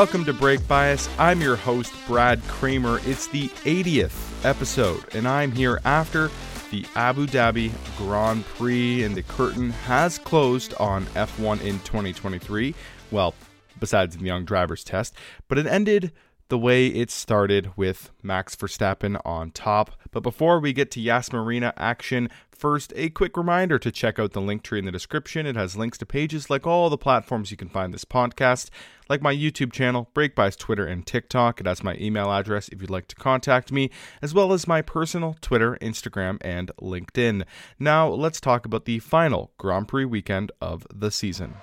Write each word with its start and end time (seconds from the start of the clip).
Welcome 0.00 0.24
to 0.24 0.32
Brake 0.32 0.66
Bias. 0.66 1.10
I'm 1.18 1.42
your 1.42 1.56
host, 1.56 1.92
Brad 2.06 2.42
Kramer. 2.48 3.00
It's 3.04 3.26
the 3.26 3.48
80th 3.48 4.46
episode, 4.46 5.04
and 5.14 5.28
I'm 5.28 5.52
here 5.52 5.78
after 5.84 6.30
the 6.70 6.86
Abu 6.94 7.26
Dhabi 7.26 7.70
Grand 7.98 8.46
Prix, 8.46 9.04
and 9.04 9.14
the 9.14 9.22
curtain 9.22 9.68
has 9.68 10.18
closed 10.18 10.72
on 10.80 11.04
F1 11.08 11.60
in 11.60 11.80
2023. 11.80 12.74
Well, 13.10 13.34
besides 13.78 14.16
the 14.16 14.24
young 14.24 14.46
drivers 14.46 14.84
test, 14.84 15.14
but 15.48 15.58
it 15.58 15.66
ended 15.66 16.12
the 16.48 16.56
way 16.56 16.86
it 16.86 17.10
started 17.10 17.70
with 17.76 18.10
Max 18.22 18.56
Verstappen 18.56 19.20
on 19.26 19.50
top. 19.50 19.90
But 20.12 20.22
before 20.22 20.60
we 20.60 20.72
get 20.72 20.90
to 20.92 21.00
Yas 21.00 21.30
Marina 21.30 21.74
action, 21.76 22.30
first 22.60 22.92
a 22.94 23.08
quick 23.08 23.38
reminder 23.38 23.78
to 23.78 23.90
check 23.90 24.18
out 24.18 24.32
the 24.32 24.40
Linktree 24.40 24.78
in 24.78 24.84
the 24.84 24.92
description. 24.92 25.46
It 25.46 25.56
has 25.56 25.78
links 25.78 25.96
to 25.98 26.06
pages 26.06 26.50
like 26.50 26.66
all 26.66 26.90
the 26.90 26.98
platforms 26.98 27.50
you 27.50 27.56
can 27.56 27.70
find 27.70 27.94
this 27.94 28.04
podcast, 28.04 28.68
like 29.08 29.22
my 29.22 29.34
YouTube 29.34 29.72
channel, 29.72 30.10
BrakeBias 30.14 30.58
Twitter 30.58 30.86
and 30.86 31.06
TikTok. 31.06 31.58
It 31.58 31.66
has 31.66 31.82
my 31.82 31.96
email 31.96 32.30
address 32.30 32.68
if 32.68 32.82
you'd 32.82 32.90
like 32.90 33.08
to 33.08 33.16
contact 33.16 33.72
me, 33.72 33.90
as 34.20 34.34
well 34.34 34.52
as 34.52 34.68
my 34.68 34.82
personal 34.82 35.36
Twitter, 35.40 35.78
Instagram, 35.80 36.36
and 36.42 36.70
LinkedIn. 36.82 37.44
Now 37.78 38.08
let's 38.08 38.42
talk 38.42 38.66
about 38.66 38.84
the 38.84 38.98
final 38.98 39.52
Grand 39.56 39.88
Prix 39.88 40.04
weekend 40.04 40.52
of 40.60 40.86
the 40.94 41.10
season. 41.10 41.54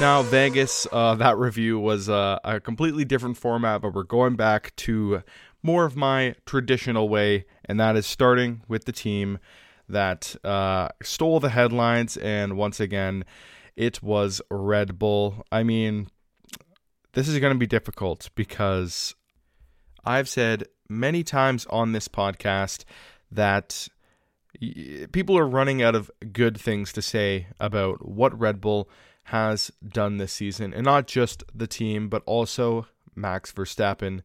Now, 0.00 0.22
Vegas, 0.22 0.86
uh, 0.90 1.14
that 1.16 1.36
review 1.36 1.78
was 1.78 2.08
uh, 2.08 2.38
a 2.42 2.60
completely 2.60 3.04
different 3.04 3.36
format, 3.36 3.82
but 3.82 3.94
we're 3.94 4.04
going 4.04 4.36
back 4.36 4.74
to 4.76 5.22
more 5.62 5.84
of 5.84 5.96
my 5.96 6.34
traditional 6.46 7.08
way, 7.08 7.44
and 7.64 7.78
that 7.78 7.96
is 7.96 8.06
starting 8.06 8.62
with 8.68 8.84
the 8.84 8.92
team 8.92 9.38
that 9.88 10.34
uh, 10.44 10.88
stole 11.02 11.40
the 11.40 11.50
headlines. 11.50 12.16
And 12.16 12.56
once 12.56 12.80
again, 12.80 13.24
it 13.76 14.02
was 14.02 14.42
Red 14.50 14.98
Bull. 14.98 15.46
I 15.52 15.62
mean, 15.62 16.08
this 17.12 17.28
is 17.28 17.38
going 17.38 17.52
to 17.52 17.58
be 17.58 17.66
difficult 17.66 18.30
because 18.34 19.14
I've 20.04 20.28
said 20.28 20.64
many 20.88 21.22
times 21.22 21.66
on 21.66 21.92
this 21.92 22.08
podcast 22.08 22.84
that 23.30 23.88
people 25.12 25.38
are 25.38 25.46
running 25.46 25.82
out 25.82 25.94
of 25.94 26.10
good 26.32 26.58
things 26.58 26.92
to 26.92 27.02
say 27.02 27.46
about 27.58 28.06
what 28.06 28.38
Red 28.38 28.60
Bull 28.60 28.88
has 29.24 29.70
done 29.86 30.16
this 30.16 30.32
season, 30.32 30.74
and 30.74 30.84
not 30.84 31.06
just 31.06 31.44
the 31.54 31.66
team, 31.66 32.08
but 32.08 32.22
also 32.26 32.86
Max 33.14 33.52
Verstappen. 33.52 34.22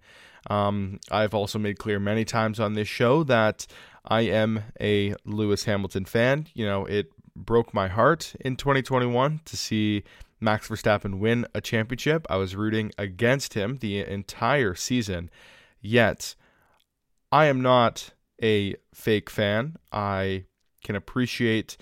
Um, 0.50 1.00
I've 1.12 1.34
also 1.34 1.60
made 1.60 1.78
clear 1.78 2.00
many 2.00 2.26
times 2.26 2.60
on 2.60 2.74
this 2.74 2.88
show 2.88 3.24
that 3.24 3.68
I 4.06 4.22
am 4.22 4.64
a 4.80 5.16
Lewis 5.26 5.66
Hamilton 5.66 6.06
fan. 6.06 6.48
You 6.54 6.66
know, 6.66 6.86
it 6.86 7.12
broke 7.36 7.74
my 7.74 7.88
heart 7.88 8.34
in 8.40 8.56
2021 8.56 9.42
to 9.46 9.58
see 9.58 10.04
Max 10.40 10.68
Verstappen 10.68 11.20
win 11.20 11.46
a 11.54 11.62
championship. 11.62 12.26
I 12.30 12.38
was 12.38 12.56
rooting 12.56 12.92
against 12.98 13.54
him 13.54 13.78
the 13.80 14.00
entire 14.00 14.76
season. 14.76 15.30
Yet, 15.82 16.36
I 17.32 17.46
am 17.46 17.62
not 17.62 18.12
a 18.42 18.76
fake 18.94 19.30
fan. 19.30 19.78
I 19.92 20.46
can 20.84 20.96
appreciate 20.96 21.78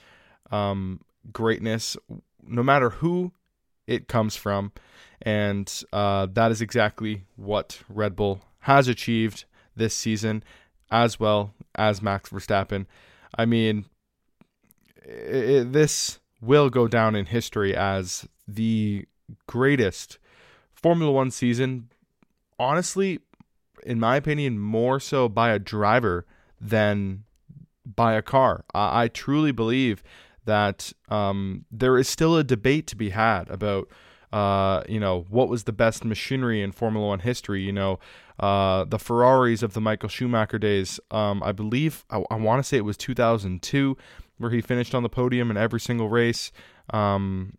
um, 0.51 1.01
greatness 1.31 1.97
no 2.47 2.63
matter 2.63 2.89
who 2.91 3.31
it 3.87 4.07
comes 4.07 4.35
from. 4.35 4.71
And 5.21 5.71
uh, 5.93 6.27
that 6.33 6.51
is 6.51 6.61
exactly 6.61 7.23
what 7.35 7.81
Red 7.89 8.15
Bull 8.15 8.41
has 8.61 8.87
achieved 8.87 9.45
this 9.75 9.95
season, 9.95 10.43
as 10.91 11.19
well 11.19 11.53
as 11.75 12.01
Max 12.01 12.29
Verstappen. 12.29 12.85
I 13.37 13.45
mean, 13.45 13.85
it, 15.03 15.71
this 15.71 16.19
will 16.41 16.69
go 16.69 16.87
down 16.87 17.15
in 17.15 17.27
history 17.27 17.75
as 17.75 18.27
the 18.47 19.05
greatest 19.47 20.19
Formula 20.73 21.11
One 21.11 21.31
season. 21.31 21.89
Honestly, 22.59 23.19
in 23.85 23.99
my 23.99 24.15
opinion, 24.15 24.59
more 24.59 24.99
so 24.99 25.27
by 25.27 25.51
a 25.51 25.59
driver 25.59 26.25
than 26.59 27.23
by 27.85 28.13
a 28.13 28.21
car. 28.21 28.65
I, 28.73 29.03
I 29.03 29.07
truly 29.07 29.51
believe 29.51 30.03
that 30.45 30.93
um, 31.09 31.65
there 31.71 31.97
is 31.97 32.07
still 32.07 32.37
a 32.37 32.43
debate 32.43 32.87
to 32.87 32.95
be 32.95 33.09
had 33.09 33.49
about, 33.49 33.89
uh, 34.35 34.83
you 34.89 34.99
know, 34.99 35.25
what 35.29 35.47
was 35.47 35.63
the 35.63 35.71
best 35.71 36.03
machinery 36.03 36.61
in 36.61 36.73
Formula 36.73 37.07
One 37.07 37.19
history. 37.19 37.61
You 37.61 37.71
know, 37.71 37.99
uh, 38.37 38.83
the 38.83 38.99
Ferraris 38.99 39.63
of 39.63 39.73
the 39.73 39.79
Michael 39.79 40.09
Schumacher 40.09 40.59
days. 40.59 40.99
Um, 41.09 41.41
I 41.41 41.53
believe 41.53 42.03
I, 42.09 42.21
I 42.29 42.35
want 42.35 42.59
to 42.59 42.67
say 42.67 42.75
it 42.75 42.83
was 42.83 42.97
2002 42.97 43.95
where 44.37 44.51
he 44.51 44.59
finished 44.59 44.93
on 44.93 45.03
the 45.03 45.09
podium 45.09 45.49
in 45.49 45.55
every 45.55 45.79
single 45.79 46.09
race. 46.09 46.51
Um, 46.89 47.57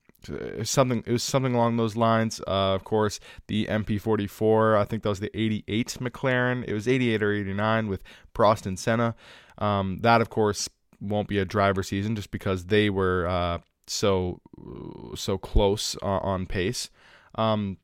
something 0.65 1.03
it 1.07 1.13
was 1.13 1.23
something 1.23 1.55
along 1.55 1.79
those 1.79 1.97
lines. 1.97 2.43
Uh, 2.47 2.75
of 2.75 2.85
course, 2.85 3.21
the 3.47 3.65
MP44. 3.71 4.77
I 4.77 4.85
think 4.85 5.03
that 5.03 5.09
was 5.09 5.21
the 5.21 5.35
88 5.35 5.97
McLaren. 6.03 6.63
It 6.69 6.75
was 6.75 6.87
88 6.87 7.23
or 7.23 7.33
89 7.33 7.89
with 7.89 8.03
Prost 8.35 8.67
and 8.67 8.79
Senna. 8.79 9.15
Um, 9.57 10.01
that, 10.03 10.21
of 10.21 10.29
course, 10.29 10.69
won't 11.01 11.29
be 11.29 11.39
a 11.39 11.47
driver 11.47 11.83
season 11.83 12.17
just 12.17 12.31
because 12.31 12.67
they 12.67 12.91
were 12.91 13.27
uh, 13.27 13.59
so 13.87 14.41
so 15.15 15.39
close 15.39 15.97
uh, 16.03 16.19
on 16.19 16.47
pace. 16.47 16.91
Um, 17.35 17.79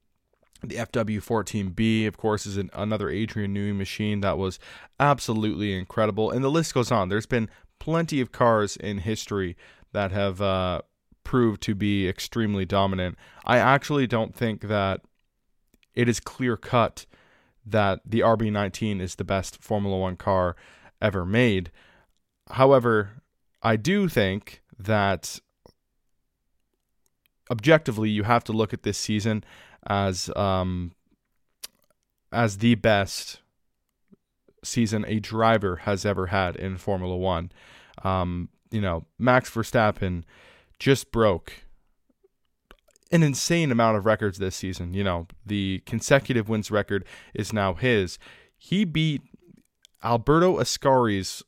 the 0.65 0.77
FW14B, 0.77 2.07
of 2.07 2.17
course, 2.17 2.47
is 2.47 2.57
an, 2.57 2.71
another 2.73 3.11
Adrian 3.11 3.55
Newey 3.55 3.77
machine 3.77 4.21
that 4.21 4.39
was 4.39 4.59
absolutely 5.01 5.77
incredible, 5.77 6.31
and 6.31 6.45
the 6.45 6.51
list 6.51 6.73
goes 6.75 6.93
on. 6.93 7.09
There's 7.09 7.27
been 7.27 7.49
plenty 7.81 8.21
of 8.21 8.31
cars 8.31 8.77
in 8.77 8.99
history 8.99 9.57
that 9.93 10.13
have 10.13 10.41
uh, 10.41 10.83
proved 11.25 11.63
to 11.63 11.75
be 11.75 12.09
extremely 12.09 12.65
dominant. 12.65 13.17
I 13.45 13.59
actually 13.59 14.07
don't 14.07 14.35
think 14.35 14.63
that 14.63 15.01
it 15.95 16.09
is 16.09 16.21
clear 16.21 16.57
cut 16.57 17.07
that 17.67 18.01
the 18.05 18.21
RB19 18.21 19.01
is 19.01 19.17
the 19.17 19.25
best 19.25 19.63
Formula 19.63 19.99
One 19.99 20.17
car 20.17 20.57
ever 21.01 21.25
made. 21.25 21.71
However, 22.51 23.23
I 23.63 23.77
do 23.77 24.09
think 24.09 24.63
that 24.79 25.41
objectively 27.53 28.09
you 28.09 28.23
have 28.23 28.43
to 28.45 28.53
look 28.53 28.73
at 28.73 28.83
this 28.83 28.97
season 28.97 29.45
as 29.87 30.31
um, 30.35 30.93
as 32.33 32.59
the 32.59 32.75
best 32.75 33.41
season 34.65 35.05
a 35.07 35.21
driver 35.21 35.77
has 35.77 36.05
ever 36.07 36.29
had 36.29 36.57
in 36.57 36.79
Formula 36.79 37.15
One. 37.15 37.53
Um, 38.03 38.49
you 38.71 38.81
know, 38.81 39.05
Max 39.19 39.51
Verstappen 39.51 40.25
just 40.79 41.13
broke 41.13 41.53
an 43.11 43.23
insane 43.23 43.71
amount 43.71 43.99
of 43.99 44.07
records 44.07 44.39
this 44.39 44.57
season. 44.57 44.95
You 44.95 45.05
know, 45.05 45.27
the 45.45 45.83
consecutive 45.85 46.49
wins 46.49 46.71
record 46.71 47.05
is 47.35 47.53
now 47.53 47.75
his. 47.75 48.19
He 48.57 48.87
beat 48.87 49.21
Alberto 50.03 50.59
Ascari's 50.59 51.43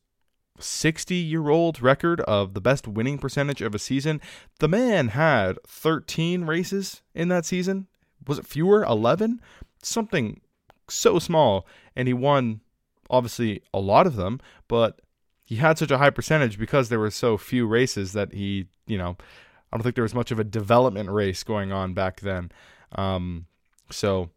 60 0.59 1.15
year 1.15 1.49
old 1.49 1.83
record 1.83 2.21
of 2.23 2.55
the 2.55 2.61
best 2.61 2.87
winning 2.87 3.19
percentage 3.19 3.61
of 3.61 3.75
a 3.75 3.79
season. 3.79 4.21
The 4.61 4.69
man 4.69 5.09
had 5.09 5.59
13 5.67 6.45
races 6.45 7.03
in 7.15 7.29
that 7.29 7.45
season. 7.45 7.87
Was 8.27 8.39
it 8.39 8.47
fewer? 8.47 8.85
11? 8.85 9.41
Something 9.83 10.41
so 10.89 11.19
small. 11.19 11.67
And 11.97 12.09
he 12.09 12.15
won, 12.15 12.61
obviously, 13.11 13.63
a 13.73 13.81
lot 13.81 14.07
of 14.07 14.17
them, 14.17 14.41
but 14.69 15.01
he 15.45 15.57
had 15.57 15.79
such 15.79 15.91
a 15.91 15.99
high 15.99 16.11
percentage 16.11 16.59
because 16.59 16.89
there 16.89 17.01
were 17.01 17.11
so 17.11 17.37
few 17.37 17.67
races 17.67 18.13
that 18.13 18.33
he, 18.33 18.67
you 18.87 18.97
know, 18.97 19.17
I 19.73 19.77
don't 19.77 19.83
think 19.83 19.95
there 19.95 20.03
was 20.03 20.15
much 20.15 20.31
of 20.31 20.39
a 20.39 20.45
development 20.45 21.11
race 21.11 21.43
going 21.43 21.73
on 21.73 21.95
back 21.95 22.21
then. 22.21 22.51
Um, 22.93 23.47
so 23.91 24.31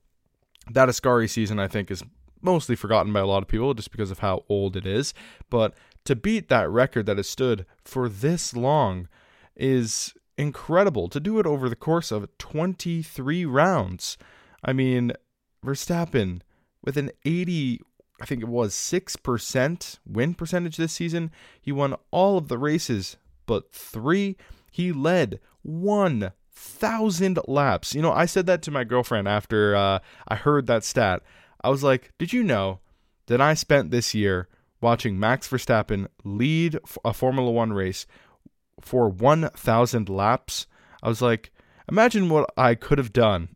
that 0.71 0.89
Ascari 0.89 1.29
season, 1.29 1.59
I 1.59 1.67
think, 1.67 1.91
is 1.91 2.03
mostly 2.41 2.75
forgotten 2.75 3.13
by 3.13 3.19
a 3.19 3.25
lot 3.25 3.43
of 3.43 3.47
people 3.47 3.73
just 3.73 3.91
because 3.91 4.11
of 4.11 4.19
how 4.19 4.43
old 4.49 4.75
it 4.75 4.85
is. 4.85 5.13
But 5.49 5.73
to 6.07 6.15
beat 6.15 6.47
that 6.47 6.69
record 6.69 7.05
that 7.05 7.17
has 7.17 7.27
stood 7.27 7.65
for 7.83 8.07
this 8.07 8.55
long 8.55 9.09
is 9.57 10.13
incredible. 10.37 11.09
To 11.09 11.19
do 11.19 11.37
it 11.37 11.45
over 11.45 11.67
the 11.67 11.75
course 11.75 12.11
of 12.11 12.29
23 12.37 13.43
rounds. 13.43 14.17
I 14.63 14.71
mean, 14.71 15.11
Verstappen 15.65 16.39
with 16.81 16.95
an 16.95 17.11
80, 17.25 17.81
I 18.21 18.25
think 18.25 18.41
it 18.41 18.47
was 18.47 18.73
6% 18.73 19.99
win 20.07 20.33
percentage 20.33 20.77
this 20.77 20.93
season. 20.93 21.29
He 21.59 21.73
won 21.73 21.95
all 22.11 22.37
of 22.37 22.47
the 22.47 22.57
races 22.57 23.17
but 23.45 23.73
three. 23.73 24.37
He 24.71 24.93
led 24.93 25.41
1,000 25.63 27.39
laps. 27.49 27.93
You 27.93 28.01
know, 28.01 28.13
I 28.13 28.25
said 28.25 28.45
that 28.45 28.61
to 28.61 28.71
my 28.71 28.85
girlfriend 28.85 29.27
after 29.27 29.75
uh, 29.75 29.99
I 30.25 30.35
heard 30.35 30.67
that 30.67 30.85
stat. 30.85 31.21
I 31.61 31.69
was 31.69 31.83
like, 31.83 32.13
Did 32.17 32.31
you 32.31 32.43
know 32.43 32.79
that 33.25 33.41
I 33.41 33.55
spent 33.55 33.91
this 33.91 34.15
year 34.15 34.47
watching 34.81 35.19
Max 35.19 35.47
Verstappen 35.47 36.07
lead 36.23 36.79
a 37.03 37.13
Formula 37.13 37.51
One 37.51 37.73
race 37.73 38.05
for 38.81 39.09
1,000 39.09 40.09
laps. 40.09 40.67
I 41.01 41.09
was 41.09 41.21
like, 41.21 41.51
imagine 41.89 42.29
what 42.29 42.49
I 42.57 42.75
could 42.75 42.97
have 42.97 43.13
done 43.13 43.49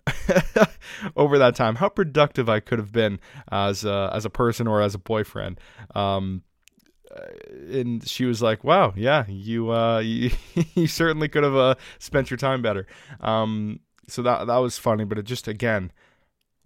over 1.15 1.37
that 1.37 1.55
time. 1.55 1.75
How 1.75 1.89
productive 1.89 2.49
I 2.49 2.59
could 2.59 2.79
have 2.79 2.91
been 2.91 3.19
as 3.51 3.83
a, 3.85 4.09
as 4.13 4.25
a 4.25 4.29
person 4.29 4.67
or 4.67 4.81
as 4.81 4.95
a 4.95 4.99
boyfriend. 4.99 5.59
Um, 5.95 6.43
uh, 7.15 7.77
and 7.77 8.07
she 8.07 8.23
was 8.23 8.41
like, 8.41 8.63
"Wow, 8.63 8.93
yeah, 8.95 9.25
you 9.27 9.71
uh, 9.71 9.99
you, 10.05 10.31
you 10.75 10.87
certainly 10.87 11.27
could 11.27 11.43
have 11.43 11.55
uh, 11.55 11.75
spent 11.99 12.31
your 12.31 12.37
time 12.37 12.61
better." 12.61 12.87
Um, 13.19 13.81
so 14.07 14.21
that 14.21 14.47
that 14.47 14.57
was 14.57 14.77
funny, 14.77 15.03
but 15.03 15.17
it 15.17 15.23
just 15.23 15.47
again 15.47 15.91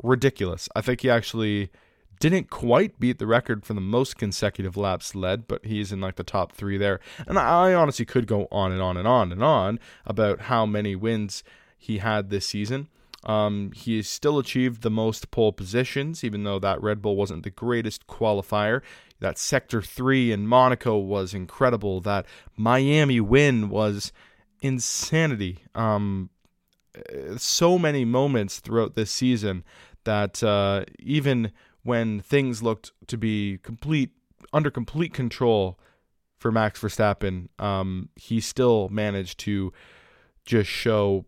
ridiculous. 0.03 0.69
I 0.75 0.81
think 0.81 1.01
he 1.01 1.09
actually 1.09 1.71
didn't 2.19 2.49
quite 2.49 2.99
beat 2.99 3.19
the 3.19 3.27
record 3.27 3.65
for 3.65 3.73
the 3.73 3.81
most 3.81 4.17
consecutive 4.17 4.77
laps 4.77 5.15
led, 5.15 5.47
but 5.47 5.65
he's 5.65 5.91
in 5.91 6.01
like 6.01 6.15
the 6.15 6.23
top 6.23 6.51
three 6.51 6.77
there. 6.77 6.99
And 7.27 7.37
I 7.37 7.73
honestly 7.73 8.05
could 8.05 8.27
go 8.27 8.47
on 8.51 8.71
and 8.71 8.81
on 8.81 8.97
and 8.97 9.07
on 9.07 9.31
and 9.31 9.43
on 9.43 9.79
about 10.05 10.41
how 10.41 10.65
many 10.65 10.95
wins 10.95 11.43
he 11.77 11.99
had 11.99 12.29
this 12.29 12.45
season. 12.45 12.87
Um, 13.25 13.71
he 13.73 14.01
still 14.03 14.37
achieved 14.37 14.81
the 14.81 14.91
most 14.91 15.31
pole 15.31 15.51
positions, 15.51 16.23
even 16.23 16.43
though 16.43 16.59
that 16.59 16.81
Red 16.81 17.01
Bull 17.01 17.15
wasn't 17.15 17.43
the 17.43 17.49
greatest 17.49 18.05
qualifier. 18.07 18.81
That 19.19 19.37
Sector 19.37 19.81
3 19.81 20.31
in 20.31 20.47
Monaco 20.47 20.97
was 20.97 21.33
incredible. 21.33 22.01
That 22.01 22.25
Miami 22.55 23.19
win 23.19 23.69
was 23.69 24.11
insanity. 24.61 25.59
Um, 25.73 26.29
so 27.37 27.79
many 27.79 28.05
moments 28.05 28.59
throughout 28.59 28.95
this 28.95 29.11
season 29.11 29.63
that 30.03 30.43
uh, 30.43 30.85
even 30.99 31.51
when 31.85 32.19
things 32.19 32.63
looked 32.63 32.91
to 33.05 33.15
be 33.15 33.59
complete 33.61 34.09
under 34.51 34.71
complete 34.71 35.13
control 35.13 35.79
for 36.35 36.51
Max 36.51 36.81
Verstappen, 36.81 37.47
um, 37.59 38.09
he 38.15 38.39
still 38.39 38.89
managed 38.89 39.39
to 39.41 39.71
just 40.45 40.67
show 40.67 41.25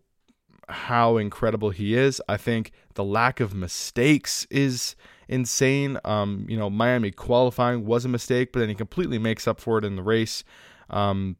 how 0.68 1.16
incredible 1.16 1.70
he 1.70 1.94
is. 1.94 2.20
I 2.28 2.36
think 2.36 2.72
the 2.94 3.04
lack 3.04 3.38
of 3.38 3.54
mistakes 3.54 4.48
is 4.50 4.96
insane. 5.28 5.96
Um, 6.04 6.44
you 6.48 6.56
know, 6.56 6.68
Miami 6.68 7.12
qualifying 7.12 7.84
was 7.84 8.04
a 8.04 8.08
mistake, 8.08 8.52
but 8.52 8.58
then 8.58 8.68
he 8.68 8.74
completely 8.74 9.18
makes 9.18 9.46
up 9.46 9.60
for 9.60 9.78
it 9.78 9.84
in 9.84 9.94
the 9.94 10.02
race. 10.02 10.42
Um, 10.90 11.36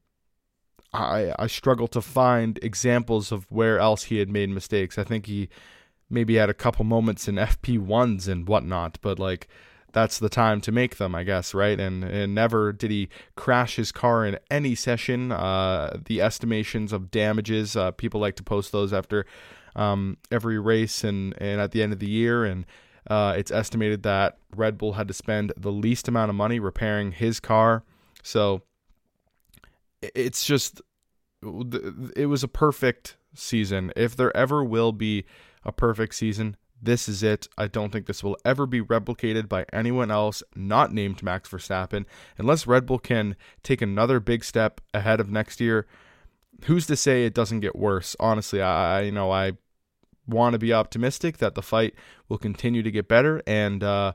I 0.93 1.35
I 1.37 1.49
struggle 1.49 1.89
to 1.89 2.01
find 2.01 2.59
examples 2.63 3.33
of 3.33 3.51
where 3.51 3.81
else 3.81 4.05
he 4.05 4.19
had 4.19 4.29
made 4.29 4.49
mistakes. 4.49 4.97
I 4.97 5.03
think 5.03 5.27
he 5.27 5.49
maybe 6.11 6.37
had 6.37 6.51
a 6.51 6.55
couple 6.55 6.85
moments 6.85 7.29
in 7.29 7.37
FP 7.37 7.79
ones 7.79 8.29
and 8.29 8.49
whatnot, 8.49 8.99
but 9.03 9.19
like 9.19 9.49
that's 9.93 10.19
the 10.19 10.29
time 10.29 10.61
to 10.61 10.73
make 10.73 10.97
them, 10.97 11.15
I 11.15 11.25
guess, 11.25 11.55
right? 11.55 11.79
And 11.79 12.05
and 12.05 12.35
never 12.35 12.73
did 12.73 12.91
he 12.91 13.09
crash 13.37 13.77
his 13.77 13.93
car 13.93 14.25
in 14.27 14.39
any 14.51 14.75
session. 14.75 15.33
Uh, 15.33 15.99
the 16.05 16.21
estimations 16.21 16.93
of 16.93 17.11
damages, 17.11 17.77
uh, 17.77 17.93
people 17.93 18.21
like 18.21 18.37
to 18.37 18.43
post 18.43 18.73
those 18.73 18.93
after 18.93 19.25
um, 19.77 20.19
every 20.31 20.59
race 20.59 21.05
and 21.05 21.35
and 21.39 21.61
at 21.61 21.73
the 21.73 21.83
end 21.83 21.93
of 21.93 21.99
the 21.99 22.11
year, 22.11 22.45
and 22.45 22.67
uh, 23.09 23.35
it's 23.37 23.51
estimated 23.51 24.03
that 24.03 24.39
Red 24.55 24.77
Bull 24.77 24.95
had 24.95 25.09
to 25.09 25.15
spend 25.15 25.53
the 25.57 25.73
least 25.73 26.09
amount 26.09 26.31
of 26.31 26.37
money 26.37 26.61
repairing 26.61 27.13
his 27.13 27.41
car. 27.41 27.83
So 28.23 28.63
it's 30.03 30.45
just 30.45 30.83
it 32.15 32.27
was 32.27 32.43
a 32.43 32.49
perfect 32.49 33.17
season. 33.35 33.93
If 33.97 34.17
there 34.17 34.37
ever 34.37 34.63
will 34.63 34.93
be 34.93 35.25
a 35.69 35.73
perfect 35.73 36.15
season, 36.17 36.57
this 36.81 37.09
is 37.09 37.23
it. 37.23 37.47
I 37.57 37.67
don't 37.67 37.93
think 37.93 38.07
this 38.07 38.25
will 38.25 38.37
ever 38.45 38.67
be 38.67 38.81
replicated 38.81 39.49
by 39.49 39.67
anyone 39.73 40.11
else 40.11 40.43
not 40.57 40.93
named 40.93 41.23
Max 41.23 41.49
Verstappen. 41.49 42.07
Unless 42.39 42.67
Red 42.67 42.87
Bull 42.87 42.99
can 42.99 43.37
take 43.63 43.83
another 43.83 44.19
big 44.19 44.45
step 44.45 44.81
ahead 44.95 45.21
of 45.21 45.31
next 45.31 45.61
year, 45.61 45.87
who's 46.65 46.87
to 46.87 46.97
say 46.97 47.25
it 47.25 47.35
doesn't 47.35 47.61
get 47.61 47.77
worse? 47.77 48.17
Honestly, 48.19 48.63
I 48.63 49.03
you 49.03 49.13
know 49.13 49.31
I 49.31 49.53
want 50.27 50.55
to 50.55 50.59
be 50.59 50.73
optimistic 50.73 51.39
that 51.39 51.55
the 51.55 51.63
fight 51.63 51.95
will 52.29 52.39
continue 52.39 52.83
to 52.83 52.91
get 52.91 53.09
better 53.09 53.43
and 53.47 53.83
uh, 53.83 54.13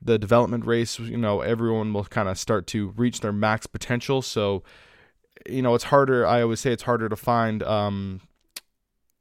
the 0.00 0.18
development 0.18 0.66
race, 0.66 0.98
you 0.98 1.16
know, 1.16 1.40
everyone 1.40 1.92
will 1.92 2.04
kind 2.04 2.28
of 2.28 2.38
start 2.38 2.66
to 2.68 2.88
reach 2.96 3.20
their 3.20 3.32
max 3.32 3.66
potential. 3.66 4.22
So, 4.22 4.62
you 5.48 5.62
know, 5.62 5.74
it's 5.74 5.84
harder. 5.84 6.26
I 6.26 6.42
always 6.42 6.60
say 6.60 6.72
it's 6.72 6.82
harder 6.82 7.08
to 7.08 7.16
find 7.16 7.62
um, 7.62 8.20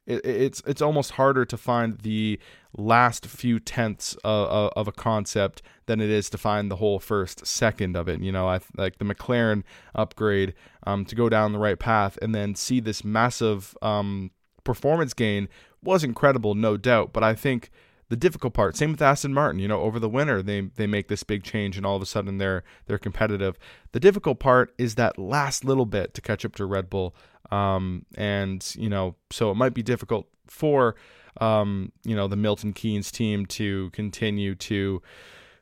it, 0.05 0.25
it's 0.25 0.61
it's 0.65 0.81
almost 0.81 1.11
harder 1.11 1.45
to 1.45 1.57
find 1.57 1.99
the 1.99 2.39
last 2.77 3.25
few 3.25 3.59
tenths 3.59 4.15
of, 4.23 4.71
of, 4.75 4.87
a 4.87 4.91
concept 4.91 5.61
than 5.87 5.99
it 5.99 6.09
is 6.09 6.29
to 6.29 6.37
find 6.37 6.71
the 6.71 6.77
whole 6.77 6.99
first 6.99 7.45
second 7.45 7.97
of 7.97 8.07
it. 8.07 8.21
You 8.21 8.31
know, 8.31 8.47
I 8.47 8.61
like 8.77 8.97
the 8.97 9.05
McLaren 9.05 9.63
upgrade 9.93 10.53
um, 10.87 11.03
to 11.05 11.15
go 11.15 11.27
down 11.27 11.51
the 11.51 11.59
right 11.59 11.77
path 11.77 12.17
and 12.21 12.33
then 12.33 12.55
see 12.55 12.79
this 12.79 13.03
massive 13.03 13.75
um, 13.81 14.31
performance 14.63 15.13
gain 15.13 15.49
was 15.83 16.03
incredible, 16.03 16.55
no 16.55 16.77
doubt. 16.77 17.11
But 17.11 17.23
I 17.23 17.33
think 17.33 17.71
the 18.09 18.15
difficult 18.15 18.53
part, 18.53 18.75
same 18.75 18.91
with 18.91 19.01
Aston 19.01 19.33
Martin, 19.33 19.59
you 19.59 19.67
know, 19.67 19.81
over 19.81 19.99
the 19.99 20.09
winter 20.09 20.41
they 20.41 20.61
they 20.61 20.87
make 20.87 21.07
this 21.07 21.23
big 21.23 21.43
change 21.43 21.77
and 21.77 21.85
all 21.85 21.95
of 21.95 22.01
a 22.01 22.05
sudden 22.05 22.37
they're 22.37 22.63
they're 22.85 22.97
competitive. 22.97 23.57
The 23.91 23.99
difficult 23.99 24.39
part 24.39 24.73
is 24.77 24.95
that 24.95 25.17
last 25.17 25.65
little 25.65 25.85
bit 25.85 26.13
to 26.13 26.21
catch 26.21 26.45
up 26.45 26.55
to 26.55 26.65
Red 26.65 26.89
Bull. 26.89 27.15
Um, 27.51 28.05
and 28.15 28.65
you 28.77 28.89
know, 28.89 29.15
so 29.29 29.51
it 29.51 29.55
might 29.55 29.73
be 29.73 29.83
difficult 29.83 30.27
for 30.47 30.95
um, 31.39 31.91
you 32.03 32.15
know 32.15 32.27
the 32.27 32.35
Milton 32.35 32.73
Keynes 32.73 33.11
team 33.11 33.45
to 33.47 33.89
continue 33.91 34.55
to 34.55 35.01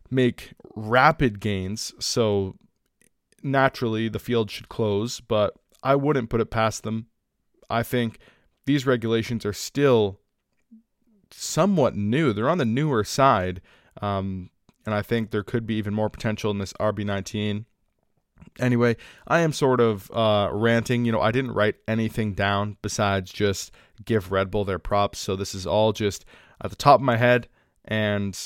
make 0.09 0.53
rapid 0.75 1.39
gains. 1.39 1.93
So 1.99 2.55
naturally, 3.43 4.09
the 4.09 4.19
field 4.19 4.51
should 4.51 4.69
close, 4.69 5.19
but 5.19 5.55
I 5.83 5.95
wouldn't 5.95 6.29
put 6.29 6.41
it 6.41 6.49
past 6.49 6.83
them. 6.83 7.07
I 7.69 7.83
think 7.83 8.19
these 8.65 8.85
regulations 8.85 9.45
are 9.45 9.53
still 9.53 10.19
somewhat 11.31 11.95
new. 11.95 12.33
They're 12.33 12.49
on 12.49 12.57
the 12.57 12.65
newer 12.65 13.03
side, 13.03 13.61
um, 14.01 14.49
and 14.85 14.95
I 14.95 15.01
think 15.01 15.31
there 15.31 15.43
could 15.43 15.65
be 15.65 15.75
even 15.75 15.93
more 15.93 16.09
potential 16.09 16.51
in 16.51 16.57
this 16.57 16.73
RB19. 16.73 17.65
Anyway, 18.59 18.97
I 19.27 19.39
am 19.39 19.53
sort 19.53 19.79
of 19.79 20.09
uh, 20.11 20.49
ranting. 20.51 21.05
You 21.05 21.11
know, 21.11 21.21
I 21.21 21.31
didn't 21.31 21.51
write 21.51 21.75
anything 21.87 22.33
down 22.33 22.77
besides 22.81 23.31
just 23.31 23.71
give 24.05 24.31
Red 24.31 24.51
Bull 24.51 24.65
their 24.65 24.79
props. 24.79 25.19
So 25.19 25.35
this 25.35 25.55
is 25.55 25.65
all 25.65 25.93
just 25.93 26.25
at 26.61 26.69
the 26.69 26.75
top 26.75 26.99
of 26.99 27.05
my 27.05 27.17
head. 27.17 27.47
And 27.85 28.37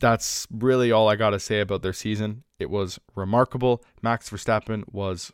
that's 0.00 0.46
really 0.50 0.90
all 0.90 1.08
I 1.08 1.16
got 1.16 1.30
to 1.30 1.40
say 1.40 1.60
about 1.60 1.82
their 1.82 1.92
season. 1.92 2.44
It 2.58 2.70
was 2.70 2.98
remarkable. 3.14 3.84
Max 4.02 4.28
Verstappen 4.30 4.84
was 4.92 5.32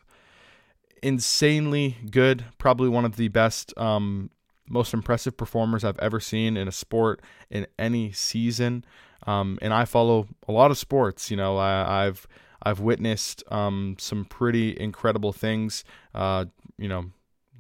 insanely 1.03 1.97
good. 2.11 2.45
Probably 2.59 2.89
one 2.89 3.05
of 3.05 3.17
the 3.17 3.29
best, 3.29 3.73
um, 3.77 4.31
most 4.69 4.93
impressive 4.93 5.37
performers 5.37 5.85
I've 5.85 5.99
ever 5.99 6.21
seen 6.21 6.57
in 6.57 6.69
a 6.69 6.73
sport 6.73 7.23
in 7.51 7.67
any 7.79 8.13
season. 8.13 8.85
Um, 9.27 9.59
and 9.61 9.73
I 9.73 9.85
follow 9.85 10.29
a 10.47 10.53
lot 10.53 10.71
of 10.71 10.79
sports. 10.79 11.31
You 11.31 11.37
know, 11.37 11.57
I, 11.57 12.07
I've 12.07 12.27
I've 12.63 12.81
witnessed 12.81 13.43
um, 13.51 13.97
some 13.99 14.25
pretty 14.25 14.79
incredible 14.79 15.33
things. 15.33 15.85
Uh, 16.15 16.47
you 16.77 16.89
know, 16.89 17.11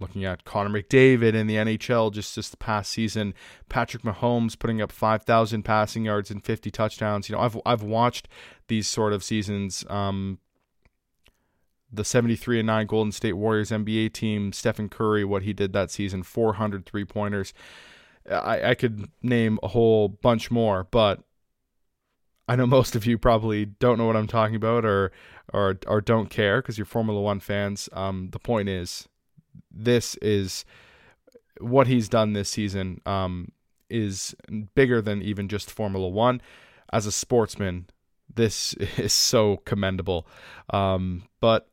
looking 0.00 0.25
at 0.25 0.45
Connor 0.45 0.71
McDavid 0.71 1.35
in 1.35 1.47
the 1.47 1.57
NHL 1.57 2.12
just 2.12 2.37
this 2.37 2.55
past 2.57 2.90
season, 2.90 3.35
Patrick 3.69 4.02
Mahomes 4.02 4.59
putting 4.59 4.81
up 4.81 4.93
5,000 4.93 5.62
passing 5.62 6.05
yards 6.05 6.31
and 6.31 6.45
50 6.45 6.71
touchdowns. 6.71 7.28
You 7.28 7.37
know, 7.37 7.43
I've 7.43 7.59
I've 7.64 7.83
watched 7.83 8.28
these 8.69 8.88
sort 8.88 9.12
of 9.12 9.25
seasons. 9.25 9.85
Um, 9.88 10.38
the 11.90 12.05
73 12.05 12.61
and 12.61 12.67
9 12.67 12.87
Golden 12.87 13.12
State 13.12 13.33
Warriors 13.33 13.71
NBA 13.71 14.12
team, 14.12 14.52
Stephen 14.52 14.88
Curry, 14.88 15.25
what 15.25 15.43
he 15.43 15.52
did 15.52 15.73
that 15.73 15.90
season, 15.90 16.23
400 16.23 16.85
three 16.85 17.05
pointers. 17.05 17.55
I, 18.31 18.71
I 18.71 18.75
could 18.75 19.09
name 19.23 19.59
a 19.62 19.69
whole 19.69 20.09
bunch 20.09 20.50
more, 20.50 20.87
but 20.90 21.23
I 22.49 22.57
know 22.57 22.67
most 22.67 22.97
of 22.97 23.05
you 23.07 23.19
probably 23.19 23.67
don't 23.67 23.99
know 23.99 24.07
what 24.07 24.17
I'm 24.17 24.26
talking 24.26 24.57
about 24.57 24.85
or 24.85 25.12
or 25.52 25.78
or 25.87 26.00
don't 26.00 26.31
care 26.31 26.61
because 26.62 26.78
you're 26.78 26.87
Formula 26.87 27.21
One 27.21 27.40
fans. 27.40 27.88
Um, 27.93 28.31
the 28.31 28.38
point 28.38 28.69
is, 28.69 29.07
this 29.71 30.17
is 30.17 30.64
what 31.61 31.87
he's 31.87 32.09
done 32.09 32.33
this 32.33 32.49
season. 32.49 33.00
Um, 33.05 33.52
is 33.90 34.35
bigger 34.75 35.00
than 35.00 35.23
even 35.23 35.49
just 35.49 35.71
Formula 35.71 36.09
One. 36.09 36.40
As 36.90 37.07
a 37.07 37.12
sportsman, 37.12 37.87
this 38.35 38.73
is 38.97 39.12
so 39.12 39.59
commendable. 39.59 40.26
Um, 40.71 41.25
but 41.40 41.69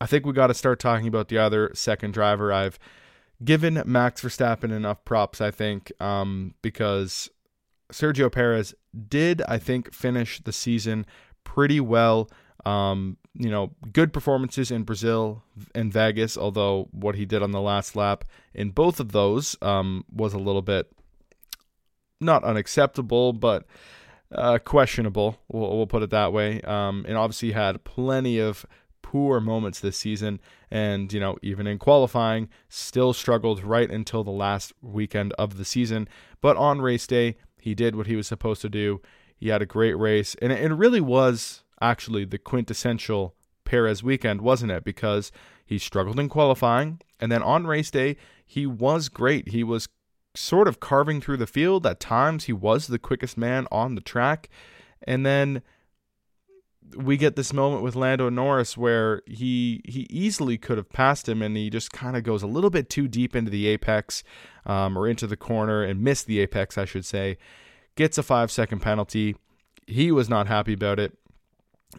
I 0.00 0.06
think 0.06 0.24
we 0.26 0.32
got 0.32 0.48
to 0.48 0.54
start 0.54 0.78
talking 0.78 1.08
about 1.08 1.28
the 1.28 1.38
other 1.38 1.70
second 1.74 2.14
driver. 2.14 2.52
I've 2.52 2.78
given 3.42 3.82
Max 3.86 4.20
Verstappen 4.22 4.70
enough 4.70 5.04
props, 5.04 5.40
I 5.40 5.50
think, 5.50 5.90
um, 6.00 6.54
because 6.62 7.30
Sergio 7.92 8.30
Perez 8.30 8.74
did, 9.08 9.42
I 9.42 9.58
think, 9.58 9.92
finish 9.92 10.40
the 10.40 10.52
season 10.52 11.06
pretty 11.44 11.80
well. 11.80 12.28
Um, 12.64 13.18
you 13.34 13.50
know, 13.50 13.72
good 13.92 14.12
performances 14.12 14.70
in 14.70 14.84
Brazil 14.84 15.42
and 15.74 15.92
Vegas, 15.92 16.38
although 16.38 16.88
what 16.92 17.16
he 17.16 17.26
did 17.26 17.42
on 17.42 17.50
the 17.50 17.60
last 17.60 17.96
lap 17.96 18.24
in 18.54 18.70
both 18.70 19.00
of 19.00 19.12
those 19.12 19.56
um, 19.60 20.04
was 20.10 20.32
a 20.32 20.38
little 20.38 20.62
bit 20.62 20.90
not 22.20 22.44
unacceptable, 22.44 23.32
but 23.32 23.66
uh, 24.32 24.58
questionable. 24.58 25.38
We'll, 25.48 25.76
we'll, 25.76 25.86
put 25.86 26.02
it 26.02 26.10
that 26.10 26.32
way. 26.32 26.60
Um, 26.62 27.04
and 27.06 27.16
obviously 27.16 27.52
had 27.52 27.84
plenty 27.84 28.38
of 28.38 28.64
poor 29.02 29.40
moments 29.40 29.80
this 29.80 29.96
season, 29.96 30.40
and 30.70 31.12
you 31.12 31.20
know, 31.20 31.36
even 31.42 31.66
in 31.66 31.78
qualifying, 31.78 32.48
still 32.68 33.12
struggled 33.12 33.62
right 33.62 33.90
until 33.90 34.24
the 34.24 34.30
last 34.30 34.72
weekend 34.80 35.32
of 35.34 35.56
the 35.56 35.64
season. 35.64 36.08
But 36.40 36.56
on 36.56 36.80
race 36.80 37.06
day, 37.06 37.36
he 37.64 37.74
did 37.74 37.96
what 37.96 38.06
he 38.06 38.14
was 38.14 38.26
supposed 38.26 38.60
to 38.60 38.68
do. 38.68 39.00
He 39.34 39.48
had 39.48 39.62
a 39.62 39.66
great 39.66 39.94
race, 39.94 40.36
and 40.42 40.52
it 40.52 40.70
really 40.70 41.00
was 41.00 41.62
actually 41.80 42.26
the 42.26 42.36
quintessential 42.36 43.34
Perez 43.64 44.02
weekend, 44.02 44.42
wasn't 44.42 44.70
it? 44.70 44.84
Because 44.84 45.32
he 45.64 45.78
struggled 45.78 46.20
in 46.20 46.28
qualifying, 46.28 47.00
and 47.18 47.32
then 47.32 47.42
on 47.42 47.66
race 47.66 47.90
day, 47.90 48.18
he 48.44 48.66
was 48.66 49.08
great. 49.08 49.48
He 49.48 49.64
was 49.64 49.88
sort 50.34 50.68
of 50.68 50.78
carving 50.78 51.22
through 51.22 51.38
the 51.38 51.46
field. 51.46 51.86
At 51.86 52.00
times, 52.00 52.44
he 52.44 52.52
was 52.52 52.86
the 52.86 52.98
quickest 52.98 53.38
man 53.38 53.66
on 53.72 53.94
the 53.94 54.02
track. 54.02 54.50
And 55.02 55.24
then 55.24 55.62
we 56.96 57.16
get 57.16 57.36
this 57.36 57.52
moment 57.52 57.82
with 57.82 57.96
Lando 57.96 58.28
Norris 58.28 58.76
where 58.76 59.22
he 59.26 59.80
he 59.84 60.06
easily 60.10 60.58
could 60.58 60.76
have 60.76 60.90
passed 60.90 61.28
him, 61.28 61.42
and 61.42 61.56
he 61.56 61.70
just 61.70 61.92
kind 61.92 62.16
of 62.16 62.22
goes 62.22 62.42
a 62.42 62.46
little 62.46 62.70
bit 62.70 62.88
too 62.88 63.08
deep 63.08 63.34
into 63.34 63.50
the 63.50 63.66
apex 63.66 64.22
um, 64.66 64.96
or 64.96 65.08
into 65.08 65.26
the 65.26 65.36
corner 65.36 65.82
and 65.82 66.02
missed 66.02 66.26
the 66.26 66.40
apex, 66.40 66.78
I 66.78 66.84
should 66.84 67.04
say. 67.04 67.36
Gets 67.96 68.18
a 68.18 68.22
five 68.22 68.50
second 68.50 68.80
penalty. 68.80 69.36
He 69.86 70.10
was 70.10 70.28
not 70.28 70.46
happy 70.46 70.72
about 70.72 70.98
it. 70.98 71.16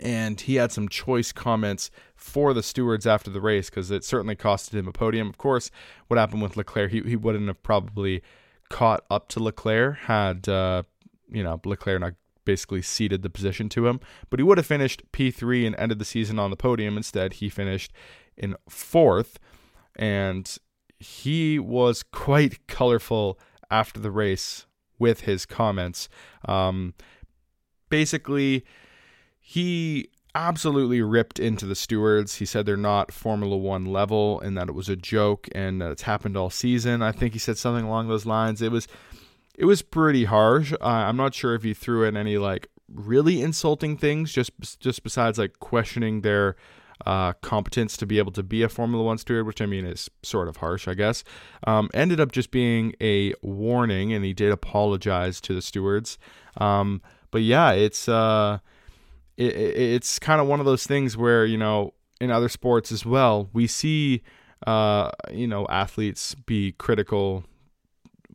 And 0.02 0.42
he 0.42 0.56
had 0.56 0.74
some 0.74 0.90
choice 0.90 1.32
comments 1.32 1.90
for 2.16 2.54
the 2.54 2.64
stewards 2.64 3.08
after 3.08 3.30
the 3.30 3.40
race 3.40 3.70
because 3.70 3.92
it 3.92 4.04
certainly 4.04 4.36
costed 4.36 4.74
him 4.74 4.90
a 4.90 4.92
podium. 4.92 5.30
Of 5.30 5.38
course, 5.38 5.72
what 6.08 6.20
happened 6.20 6.42
with 6.42 6.58
Leclerc, 6.58 6.92
he, 6.92 7.00
he 7.02 7.16
wouldn't 7.16 7.48
have 7.48 7.64
probably 7.64 8.22
caught 8.70 9.06
up 9.10 9.30
to 9.30 9.40
Leclerc 9.40 9.98
had, 10.00 10.50
uh, 10.50 10.84
you 11.32 11.44
know, 11.44 11.62
Leclerc 11.64 12.02
not 12.02 12.14
basically 12.46 12.82
ceded 12.82 13.22
the 13.22 13.30
position 13.30 13.70
to 13.70 13.88
him. 13.88 14.00
But 14.30 14.40
he 14.40 14.44
would 14.44 14.58
have 14.58 14.66
finished 14.66 15.04
P3 15.12 15.66
and 15.66 15.76
ended 15.78 16.00
the 16.00 16.06
season 16.06 16.40
on 16.40 16.50
the 16.50 16.56
podium. 16.56 16.98
Instead, 16.98 17.34
he 17.34 17.50
finished 17.50 17.92
in 18.38 18.56
fourth. 18.70 19.40
And 19.96 20.58
he 21.00 21.60
was 21.60 22.04
quite 22.04 22.68
colorful 22.68 23.40
after 23.70 24.00
the 24.00 24.12
race 24.12 24.66
with 25.00 25.22
his 25.22 25.46
comments. 25.46 26.08
Um, 26.46 26.94
basically, 27.90 28.64
he 29.40 30.10
absolutely 30.34 31.02
ripped 31.02 31.40
into 31.40 31.66
the 31.66 31.76
stewards. 31.76 32.36
He 32.36 32.46
said 32.46 32.66
they're 32.66 32.78
not 32.78 33.12
Formula 33.12 33.56
One 33.56 33.86
level 33.86 34.40
and 34.42 34.58
that 34.58 34.68
it 34.68 34.76
was 34.76 34.90
a 34.90 34.96
joke 34.96 35.48
and 35.56 35.82
that 35.82 35.92
it's 35.92 36.04
happened 36.04 36.36
all 36.36 36.50
season. 36.50 37.02
I 37.02 37.12
think 37.12 37.34
he 37.34 37.40
said 37.40 37.58
something 37.58 37.86
along 37.86 38.10
those 38.10 38.26
lines. 38.26 38.62
It 38.62 38.72
was 38.72 38.88
it 39.58 39.66
was 39.66 39.82
pretty 39.82 40.26
harsh. 40.26 40.74
Uh, 40.74 40.78
I'm 40.82 41.18
not 41.18 41.34
sure 41.34 41.56
if 41.56 41.64
he 41.64 41.74
threw 41.74 42.04
in 42.04 42.18
any 42.18 42.38
like 42.38 42.68
really 42.94 43.42
insulting 43.42 43.98
things, 43.98 44.32
just 44.32 44.52
just 44.80 45.04
besides 45.04 45.38
like 45.38 45.60
questioning 45.60 46.22
their 46.22 46.56
uh, 47.06 47.34
competence 47.34 47.98
to 47.98 48.06
be 48.06 48.18
able 48.20 48.32
to 48.32 48.44
be 48.44 48.62
a 48.62 48.70
Formula 48.70 49.04
One 49.04 49.18
steward, 49.18 49.46
which 49.46 49.62
I 49.62 49.66
mean 49.66 49.86
is 49.86 50.10
sort 50.24 50.48
of 50.48 50.58
harsh, 50.58 50.88
I 50.88 50.94
guess. 50.94 51.24
Um, 51.66 51.90
ended 51.94 52.20
up 52.20 52.32
just 52.32 52.52
being 52.52 52.94
a 53.02 53.34
warning, 53.42 54.14
and 54.14 54.24
he 54.24 54.34
did 54.34 54.52
apologize 54.52 55.42
to 55.42 55.54
the 55.54 55.62
stewards. 55.62 56.18
Um, 56.58 57.02
but 57.32 57.42
yeah, 57.42 57.72
it's 57.72 58.08
uh, 58.08 58.60
it, 59.38 59.56
it's 59.56 60.20
kind 60.20 60.40
of 60.40 60.48
one 60.48 60.60
of 60.60 60.66
those 60.66 60.86
things 60.86 61.18
where 61.18 61.46
you 61.46 61.58
know 61.58 61.94
in 62.22 62.32
other 62.32 62.50
sports 62.50 62.92
as 62.92 63.06
well, 63.06 63.50
we 63.54 63.68
see 63.68 64.22
uh, 64.66 65.12
you 65.32 65.48
know 65.48 65.66
athletes 65.70 66.36
be 66.36 66.72
critical 66.74 67.44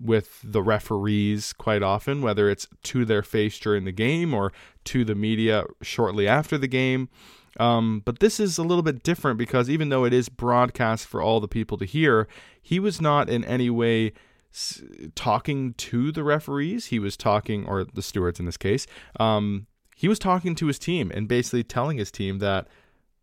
with 0.01 0.41
the 0.43 0.63
referees 0.63 1.53
quite 1.53 1.83
often, 1.83 2.23
whether 2.23 2.49
it's 2.49 2.67
to 2.85 3.05
their 3.05 3.23
face 3.23 3.59
during 3.59 3.85
the 3.85 3.93
game 3.93 4.33
or 4.33 4.53
to 4.85 5.05
the 5.05 5.15
media 5.15 5.65
shortly 5.83 6.27
after 6.27 6.57
the 6.57 6.69
game. 6.69 7.09
Um, 7.59 8.03
but 8.05 8.21
this 8.21 8.39
is 8.39 8.59
a 8.59 8.63
little 8.63 8.83
bit 8.83 9.03
different 9.03 9.39
because 9.39 9.69
even 9.69 9.89
though 9.89 10.05
it 10.05 10.13
is 10.13 10.29
broadcast 10.29 11.07
for 11.07 11.21
all 11.21 11.41
the 11.41 11.49
people 11.49 11.77
to 11.79 11.85
hear, 11.85 12.29
he 12.63 12.79
was 12.79 13.01
not 13.01 13.29
in 13.29 13.45
any 13.45 13.69
way 13.69 14.13
s- 14.55 14.83
talking 15.15 15.75
to 15.75 16.13
the 16.13 16.23
referees. 16.23 16.87
He 16.87 16.99
was 16.99 17.17
talking, 17.17 17.67
or 17.67 17.85
the 17.85 18.03
stewards 18.03 18.39
in 18.39 18.47
this 18.47 18.57
case, 18.57 18.87
um, 19.19 19.67
he 19.97 20.09
was 20.09 20.19
talking 20.19 20.55
to 20.55 20.67
his 20.67 20.79
team 20.79 21.11
and 21.15 21.29
basically 21.29 21.65
telling 21.65 21.99
his 21.99 22.11
team 22.11 22.39
that 22.39 22.69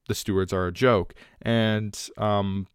the 0.08 0.16
stewards 0.16 0.54
are 0.54 0.68
a 0.68 0.72
joke. 0.72 1.14
And 1.42 1.98
um, 2.18 2.68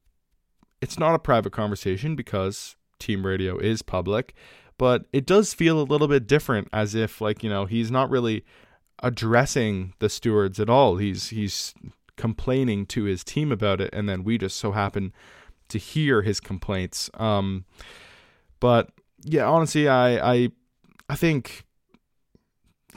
it's 0.80 0.98
not 0.98 1.14
a 1.14 1.18
private 1.18 1.52
conversation 1.52 2.16
because 2.16 2.76
team 3.02 3.26
radio 3.26 3.58
is 3.58 3.82
public, 3.82 4.34
but 4.78 5.06
it 5.12 5.26
does 5.26 5.54
feel 5.54 5.80
a 5.80 5.84
little 5.84 6.08
bit 6.08 6.26
different 6.26 6.68
as 6.72 6.94
if 6.94 7.20
like, 7.20 7.42
you 7.42 7.50
know, 7.50 7.66
he's 7.66 7.90
not 7.90 8.10
really 8.10 8.44
addressing 9.02 9.94
the 9.98 10.08
stewards 10.08 10.60
at 10.60 10.70
all. 10.70 10.96
He's 10.96 11.28
he's 11.28 11.74
complaining 12.16 12.86
to 12.86 13.04
his 13.04 13.24
team 13.24 13.50
about 13.50 13.80
it 13.80 13.90
and 13.92 14.08
then 14.08 14.22
we 14.22 14.38
just 14.38 14.56
so 14.58 14.72
happen 14.72 15.12
to 15.68 15.78
hear 15.78 16.22
his 16.22 16.40
complaints. 16.40 17.10
Um 17.14 17.64
but 18.60 18.90
yeah, 19.24 19.48
honestly, 19.48 19.88
I 19.88 20.34
I 20.34 20.48
I 21.08 21.16
think 21.16 21.64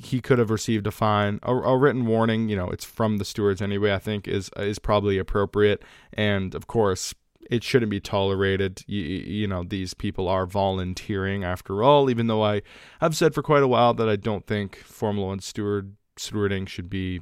he 0.01 0.19
could 0.19 0.39
have 0.39 0.49
received 0.49 0.87
a 0.87 0.91
fine, 0.91 1.39
a, 1.43 1.53
a, 1.55 1.77
written 1.77 2.05
warning. 2.05 2.49
You 2.49 2.55
know, 2.57 2.69
it's 2.69 2.85
from 2.85 3.17
the 3.17 3.25
stewards 3.25 3.61
anyway. 3.61 3.93
I 3.93 3.99
think 3.99 4.27
is 4.27 4.49
is 4.57 4.79
probably 4.79 5.17
appropriate, 5.17 5.83
and 6.13 6.53
of 6.53 6.67
course, 6.67 7.13
it 7.49 7.63
shouldn't 7.63 7.89
be 7.89 7.99
tolerated. 7.99 8.83
You, 8.87 9.01
you, 9.01 9.47
know, 9.47 9.63
these 9.63 9.93
people 9.93 10.27
are 10.27 10.45
volunteering 10.45 11.43
after 11.43 11.83
all, 11.83 12.09
even 12.09 12.27
though 12.27 12.43
I 12.43 12.61
have 13.01 13.15
said 13.15 13.33
for 13.33 13.41
quite 13.41 13.63
a 13.63 13.67
while 13.67 13.93
that 13.93 14.09
I 14.09 14.15
don't 14.15 14.45
think 14.45 14.77
Formula 14.77 15.27
One 15.27 15.39
steward 15.39 15.95
stewarding 16.17 16.67
should 16.67 16.89
be 16.89 17.21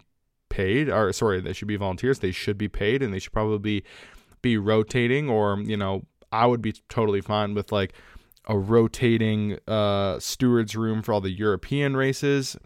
paid, 0.50 0.89
or 0.89 1.12
sorry, 1.13 1.42
they 1.42 1.53
should 1.53 1.68
be 1.68 1.75
volunteers. 1.75 2.20
They 2.20 2.32
should 2.32 2.58
be 2.58 2.68
paid 2.68 3.01
and 3.01 3.13
they 3.13 3.20
should 3.20 3.34
probably 3.34 3.84
be 4.42 4.58
rotating, 4.58 5.30
or, 5.30 5.60
you 5.60 5.77
know, 5.77 6.06
I 6.32 6.46
would 6.46 6.62
be 6.62 6.74
totally 6.89 7.22
fine 7.22 7.53
with 7.53 7.72
like 7.72 7.94
a 8.46 8.58
rotating 8.58 9.58
uh, 9.68 10.20
stewards 10.20 10.75
room 10.75 11.01
for 11.01 11.13
all 11.13 11.22
the 11.22 11.32
European 11.32 11.96
races, 11.96 12.58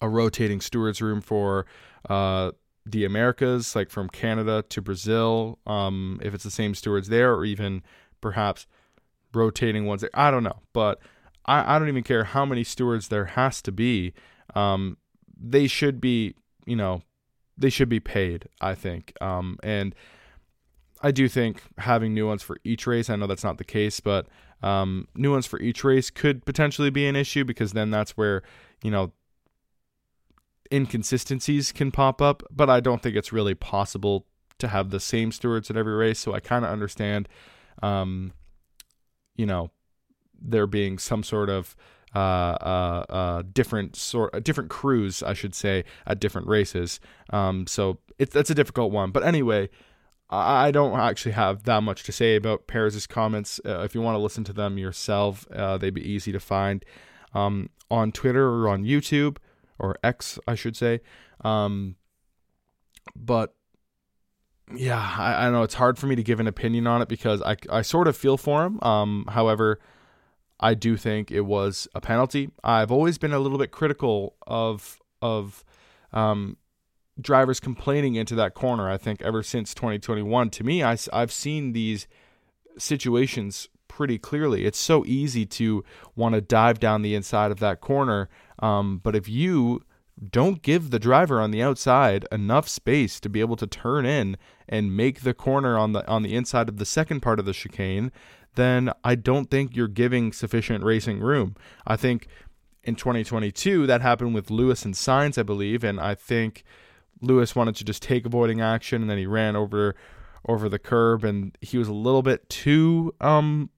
a 0.00 0.08
rotating 0.08 0.60
stewards 0.60 1.00
room 1.00 1.20
for 1.20 1.66
uh, 2.08 2.52
the 2.86 3.04
Americas, 3.04 3.74
like 3.74 3.90
from 3.90 4.08
Canada 4.08 4.64
to 4.68 4.82
Brazil, 4.82 5.58
um, 5.66 6.20
if 6.22 6.34
it's 6.34 6.44
the 6.44 6.50
same 6.50 6.74
stewards 6.74 7.08
there, 7.08 7.34
or 7.34 7.44
even 7.44 7.82
perhaps 8.20 8.66
rotating 9.32 9.86
ones. 9.86 10.04
I 10.14 10.30
don't 10.30 10.44
know, 10.44 10.60
but 10.72 11.00
I, 11.46 11.76
I 11.76 11.78
don't 11.78 11.88
even 11.88 12.02
care 12.02 12.24
how 12.24 12.44
many 12.44 12.64
stewards 12.64 13.08
there 13.08 13.26
has 13.26 13.62
to 13.62 13.72
be. 13.72 14.12
Um, 14.54 14.98
they 15.38 15.66
should 15.66 16.00
be, 16.00 16.34
you 16.66 16.76
know, 16.76 17.02
they 17.56 17.70
should 17.70 17.88
be 17.88 18.00
paid. 18.00 18.48
I 18.60 18.74
think, 18.74 19.14
um, 19.20 19.58
and 19.62 19.94
I 21.02 21.10
do 21.10 21.28
think 21.28 21.62
having 21.78 22.14
new 22.14 22.26
ones 22.26 22.42
for 22.42 22.58
each 22.64 22.86
race. 22.86 23.10
I 23.10 23.16
know 23.16 23.26
that's 23.26 23.44
not 23.44 23.58
the 23.58 23.64
case, 23.64 24.00
but 24.00 24.26
um, 24.62 25.08
new 25.14 25.32
ones 25.32 25.46
for 25.46 25.60
each 25.60 25.84
race 25.84 26.10
could 26.10 26.44
potentially 26.46 26.90
be 26.90 27.06
an 27.06 27.16
issue 27.16 27.44
because 27.44 27.72
then 27.72 27.90
that's 27.90 28.12
where 28.12 28.42
you 28.82 28.90
know 28.90 29.12
inconsistencies 30.72 31.72
can 31.72 31.90
pop 31.90 32.22
up, 32.22 32.42
but 32.50 32.70
I 32.70 32.80
don't 32.80 33.02
think 33.02 33.16
it's 33.16 33.32
really 33.32 33.54
possible 33.54 34.26
to 34.58 34.68
have 34.68 34.90
the 34.90 35.00
same 35.00 35.32
stewards 35.32 35.70
at 35.70 35.76
every 35.76 35.94
race. 35.94 36.18
So 36.18 36.32
I 36.32 36.40
kind 36.40 36.64
of 36.64 36.70
understand, 36.70 37.28
um, 37.82 38.32
you 39.36 39.46
know, 39.46 39.70
there 40.40 40.66
being 40.66 40.98
some 40.98 41.22
sort 41.22 41.50
of 41.50 41.74
uh, 42.14 42.18
uh, 42.18 43.04
uh, 43.08 43.42
different 43.52 43.96
sort, 43.96 44.34
uh, 44.34 44.40
different 44.40 44.70
crews, 44.70 45.22
I 45.22 45.32
should 45.32 45.54
say, 45.54 45.84
at 46.06 46.20
different 46.20 46.46
races. 46.46 47.00
Um, 47.30 47.66
so 47.66 47.98
it's 48.18 48.32
that's 48.32 48.50
a 48.50 48.54
difficult 48.54 48.92
one. 48.92 49.10
But 49.10 49.24
anyway, 49.24 49.68
I, 50.30 50.68
I 50.68 50.70
don't 50.70 50.98
actually 50.98 51.32
have 51.32 51.64
that 51.64 51.82
much 51.82 52.04
to 52.04 52.12
say 52.12 52.36
about 52.36 52.66
Perez's 52.66 53.06
comments. 53.06 53.60
Uh, 53.64 53.80
if 53.80 53.94
you 53.94 54.00
want 54.00 54.14
to 54.14 54.20
listen 54.20 54.44
to 54.44 54.52
them 54.52 54.78
yourself, 54.78 55.46
uh, 55.52 55.76
they'd 55.76 55.94
be 55.94 56.08
easy 56.08 56.30
to 56.30 56.40
find 56.40 56.84
um, 57.34 57.70
on 57.90 58.12
Twitter 58.12 58.48
or 58.48 58.68
on 58.68 58.84
YouTube 58.84 59.38
or 59.78 59.96
X, 60.02 60.38
I 60.46 60.54
should 60.54 60.76
say. 60.76 61.00
Um, 61.42 61.96
but 63.16 63.54
yeah, 64.74 65.14
I, 65.18 65.46
I, 65.46 65.50
know 65.50 65.62
it's 65.62 65.74
hard 65.74 65.98
for 65.98 66.06
me 66.06 66.16
to 66.16 66.22
give 66.22 66.40
an 66.40 66.46
opinion 66.46 66.86
on 66.86 67.02
it 67.02 67.08
because 67.08 67.42
I, 67.42 67.56
I 67.70 67.82
sort 67.82 68.08
of 68.08 68.16
feel 68.16 68.36
for 68.36 68.64
him. 68.64 68.82
Um, 68.82 69.26
however, 69.28 69.78
I 70.58 70.74
do 70.74 70.96
think 70.96 71.30
it 71.30 71.42
was 71.42 71.86
a 71.94 72.00
penalty. 72.00 72.50
I've 72.62 72.90
always 72.90 73.18
been 73.18 73.32
a 73.32 73.38
little 73.38 73.58
bit 73.58 73.70
critical 73.70 74.36
of 74.46 74.98
of 75.20 75.64
um, 76.12 76.56
drivers 77.20 77.60
complaining 77.60 78.14
into 78.14 78.34
that 78.36 78.54
corner. 78.54 78.88
I 78.88 78.96
think 78.96 79.22
ever 79.22 79.42
since 79.42 79.74
2021, 79.74 80.50
to 80.50 80.64
me, 80.64 80.82
I, 80.82 80.96
I've 81.12 81.32
seen 81.32 81.72
these 81.72 82.06
situations 82.78 83.68
pretty 83.94 84.18
clearly. 84.18 84.64
It's 84.64 84.78
so 84.78 85.04
easy 85.06 85.46
to 85.46 85.84
want 86.16 86.34
to 86.34 86.40
dive 86.40 86.80
down 86.80 87.02
the 87.02 87.14
inside 87.14 87.50
of 87.50 87.60
that 87.60 87.80
corner 87.80 88.28
um, 88.58 89.00
but 89.02 89.16
if 89.16 89.28
you 89.28 89.82
don't 90.30 90.62
give 90.62 90.90
the 90.90 90.98
driver 90.98 91.40
on 91.40 91.50
the 91.50 91.62
outside 91.62 92.26
enough 92.30 92.68
space 92.68 93.18
to 93.20 93.28
be 93.28 93.40
able 93.40 93.56
to 93.56 93.66
turn 93.66 94.06
in 94.06 94.36
and 94.68 94.96
make 94.96 95.20
the 95.20 95.34
corner 95.34 95.76
on 95.76 95.92
the 95.92 96.06
on 96.08 96.22
the 96.22 96.34
inside 96.34 96.68
of 96.68 96.78
the 96.78 96.86
second 96.86 97.20
part 97.20 97.38
of 97.38 97.44
the 97.44 97.52
chicane, 97.52 98.12
then 98.54 98.90
I 99.02 99.16
don't 99.16 99.50
think 99.50 99.74
you're 99.74 99.88
giving 99.88 100.32
sufficient 100.32 100.84
racing 100.84 101.20
room. 101.20 101.56
I 101.86 101.96
think 101.96 102.28
in 102.84 102.94
2022 102.94 103.86
that 103.86 104.02
happened 104.02 104.34
with 104.34 104.50
Lewis 104.50 104.84
and 104.84 104.94
Sainz, 104.94 105.36
I 105.36 105.42
believe, 105.42 105.82
and 105.82 105.98
I 105.98 106.14
think 106.14 106.62
Lewis 107.20 107.56
wanted 107.56 107.74
to 107.76 107.84
just 107.84 108.02
take 108.02 108.24
avoiding 108.24 108.60
action 108.60 109.02
and 109.02 109.10
then 109.10 109.18
he 109.18 109.26
ran 109.26 109.56
over 109.56 109.94
over 110.46 110.68
the 110.68 110.78
curb 110.78 111.24
and 111.24 111.56
he 111.60 111.78
was 111.78 111.88
a 111.88 111.92
little 111.92 112.22
bit 112.22 112.48
too 112.50 113.14
um 113.20 113.70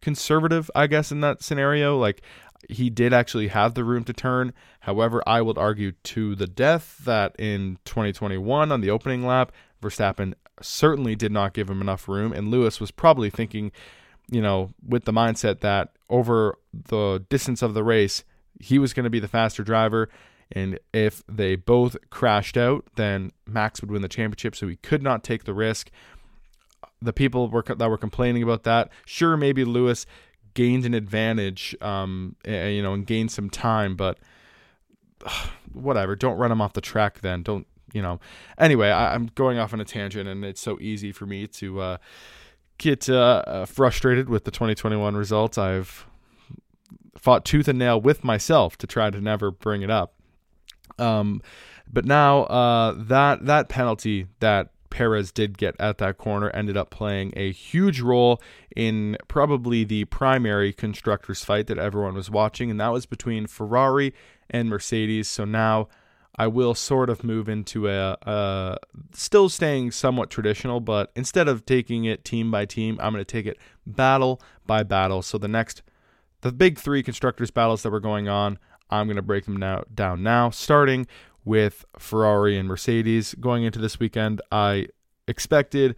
conservative, 0.00 0.70
I 0.74 0.86
guess, 0.86 1.12
in 1.12 1.20
that 1.20 1.42
scenario. 1.42 1.98
Like 1.98 2.22
he 2.68 2.90
did 2.90 3.12
actually 3.12 3.48
have 3.48 3.74
the 3.74 3.84
room 3.84 4.04
to 4.04 4.12
turn. 4.12 4.52
However, 4.80 5.22
I 5.26 5.42
would 5.42 5.58
argue 5.58 5.92
to 5.92 6.34
the 6.34 6.46
death 6.46 6.98
that 7.04 7.34
in 7.38 7.78
2021 7.84 8.72
on 8.72 8.80
the 8.80 8.90
opening 8.90 9.26
lap, 9.26 9.52
Verstappen 9.82 10.34
certainly 10.60 11.16
did 11.16 11.32
not 11.32 11.54
give 11.54 11.70
him 11.70 11.80
enough 11.80 12.08
room, 12.08 12.32
and 12.32 12.50
Lewis 12.50 12.80
was 12.80 12.90
probably 12.90 13.30
thinking, 13.30 13.72
you 14.30 14.42
know, 14.42 14.70
with 14.86 15.04
the 15.04 15.12
mindset 15.12 15.60
that 15.60 15.92
over 16.08 16.58
the 16.72 17.24
distance 17.28 17.62
of 17.62 17.74
the 17.74 17.84
race, 17.84 18.24
he 18.60 18.78
was 18.78 18.92
going 18.92 19.04
to 19.04 19.10
be 19.10 19.20
the 19.20 19.28
faster 19.28 19.62
driver. 19.62 20.08
And 20.52 20.78
if 20.92 21.22
they 21.28 21.54
both 21.56 21.96
crashed 22.10 22.56
out, 22.56 22.84
then 22.96 23.32
Max 23.46 23.80
would 23.80 23.90
win 23.90 24.02
the 24.02 24.08
championship. 24.08 24.56
So 24.56 24.68
he 24.68 24.76
could 24.76 25.02
not 25.02 25.24
take 25.24 25.44
the 25.44 25.54
risk. 25.54 25.90
The 27.02 27.12
people 27.12 27.48
were, 27.48 27.62
that 27.62 27.88
were 27.88 27.98
complaining 27.98 28.42
about 28.42 28.64
that, 28.64 28.90
sure, 29.06 29.36
maybe 29.36 29.64
Lewis 29.64 30.06
gained 30.54 30.84
an 30.84 30.94
advantage, 30.94 31.76
um, 31.80 32.36
you 32.44 32.82
know, 32.82 32.92
and 32.92 33.06
gained 33.06 33.30
some 33.30 33.48
time, 33.48 33.96
but 33.96 34.18
whatever. 35.72 36.16
Don't 36.16 36.36
run 36.36 36.52
him 36.52 36.60
off 36.60 36.72
the 36.72 36.80
track 36.80 37.20
then. 37.20 37.42
Don't, 37.42 37.66
you 37.92 38.02
know. 38.02 38.20
Anyway, 38.58 38.88
I, 38.88 39.14
am 39.14 39.30
going 39.34 39.58
off 39.58 39.72
on 39.72 39.80
a 39.80 39.84
tangent, 39.84 40.28
and 40.28 40.44
it's 40.44 40.60
so 40.60 40.78
easy 40.80 41.12
for 41.12 41.26
me 41.26 41.46
to 41.46 41.80
uh, 41.80 41.96
get 42.78 43.08
uh, 43.08 43.42
uh 43.46 43.66
frustrated 43.66 44.28
with 44.28 44.44
the 44.44 44.50
2021 44.50 45.16
results. 45.16 45.58
I've 45.58 46.06
fought 47.16 47.44
tooth 47.44 47.68
and 47.68 47.78
nail 47.78 48.00
with 48.00 48.24
myself 48.24 48.76
to 48.78 48.86
try 48.86 49.10
to 49.10 49.20
never 49.20 49.50
bring 49.50 49.82
it 49.82 49.90
up. 49.90 50.14
Um, 50.98 51.42
but 51.92 52.04
now 52.04 52.44
uh, 52.44 52.94
that 52.96 53.46
that 53.46 53.68
penalty 53.68 54.26
that 54.40 54.70
Perez 54.90 55.32
did 55.32 55.56
get 55.56 55.74
at 55.78 55.98
that 55.98 56.18
corner 56.18 56.50
ended 56.50 56.76
up 56.76 56.90
playing 56.90 57.32
a 57.36 57.52
huge 57.52 58.00
role 58.00 58.42
in 58.76 59.16
probably 59.28 59.84
the 59.84 60.04
primary 60.06 60.72
constructors 60.72 61.44
fight 61.44 61.68
that 61.68 61.78
everyone 61.78 62.14
was 62.14 62.30
watching, 62.30 62.70
and 62.70 62.80
that 62.80 62.88
was 62.88 63.06
between 63.06 63.46
Ferrari 63.46 64.12
and 64.50 64.68
Mercedes. 64.68 65.28
So 65.28 65.44
now 65.44 65.88
I 66.36 66.46
will 66.46 66.74
sort 66.74 67.10
of 67.10 67.22
move 67.24 67.48
into 67.48 67.88
a, 67.88 68.16
a 68.22 68.78
still 69.12 69.48
staying 69.48 69.90
somewhat 69.90 70.30
traditional, 70.30 70.80
but 70.80 71.10
instead 71.14 71.48
of 71.48 71.66
taking 71.66 72.04
it 72.04 72.24
team 72.24 72.50
by 72.50 72.64
team, 72.66 72.98
I'm 73.00 73.12
going 73.12 73.24
to 73.24 73.30
take 73.30 73.46
it 73.46 73.58
battle 73.86 74.40
by 74.66 74.82
battle. 74.82 75.22
So 75.22 75.38
the 75.38 75.48
next, 75.48 75.82
the 76.40 76.52
big 76.52 76.78
three 76.78 77.02
constructors 77.02 77.50
battles 77.50 77.82
that 77.82 77.90
were 77.90 78.00
going 78.00 78.28
on, 78.28 78.58
I'm 78.90 79.06
going 79.06 79.16
to 79.16 79.22
break 79.22 79.44
them 79.44 79.56
now, 79.56 79.84
down 79.94 80.22
now, 80.22 80.50
starting 80.50 81.06
with 81.44 81.84
Ferrari 81.98 82.58
and 82.58 82.68
Mercedes 82.68 83.34
going 83.34 83.64
into 83.64 83.78
this 83.78 83.98
weekend. 83.98 84.40
I 84.50 84.88
expected 85.26 85.96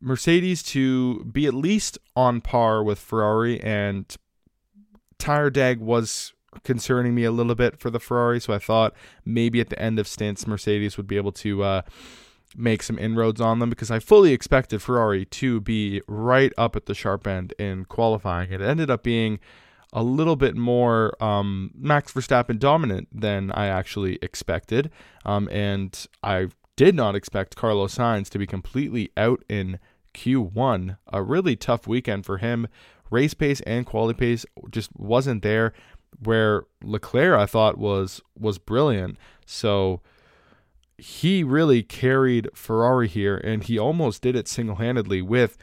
Mercedes 0.00 0.62
to 0.62 1.24
be 1.24 1.46
at 1.46 1.54
least 1.54 1.98
on 2.14 2.40
par 2.40 2.82
with 2.82 2.98
Ferrari, 2.98 3.60
and 3.60 4.14
tire 5.18 5.50
deg 5.50 5.80
was 5.80 6.32
concerning 6.64 7.14
me 7.14 7.24
a 7.24 7.30
little 7.30 7.54
bit 7.54 7.78
for 7.78 7.90
the 7.90 8.00
Ferrari. 8.00 8.40
So 8.40 8.52
I 8.52 8.58
thought 8.58 8.94
maybe 9.24 9.60
at 9.60 9.68
the 9.68 9.80
end 9.80 9.98
of 9.98 10.08
stints, 10.08 10.46
Mercedes 10.46 10.96
would 10.96 11.06
be 11.06 11.16
able 11.16 11.32
to 11.32 11.62
uh, 11.62 11.82
make 12.56 12.82
some 12.82 12.98
inroads 12.98 13.40
on 13.40 13.58
them 13.58 13.70
because 13.70 13.90
I 13.90 13.98
fully 13.98 14.32
expected 14.32 14.82
Ferrari 14.82 15.24
to 15.26 15.60
be 15.60 16.02
right 16.06 16.52
up 16.56 16.76
at 16.76 16.86
the 16.86 16.94
sharp 16.94 17.26
end 17.26 17.52
in 17.58 17.84
qualifying. 17.84 18.52
It 18.52 18.60
ended 18.60 18.90
up 18.90 19.02
being 19.02 19.38
a 19.96 20.02
little 20.02 20.36
bit 20.36 20.54
more 20.54 21.20
um, 21.24 21.70
Max 21.74 22.12
Verstappen 22.12 22.58
dominant 22.58 23.08
than 23.10 23.50
I 23.50 23.66
actually 23.68 24.18
expected. 24.20 24.90
Um, 25.24 25.48
and 25.50 26.06
I 26.22 26.48
did 26.76 26.94
not 26.94 27.16
expect 27.16 27.56
Carlos 27.56 27.96
Sainz 27.96 28.28
to 28.28 28.38
be 28.38 28.46
completely 28.46 29.10
out 29.16 29.42
in 29.48 29.78
Q1. 30.12 30.98
A 31.10 31.22
really 31.22 31.56
tough 31.56 31.86
weekend 31.86 32.26
for 32.26 32.36
him. 32.36 32.68
Race 33.10 33.32
pace 33.32 33.62
and 33.62 33.86
quality 33.86 34.18
pace 34.18 34.44
just 34.70 34.90
wasn't 34.96 35.42
there. 35.42 35.72
Where 36.22 36.64
Leclerc 36.82 37.38
I 37.38 37.46
thought 37.46 37.78
was 37.78 38.20
was 38.38 38.58
brilliant. 38.58 39.16
So 39.46 40.02
he 40.98 41.42
really 41.42 41.82
carried 41.82 42.48
Ferrari 42.54 43.08
here, 43.08 43.38
and 43.38 43.62
he 43.62 43.78
almost 43.78 44.22
did 44.22 44.36
it 44.36 44.48
single 44.48 44.76
handedly 44.76 45.22
with 45.22 45.56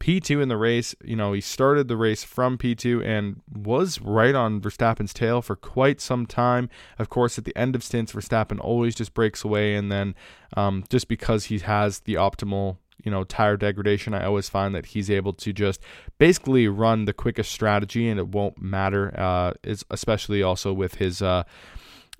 P2 0.00 0.42
in 0.42 0.48
the 0.48 0.56
race. 0.56 0.94
You 1.02 1.16
know, 1.16 1.32
he 1.32 1.40
started 1.40 1.88
the 1.88 1.96
race 1.96 2.24
from 2.24 2.58
P2 2.58 3.04
and 3.04 3.40
was 3.52 4.00
right 4.00 4.34
on 4.34 4.60
Verstappen's 4.60 5.12
tail 5.12 5.42
for 5.42 5.56
quite 5.56 6.00
some 6.00 6.26
time. 6.26 6.68
Of 6.98 7.08
course, 7.08 7.38
at 7.38 7.44
the 7.44 7.56
end 7.56 7.74
of 7.74 7.82
stints, 7.82 8.12
Verstappen 8.12 8.60
always 8.60 8.94
just 8.94 9.14
breaks 9.14 9.44
away, 9.44 9.74
and 9.74 9.90
then 9.90 10.14
um, 10.56 10.84
just 10.88 11.08
because 11.08 11.46
he 11.46 11.58
has 11.58 12.00
the 12.00 12.14
optimal 12.14 12.78
you 13.04 13.10
know 13.12 13.22
tire 13.22 13.56
degradation 13.56 14.12
i 14.12 14.24
always 14.24 14.48
find 14.48 14.74
that 14.74 14.86
he's 14.86 15.08
able 15.08 15.32
to 15.32 15.52
just 15.52 15.80
basically 16.18 16.66
run 16.66 17.04
the 17.04 17.12
quickest 17.12 17.52
strategy 17.52 18.08
and 18.08 18.18
it 18.18 18.26
won't 18.26 18.60
matter 18.60 19.14
uh 19.16 19.52
especially 19.90 20.42
also 20.42 20.72
with 20.72 20.96
his 20.96 21.22
uh 21.22 21.44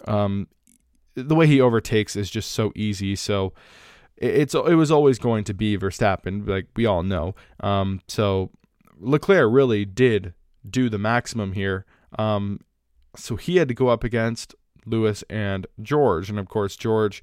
um 0.07 0.47
the 1.15 1.35
way 1.35 1.49
he 1.49 1.61
overtakes 1.61 2.15
is 2.15 2.31
just 2.31 2.53
so 2.53 2.73
easy 2.77 3.17
so 3.17 3.53
it's 4.21 4.55
it 4.55 4.75
was 4.75 4.91
always 4.91 5.19
going 5.19 5.45
to 5.45 5.55
be 5.55 5.79
Verstappen, 5.79 6.47
like 6.47 6.67
we 6.77 6.87
all 6.87 7.03
know. 7.03 7.35
Um, 7.61 8.01
so 8.09 8.51
Leclerc 8.99 9.53
really 9.53 9.85
did 9.85 10.35
do 10.69 10.89
the 10.89 10.99
maximum 10.99 11.53
here. 11.53 11.87
Um, 12.19 12.61
so 13.17 13.37
he 13.37 13.57
had 13.57 13.69
to 13.69 13.75
go 13.75 13.89
up 13.89 14.05
against 14.05 14.55
Lewis 14.87 15.25
and 15.31 15.67
George, 15.81 16.31
and 16.31 16.39
of 16.39 16.49
course 16.49 16.77
George 16.77 17.23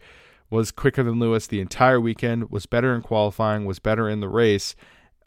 was 0.49 0.71
quicker 0.71 1.03
than 1.03 1.19
Lewis 1.19 1.47
the 1.47 1.59
entire 1.59 1.99
weekend, 1.99 2.51
was 2.51 2.65
better 2.65 2.93
in 2.93 3.01
qualifying, 3.01 3.65
was 3.65 3.79
better 3.79 4.07
in 4.09 4.19
the 4.19 4.29
race, 4.29 4.75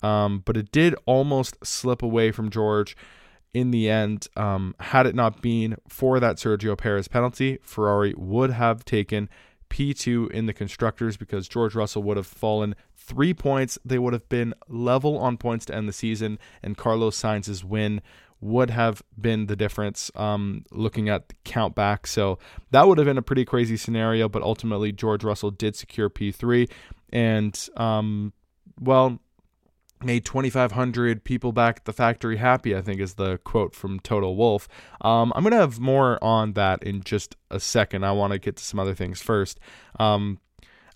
um, 0.03 0.43
but 0.45 0.57
it 0.57 0.71
did 0.71 0.95
almost 1.07 1.57
slip 1.65 2.03
away 2.03 2.31
from 2.31 2.51
George 2.51 2.97
in 3.53 3.71
the 3.73 3.91
end. 3.91 4.29
Um, 4.37 4.75
had 4.79 5.07
it 5.07 5.15
not 5.15 5.43
been 5.43 5.77
for 5.89 6.21
that 6.21 6.37
Sergio 6.37 6.79
Perez 6.79 7.09
penalty, 7.09 7.59
Ferrari 7.63 8.15
would 8.17 8.51
have 8.51 8.85
taken 8.85 9.29
P2 9.71 10.31
in 10.31 10.47
the 10.47 10.53
constructors 10.53 11.17
because 11.17 11.49
George 11.49 11.75
Russell 11.75 12.03
would 12.03 12.17
have 12.17 12.27
fallen 12.27 12.75
three 12.97 13.35
points. 13.35 13.79
They 13.85 13.99
would 13.99 14.13
have 14.13 14.29
been 14.29 14.55
level 14.69 15.19
on 15.19 15.37
points 15.37 15.65
to 15.67 15.75
end 15.75 15.89
the 15.89 15.93
season, 15.93 16.39
and 16.63 16.77
Carlos 16.77 17.17
Sainz's 17.17 17.65
win 17.65 18.01
would 18.41 18.71
have 18.71 19.03
been 19.21 19.47
the 19.47 19.57
difference 19.57 20.11
um, 20.15 20.65
looking 20.71 21.09
at 21.09 21.29
the 21.29 21.35
count 21.45 21.75
back. 21.75 22.07
So 22.07 22.39
that 22.71 22.87
would 22.87 22.99
have 22.99 23.07
been 23.07 23.19
a 23.19 23.23
pretty 23.23 23.45
crazy 23.45 23.77
scenario, 23.77 24.29
but 24.29 24.43
ultimately 24.43 24.93
George 24.93 25.25
Russell 25.25 25.51
did 25.51 25.75
secure 25.75 26.09
P3. 26.09 26.71
And, 27.13 27.69
um, 27.77 28.33
well, 28.81 29.19
made 30.03 30.25
2,500 30.25 31.25
people 31.25 31.53
back 31.53 31.79
at 31.79 31.85
the 31.85 31.93
factory 31.93 32.37
happy, 32.37 32.77
I 32.77 32.83
think 32.83 33.01
is 33.01 33.15
the 33.15 33.39
quote 33.39 33.75
from 33.75 34.01
Toto 34.01 34.31
Wolff 34.31 34.69
Um, 35.01 35.33
I'm 35.35 35.43
going 35.43 35.53
to 35.53 35.59
have 35.59 35.81
more 35.81 36.23
on 36.23 36.53
that 36.55 36.83
in 36.83 37.03
just 37.03 37.37
a 37.51 37.61
second. 37.61 38.05
I 38.05 38.13
want 38.13 38.33
to 38.33 38.39
get 38.39 38.57
to 38.57 38.65
some 38.65 38.79
other 38.81 38.95
things 38.95 39.21
first. 39.21 39.59
Um, 39.99 40.39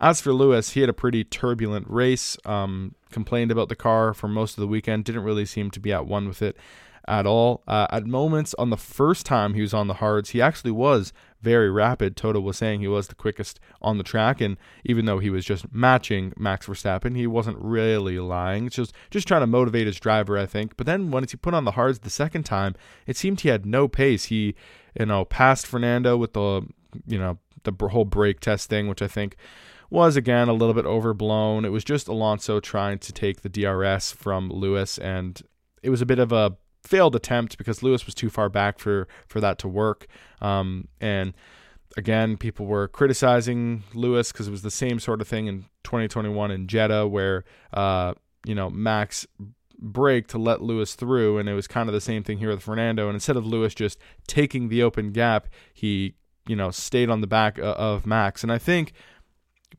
as 0.01 0.21
for 0.21 0.33
Lewis, 0.33 0.71
he 0.71 0.81
had 0.81 0.89
a 0.89 0.95
pretty 0.95 1.23
turbulent 1.23 1.89
race, 1.89 2.37
um, 2.45 2.95
complained 3.11 3.53
about 3.53 3.69
the 3.69 3.77
car 3.77 4.13
for 4.13 4.27
most 4.27 4.57
of 4.59 4.61
the 4.61 4.67
weekend, 4.67 5.05
didn't 5.05 5.23
really 5.23 5.47
seem 5.47 5.71
to 5.71 5.81
be 5.81 5.93
at 5.93 6.07
one 6.07 6.27
with 6.27 6.43
it 6.43 6.57
at 7.09 7.27
all. 7.27 7.63
Uh, 7.67 7.87
at 7.91 8.07
moments 8.07 8.55
on 8.59 8.71
the 8.71 8.77
first 8.77 9.27
time 9.27 9.55
he 9.55 9.61
was 9.61 9.75
on 9.75 9.89
the 9.89 9.95
hards, 9.95 10.31
he 10.31 10.41
actually 10.41 10.71
was 10.71 11.13
very 11.41 11.71
rapid. 11.71 12.17
Toto 12.17 12.41
was 12.41 12.57
saying 12.57 12.81
he 12.81 12.89
was 12.89 13.09
the 13.09 13.15
quickest 13.15 13.59
on 13.81 13.99
the 13.99 14.05
track, 14.05 14.41
and 14.41 14.57
even 14.85 15.05
though 15.05 15.19
he 15.19 15.31
was 15.31 15.45
just 15.45 15.73
matching 15.73 16.33
Max 16.37 16.67
Verstappen, 16.67 17.17
he 17.17 17.27
wasn't 17.27 17.59
really 17.59 18.19
lying. 18.19 18.67
It's 18.67 18.77
just 18.77 18.93
just 19.11 19.27
trying 19.27 19.43
to 19.43 19.47
motivate 19.47 19.87
his 19.87 19.99
driver, 19.99 20.39
I 20.39 20.47
think. 20.47 20.77
But 20.77 20.87
then 20.87 21.11
once 21.11 21.33
he 21.33 21.37
put 21.37 21.55
on 21.55 21.65
the 21.65 21.73
hards 21.73 22.01
the 22.01 22.11
second 22.11 22.45
time, 22.45 22.75
it 23.07 23.17
seemed 23.17 23.41
he 23.41 23.49
had 23.49 23.67
no 23.67 23.89
pace. 23.89 24.27
He, 24.27 24.55
you 24.99 25.07
know, 25.07 25.25
passed 25.25 25.67
Fernando 25.67 26.17
with 26.17 26.33
the, 26.33 26.63
you 27.07 27.19
know, 27.19 27.39
the 27.65 27.73
whole 27.89 28.05
brake 28.05 28.41
test 28.41 28.69
thing, 28.69 28.89
which 28.89 29.03
I 29.03 29.09
think 29.09 29.37
was 29.91 30.17
again 30.17 30.49
a 30.49 30.55
little 30.55 30.75
bit 30.75 30.87
overblown. 30.87 31.65
It 31.65 31.69
was 31.69 31.85
just 31.85 32.09
Alonso 32.09 32.61
trying 32.61 32.99
to 33.01 33.13
take 33.13 33.43
the 33.43 33.49
DRS 33.49 34.13
from 34.13 34.49
Lewis, 34.49 34.97
and 34.97 35.41
it 35.83 35.91
was 35.91 36.01
a 36.01 36.07
bit 36.07 36.19
of 36.19 36.33
a 36.33 36.57
failed 36.83 37.15
attempt 37.15 37.59
because 37.59 37.83
Lewis 37.83 38.07
was 38.07 38.15
too 38.15 38.31
far 38.31 38.49
back 38.49 38.79
for 38.79 39.09
for 39.27 39.41
that 39.41 39.59
to 39.59 39.69
work. 39.69 40.07
Um, 40.41 40.89
and 41.01 41.35
again, 41.97 42.37
people 42.37 42.67
were 42.67 42.89
criticizing 42.89 43.85
Lewis 43.95 44.33
because 44.33 44.49
it 44.49 44.51
was 44.51 44.63
the 44.63 44.71
same 44.71 44.99
sort 44.99 45.21
of 45.21 45.29
thing 45.29 45.47
in 45.47 45.67
2021 45.85 46.51
in 46.51 46.67
Jeddah, 46.67 47.07
where 47.07 47.45
uh, 47.73 48.15
you 48.45 48.55
know 48.55 48.71
Max 48.71 49.27
brake 49.79 50.29
to 50.29 50.39
let 50.39 50.63
Lewis 50.63 50.95
through, 50.95 51.39
and 51.39 51.49
it 51.49 51.55
was 51.55 51.67
kind 51.67 51.89
of 51.89 51.93
the 51.93 52.01
same 52.01 52.23
thing 52.23 52.39
here 52.39 52.51
with 52.51 52.63
Fernando. 52.63 53.09
And 53.09 53.15
instead 53.15 53.37
of 53.37 53.47
Lewis 53.47 53.75
just 53.75 53.99
taking 54.27 54.69
the 54.69 54.83
open 54.83 55.13
gap, 55.13 55.49
he 55.73 56.15
you 56.47 56.57
know 56.57 56.71
stayed 56.71 57.11
on 57.11 57.21
the 57.21 57.27
back 57.27 57.59
of 57.63 58.07
Max. 58.07 58.43
And 58.43 58.53
I 58.53 58.59
think 58.59 58.93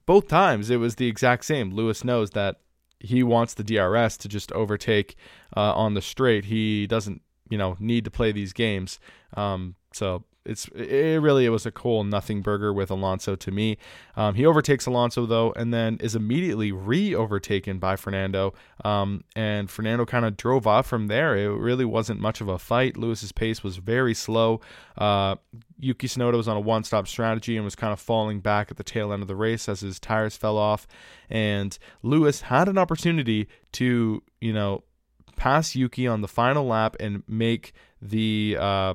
both 0.05 0.27
times 0.27 0.69
it 0.69 0.77
was 0.77 0.95
the 0.95 1.07
exact 1.07 1.45
same. 1.45 1.71
Lewis 1.71 2.03
knows 2.03 2.31
that 2.31 2.57
he 3.03 3.21
wants 3.21 3.53
the 3.53 3.63
DRS 3.63 4.17
to 4.17 4.27
just 4.27 4.51
overtake 4.53 5.15
uh, 5.55 5.73
on 5.73 5.93
the 5.93 6.01
straight. 6.01 6.45
He 6.45 6.87
doesn't, 6.87 7.21
you 7.49 7.57
know, 7.57 7.75
need 7.79 8.05
to 8.05 8.11
play 8.11 8.31
these 8.31 8.53
games. 8.53 8.99
Um, 9.35 9.75
so 9.93 10.23
it's 10.45 10.67
it 10.69 11.21
really 11.21 11.45
it 11.45 11.49
was 11.49 11.65
a 11.65 11.71
cool 11.71 12.03
nothing 12.03 12.41
burger 12.41 12.73
with 12.73 12.91
Alonso 12.91 13.35
to 13.35 13.51
me. 13.51 13.77
Um, 14.15 14.35
he 14.35 14.45
overtakes 14.45 14.85
Alonso 14.85 15.25
though, 15.25 15.53
and 15.53 15.73
then 15.73 15.97
is 16.01 16.15
immediately 16.15 16.71
re 16.71 17.15
overtaken 17.15 17.79
by 17.79 17.95
Fernando. 17.95 18.53
Um, 18.83 19.23
and 19.35 19.69
Fernando 19.69 20.05
kind 20.05 20.25
of 20.25 20.35
drove 20.35 20.67
off 20.67 20.85
from 20.85 21.07
there. 21.07 21.37
It 21.37 21.47
really 21.47 21.85
wasn't 21.85 22.19
much 22.19 22.41
of 22.41 22.47
a 22.47 22.59
fight. 22.59 22.97
Lewis's 22.97 23.31
pace 23.31 23.63
was 23.63 23.77
very 23.77 24.13
slow. 24.13 24.59
Uh, 24.97 25.35
Yuki 25.79 26.07
Tsunoda 26.07 26.35
was 26.35 26.47
on 26.47 26.57
a 26.57 26.61
one 26.61 26.83
stop 26.83 27.07
strategy 27.07 27.55
and 27.55 27.63
was 27.63 27.75
kind 27.75 27.93
of 27.93 27.99
falling 27.99 28.39
back 28.39 28.69
at 28.69 28.77
the 28.77 28.83
tail 28.83 29.13
end 29.13 29.21
of 29.21 29.27
the 29.27 29.35
race 29.35 29.69
as 29.69 29.81
his 29.81 29.99
tires 29.99 30.35
fell 30.35 30.57
off. 30.57 30.87
And 31.29 31.77
Lewis 32.01 32.41
had 32.41 32.67
an 32.67 32.77
opportunity 32.77 33.47
to, 33.73 34.21
you 34.41 34.53
know, 34.53 34.83
pass 35.35 35.75
Yuki 35.75 36.07
on 36.07 36.21
the 36.21 36.27
final 36.27 36.65
lap 36.65 36.95
and 36.99 37.23
make 37.27 37.73
the 38.01 38.57
uh, 38.59 38.93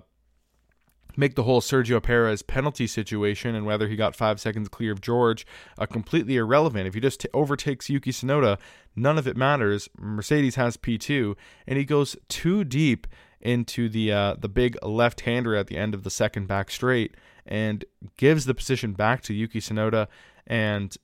make 1.19 1.35
the 1.35 1.43
whole 1.43 1.61
Sergio 1.61 2.01
Perez 2.01 2.43
penalty 2.43 2.87
situation 2.87 3.57
and 3.57 3.67
whether 3.67 3.89
he 3.89 3.97
got 3.97 4.15
five 4.15 4.41
seconds 4.41 4.69
clear 4.69 4.93
of 4.93 5.01
George 5.01 5.45
uh, 5.77 5.85
completely 5.85 6.37
irrelevant. 6.37 6.87
If 6.87 6.95
he 6.95 7.01
just 7.01 7.21
t- 7.21 7.29
overtakes 7.35 7.91
Yuki 7.91 8.13
Tsunoda, 8.13 8.57
none 8.95 9.19
of 9.19 9.27
it 9.27 9.37
matters. 9.37 9.89
Mercedes 9.99 10.55
has 10.55 10.77
P2, 10.77 11.35
and 11.67 11.77
he 11.77 11.85
goes 11.85 12.17
too 12.29 12.63
deep 12.63 13.09
into 13.41 13.89
the 13.89 14.13
uh, 14.13 14.35
the 14.39 14.49
big 14.49 14.77
left 14.83 15.23
hander 15.23 15.57
at 15.57 15.67
the 15.67 15.77
end 15.77 15.93
of 15.93 16.05
the 16.05 16.11
second 16.11 16.47
back 16.47 16.71
straight 16.71 17.17
and 17.45 17.85
gives 18.17 18.45
the 18.45 18.55
position 18.55 18.93
back 18.93 19.21
to 19.23 19.35
Yuki 19.35 19.61
Tsunoda 19.61 20.07
and 20.47 20.97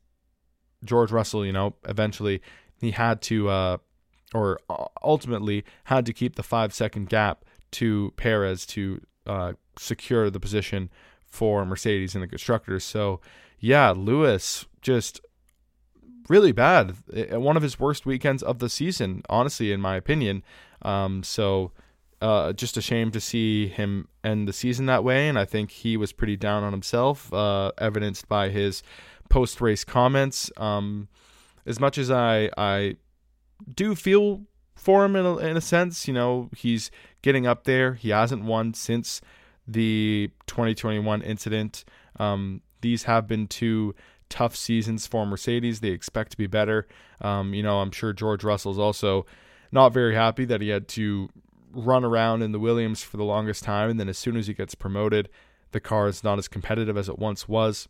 George 0.85 1.11
Russell. 1.11 1.44
You 1.44 1.53
know, 1.53 1.74
eventually 1.88 2.40
he 2.81 2.92
had 2.92 3.20
to, 3.22 3.48
uh, 3.48 3.77
or 4.33 4.61
ultimately 5.03 5.64
had 5.85 6.07
to 6.07 6.12
keep 6.12 6.37
the 6.37 6.42
five 6.44 6.72
second 6.72 7.09
gap 7.09 7.44
to 7.72 8.12
Perez 8.16 8.64
to 8.66 9.00
uh, 9.27 9.55
secure 9.79 10.31
the 10.31 10.41
position 10.41 10.91
for 11.27 11.65
Mercedes 11.65 12.15
and 12.15 12.23
the 12.23 12.29
constructors. 12.29 12.85
So, 12.85 13.21
yeah, 13.59 13.91
Lewis 13.91 14.67
just 14.83 15.21
really 16.29 16.53
bad. 16.53 16.97
One 17.31 17.57
of 17.57 17.63
his 17.63 17.79
worst 17.79 18.07
weekends 18.07 18.43
of 18.43 18.59
the 18.59 18.69
season, 18.69 19.23
honestly, 19.29 19.73
in 19.73 19.81
my 19.81 19.97
opinion. 19.97 20.43
Um, 20.83 21.23
so, 21.23 21.73
uh, 22.23 22.53
just 22.53 22.77
a 22.77 22.81
shame 22.81 23.11
to 23.11 23.21
see 23.21 23.69
him 23.69 24.09
end 24.23 24.49
the 24.49 24.53
season 24.53 24.87
that 24.87 25.05
way. 25.05 25.29
And 25.29 25.39
I 25.39 25.45
think 25.45 25.71
he 25.71 25.97
was 25.97 26.13
pretty 26.13 26.37
down 26.37 26.63
on 26.63 26.73
himself, 26.73 27.33
uh, 27.33 27.73
evidenced 27.79 28.29
by 28.29 28.49
his 28.49 28.83
post 29.29 29.61
race 29.61 29.85
comments. 29.85 30.51
Um, 30.57 31.09
as 31.67 31.81
much 31.81 31.99
as 31.99 32.11
I, 32.11 32.51
I 32.57 32.97
do 33.75 33.95
feel 33.95 34.43
for 34.75 35.05
him 35.05 35.17
in 35.17 35.25
a, 35.25 35.37
in 35.39 35.57
a 35.57 35.61
sense, 35.61 36.07
you 36.09 36.15
know, 36.15 36.51
he's 36.57 36.91
getting 37.23 37.47
up 37.47 37.65
there. 37.65 37.95
He 37.95 38.11
hasn't 38.11 38.45
won 38.45 38.75
since 38.75 39.21
the 39.67 40.31
2021 40.47 41.23
incident. 41.23 41.85
Um, 42.19 42.61
these 42.81 43.05
have 43.05 43.27
been 43.27 43.47
two 43.47 43.95
tough 44.29 44.57
seasons 44.57 45.07
for 45.07 45.25
Mercedes. 45.25 45.81
They 45.81 45.89
expect 45.89 46.33
to 46.33 46.37
be 46.37 46.47
better. 46.47 46.87
Um, 47.21 47.55
you 47.55 47.63
know, 47.63 47.81
I'm 47.81 47.91
sure 47.91 48.13
George 48.13 48.45
Russell's 48.45 48.79
also 48.79 49.27
not 49.73 49.93
very 49.93 50.15
happy 50.15 50.45
that 50.45 50.61
he 50.61 50.69
had 50.69 50.89
to 50.89 51.29
run 51.73 52.05
around 52.05 52.43
in 52.43 52.53
the 52.53 52.61
Williams 52.61 53.03
for 53.03 53.17
the 53.17 53.25
longest 53.25 53.65
time. 53.65 53.91
And 53.91 53.99
then 53.99 54.09
as 54.09 54.19
soon 54.19 54.37
as 54.37 54.47
he 54.47 54.55
gets 54.55 54.75
promoted, 54.75 55.29
the 55.73 55.81
car 55.81 56.09
is 56.09 56.23
not 56.23 56.39
as 56.39 56.49
competitive 56.49 56.97
as 56.97 57.09
it 57.09 57.19
once 57.19 57.49
was. 57.49 57.89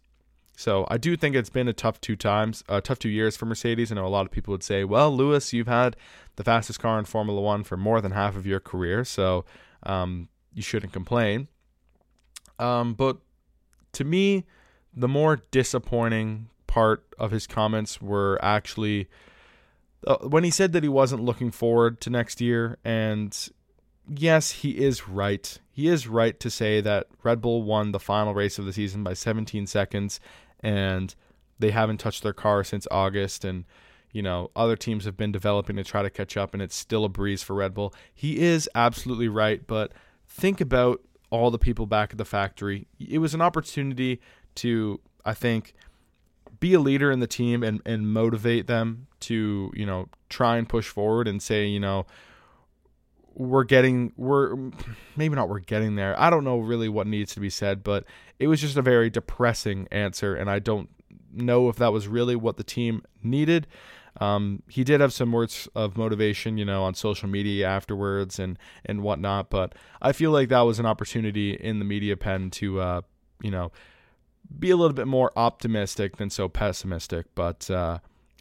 So 0.56 0.86
I 0.88 0.98
do 0.98 1.16
think 1.16 1.34
it's 1.34 1.50
been 1.50 1.68
a 1.68 1.72
tough 1.72 2.00
two 2.00 2.16
times, 2.16 2.62
uh, 2.68 2.80
tough 2.80 2.98
two 2.98 3.08
years 3.08 3.36
for 3.36 3.46
Mercedes. 3.46 3.90
I 3.90 3.96
know 3.96 4.06
a 4.06 4.08
lot 4.08 4.24
of 4.24 4.30
people 4.30 4.52
would 4.52 4.62
say, 4.62 4.84
"Well, 4.84 5.14
Lewis, 5.14 5.52
you've 5.52 5.66
had 5.66 5.96
the 6.36 6.44
fastest 6.44 6.78
car 6.78 6.98
in 6.98 7.04
Formula 7.04 7.40
One 7.40 7.64
for 7.64 7.76
more 7.76 8.00
than 8.00 8.12
half 8.12 8.36
of 8.36 8.46
your 8.46 8.60
career, 8.60 9.04
so 9.04 9.44
um, 9.82 10.28
you 10.52 10.62
shouldn't 10.62 10.92
complain." 10.92 11.48
Um, 12.58 12.94
but 12.94 13.18
to 13.94 14.04
me, 14.04 14.44
the 14.94 15.08
more 15.08 15.42
disappointing 15.50 16.48
part 16.66 17.04
of 17.18 17.30
his 17.30 17.46
comments 17.46 18.00
were 18.00 18.38
actually 18.42 19.08
uh, 20.06 20.18
when 20.18 20.44
he 20.44 20.50
said 20.50 20.72
that 20.72 20.82
he 20.82 20.88
wasn't 20.88 21.22
looking 21.22 21.50
forward 21.50 22.00
to 22.02 22.10
next 22.10 22.40
year. 22.40 22.78
And 22.84 23.36
yes, 24.08 24.50
he 24.50 24.70
is 24.72 25.08
right. 25.08 25.58
He 25.72 25.88
is 25.88 26.06
right 26.06 26.38
to 26.40 26.50
say 26.50 26.80
that 26.80 27.06
Red 27.22 27.40
Bull 27.40 27.62
won 27.62 27.92
the 27.92 28.00
final 28.00 28.34
race 28.34 28.58
of 28.58 28.64
the 28.64 28.72
season 28.72 29.02
by 29.02 29.14
17 29.14 29.66
seconds, 29.66 30.20
and 30.64 31.14
they 31.58 31.70
haven't 31.70 31.98
touched 31.98 32.24
their 32.24 32.32
car 32.32 32.64
since 32.64 32.88
August. 32.90 33.44
And 33.44 33.64
you 34.12 34.22
know, 34.22 34.50
other 34.54 34.76
teams 34.76 35.04
have 35.04 35.16
been 35.16 35.32
developing 35.32 35.76
to 35.76 35.84
try 35.84 36.02
to 36.02 36.08
catch 36.08 36.36
up, 36.36 36.54
and 36.54 36.62
it's 36.62 36.76
still 36.76 37.04
a 37.04 37.08
breeze 37.08 37.42
for 37.42 37.54
Red 37.54 37.74
Bull. 37.74 37.92
He 38.14 38.38
is 38.38 38.70
absolutely 38.74 39.28
right, 39.28 39.66
but 39.66 39.92
think 40.28 40.60
about 40.60 41.02
all 41.30 41.50
the 41.50 41.58
people 41.58 41.86
back 41.86 42.12
at 42.12 42.18
the 42.18 42.24
factory. 42.24 42.86
It 43.00 43.18
was 43.18 43.34
an 43.34 43.42
opportunity 43.42 44.20
to, 44.56 45.00
I 45.24 45.34
think, 45.34 45.74
be 46.60 46.74
a 46.74 46.80
leader 46.80 47.10
in 47.10 47.18
the 47.18 47.26
team 47.26 47.64
and, 47.64 47.82
and 47.84 48.08
motivate 48.08 48.68
them 48.68 49.08
to, 49.20 49.72
you 49.74 49.84
know, 49.84 50.08
try 50.28 50.58
and 50.58 50.68
push 50.68 50.88
forward 50.88 51.26
and 51.26 51.42
say, 51.42 51.66
you 51.66 51.80
know, 51.80 52.06
we're 53.34 53.64
getting 53.64 54.12
we're 54.16 54.56
maybe 55.16 55.34
not 55.34 55.48
we're 55.48 55.60
getting 55.60 55.96
there. 55.96 56.18
I 56.18 56.30
don't 56.30 56.44
know 56.44 56.58
really 56.58 56.88
what 56.88 57.06
needs 57.06 57.34
to 57.34 57.40
be 57.40 57.50
said, 57.50 57.82
but 57.82 58.04
it 58.38 58.46
was 58.46 58.60
just 58.60 58.76
a 58.76 58.82
very 58.82 59.10
depressing 59.10 59.88
answer 59.90 60.34
and 60.34 60.50
I 60.50 60.58
don't 60.58 60.88
know 61.32 61.68
if 61.68 61.76
that 61.76 61.92
was 61.92 62.08
really 62.08 62.36
what 62.36 62.56
the 62.56 62.64
team 62.64 63.02
needed. 63.22 63.66
Um, 64.20 64.62
he 64.68 64.84
did 64.84 65.00
have 65.00 65.12
some 65.12 65.32
words 65.32 65.68
of 65.74 65.96
motivation, 65.96 66.56
you 66.56 66.64
know, 66.64 66.84
on 66.84 66.94
social 66.94 67.28
media 67.28 67.66
afterwards 67.66 68.38
and 68.38 68.58
and 68.84 69.02
whatnot. 69.02 69.50
But 69.50 69.74
I 70.00 70.12
feel 70.12 70.30
like 70.30 70.48
that 70.50 70.60
was 70.60 70.78
an 70.78 70.86
opportunity 70.86 71.54
in 71.54 71.78
the 71.78 71.84
media 71.84 72.16
pen 72.16 72.50
to, 72.52 72.80
uh, 72.80 73.00
you 73.42 73.50
know, 73.50 73.72
be 74.58 74.70
a 74.70 74.76
little 74.76 74.94
bit 74.94 75.08
more 75.08 75.32
optimistic 75.36 76.16
than 76.16 76.30
so 76.30 76.48
pessimistic. 76.48 77.26
But 77.34 77.68
uh, 77.70 77.98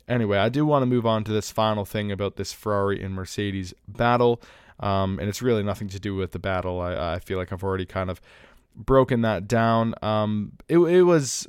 anyway, 0.08 0.38
I 0.38 0.49
do 0.49 0.65
want 0.65 0.84
to 0.84 0.88
move 0.88 1.06
on 1.06 1.23
to 1.23 1.32
this 1.32 1.51
final 1.51 1.86
thing 1.86 2.12
about 2.12 2.36
this 2.36 2.53
Ferrari 2.53 3.03
and 3.03 3.15
Mercedes 3.15 3.73
battle. 3.88 4.41
Um, 4.83 5.17
and 5.19 5.29
it's 5.29 5.41
really 5.41 5.63
nothing 5.63 5.87
to 5.89 5.99
do 5.99 6.13
with 6.13 6.31
the 6.31 6.39
battle. 6.39 6.81
I, 6.81 7.15
I 7.15 7.19
feel 7.19 7.37
like 7.37 7.53
I've 7.53 7.63
already 7.63 7.85
kind 7.85 8.09
of 8.09 8.19
broken 8.75 9.21
that 9.21 9.47
down. 9.47 9.95
Um, 10.01 10.53
it, 10.67 10.77
it 10.77 11.03
was 11.03 11.47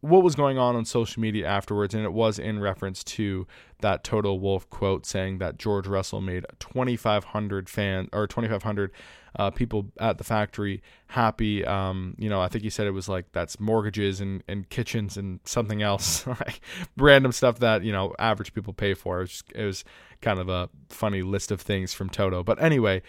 what 0.00 0.22
was 0.22 0.34
going 0.34 0.58
on 0.58 0.76
on 0.76 0.84
social 0.84 1.20
media 1.20 1.46
afterwards, 1.46 1.94
and 1.94 2.04
it 2.04 2.12
was 2.12 2.38
in 2.38 2.60
reference 2.60 3.02
to 3.02 3.46
that 3.80 4.02
Toto 4.04 4.34
Wolff 4.34 4.68
quote 4.70 5.06
saying 5.06 5.38
that 5.38 5.58
George 5.58 5.86
Russell 5.86 6.20
made 6.20 6.44
2,500 6.58 7.68
fan 7.68 8.08
or 8.12 8.26
2,500 8.26 8.90
uh, 9.36 9.50
people 9.50 9.86
at 10.00 10.18
the 10.18 10.24
factory 10.24 10.82
happy. 11.08 11.64
Um, 11.64 12.14
you 12.18 12.28
know, 12.28 12.40
I 12.40 12.48
think 12.48 12.64
he 12.64 12.70
said 12.70 12.86
it 12.86 12.92
was 12.92 13.08
like 13.08 13.30
that's 13.32 13.60
mortgages 13.60 14.20
and, 14.20 14.42
and 14.48 14.68
kitchens 14.68 15.16
and 15.16 15.40
something 15.44 15.82
else, 15.82 16.26
like 16.26 16.60
random 16.96 17.32
stuff 17.32 17.60
that 17.60 17.84
you 17.84 17.92
know 17.92 18.14
average 18.18 18.54
people 18.54 18.72
pay 18.72 18.94
for. 18.94 19.18
It 19.18 19.22
was, 19.22 19.30
just, 19.30 19.52
it 19.54 19.64
was 19.64 19.84
kind 20.20 20.40
of 20.40 20.48
a 20.48 20.68
funny 20.88 21.22
list 21.22 21.50
of 21.50 21.60
things 21.60 21.94
from 21.94 22.10
Toto. 22.10 22.42
But 22.42 22.60
anyway, 22.60 23.02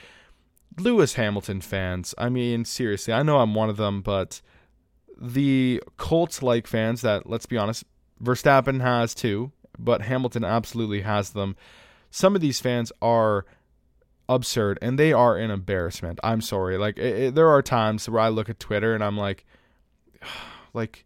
Lewis 0.78 1.16
Hamilton 1.16 1.62
fans. 1.62 2.14
I 2.18 2.30
mean, 2.30 2.66
seriously, 2.66 3.14
I 3.14 3.24
know 3.24 3.40
I'm 3.40 3.56
one 3.56 3.70
of 3.70 3.78
them, 3.78 4.02
but 4.02 4.42
the 5.20 5.82
Colts 5.98 6.42
like 6.42 6.68
fans 6.68 7.02
that, 7.02 7.30
let's 7.30 7.46
be 7.46 7.58
honest, 7.58 7.84
Verstappen 8.24 8.82
has 8.82 9.14
too, 9.14 9.52
but 9.80 10.04
Hamilton 10.04 10.44
absolutely 10.44 11.02
has 11.02 11.32
them. 11.32 11.56
Some 12.12 12.36
of 12.36 12.42
these 12.42 12.60
fans 12.60 12.92
are 13.02 13.46
absurd 14.28 14.78
and 14.82 15.00
they 15.00 15.12
are 15.12 15.38
an 15.38 15.50
embarrassment. 15.50 16.20
I'm 16.24 16.42
sorry. 16.42 16.78
Like 16.78 16.98
it, 16.98 17.18
it, 17.18 17.36
there 17.36 17.50
are 17.50 17.62
times 17.62 18.08
where 18.08 18.22
I 18.22 18.30
look 18.30 18.50
at 18.50 18.60
Twitter 18.60 18.94
and 18.94 19.04
I'm 19.04 19.18
like 19.18 19.46
like 20.74 21.06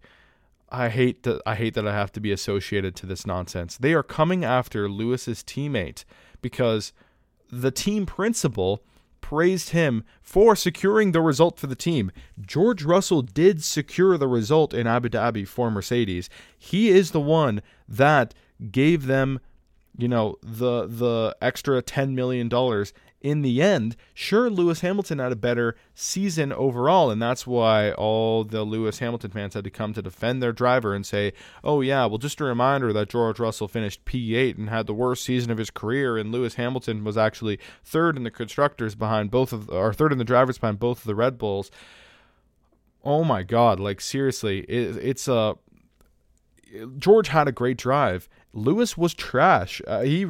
I 0.69 0.89
hate 0.89 1.23
that 1.23 1.41
I 1.45 1.55
hate 1.55 1.75
that 1.75 1.87
I 1.87 1.93
have 1.93 2.11
to 2.13 2.19
be 2.19 2.31
associated 2.31 2.95
to 2.97 3.05
this 3.05 3.25
nonsense. 3.25 3.77
They 3.77 3.93
are 3.93 4.03
coming 4.03 4.43
after 4.43 4.89
Lewis's 4.89 5.43
teammate 5.43 6.03
because 6.41 6.91
the 7.49 7.71
team 7.71 8.05
principal 8.05 8.83
praised 9.21 9.69
him 9.69 10.03
for 10.21 10.55
securing 10.55 11.11
the 11.11 11.21
result 11.21 11.57
for 11.57 11.67
the 11.67 11.75
team. 11.75 12.11
George 12.41 12.83
Russell 12.83 13.21
did 13.21 13.63
secure 13.63 14.17
the 14.17 14.27
result 14.27 14.73
in 14.73 14.85
Abu 14.85 15.09
Dhabi 15.09 15.47
for 15.47 15.71
Mercedes. 15.71 16.29
He 16.57 16.89
is 16.89 17.11
the 17.11 17.21
one 17.21 17.61
that 17.87 18.33
gave 18.71 19.05
them, 19.05 19.39
you 19.97 20.07
know, 20.07 20.37
the 20.41 20.85
the 20.87 21.35
extra 21.41 21.81
10 21.81 22.15
million 22.15 22.49
dollars 22.49 22.93
in 23.23 23.41
the 23.41 23.61
end, 23.61 23.95
sure, 24.13 24.49
Lewis 24.49 24.81
Hamilton 24.81 25.19
had 25.19 25.31
a 25.31 25.37
better 25.37 25.77
season 25.95 26.51
overall, 26.51 27.09
and 27.09 27.21
that's 27.21 27.47
why 27.47 27.93
all 27.93 28.43
the 28.43 28.63
Lewis 28.63 28.99
Hamilton 28.99 29.31
fans 29.31 29.53
had 29.53 29.63
to 29.63 29.69
come 29.69 29.93
to 29.93 30.01
defend 30.01 30.43
their 30.43 30.51
driver 30.51 30.93
and 30.93 31.05
say, 31.05 31.31
oh, 31.63 31.79
yeah, 31.79 32.05
well, 32.05 32.17
just 32.17 32.41
a 32.41 32.43
reminder 32.43 32.91
that 32.91 33.07
George 33.07 33.39
Russell 33.39 33.69
finished 33.69 34.03
P8 34.03 34.57
and 34.57 34.69
had 34.69 34.87
the 34.87 34.93
worst 34.93 35.23
season 35.23 35.51
of 35.51 35.57
his 35.57 35.69
career, 35.69 36.17
and 36.17 36.33
Lewis 36.33 36.55
Hamilton 36.55 37.05
was 37.05 37.17
actually 37.17 37.59
third 37.85 38.17
in 38.17 38.23
the 38.23 38.31
constructors 38.31 38.93
behind 38.93 39.31
both 39.31 39.53
of, 39.53 39.69
or 39.69 39.93
third 39.93 40.11
in 40.11 40.17
the 40.17 40.25
drivers 40.25 40.57
behind 40.57 40.79
both 40.79 40.99
of 40.99 41.05
the 41.05 41.15
Red 41.15 41.37
Bulls. 41.37 41.71
Oh 43.05 43.23
my 43.23 43.43
God, 43.43 43.79
like 43.79 44.01
seriously, 44.01 44.59
it, 44.61 44.97
it's 44.97 45.29
a. 45.29 45.55
George 46.97 47.27
had 47.27 47.47
a 47.47 47.51
great 47.51 47.77
drive. 47.77 48.27
Lewis 48.53 48.97
was 48.97 49.13
trash. 49.13 49.81
Uh, 49.87 50.01
he 50.01 50.25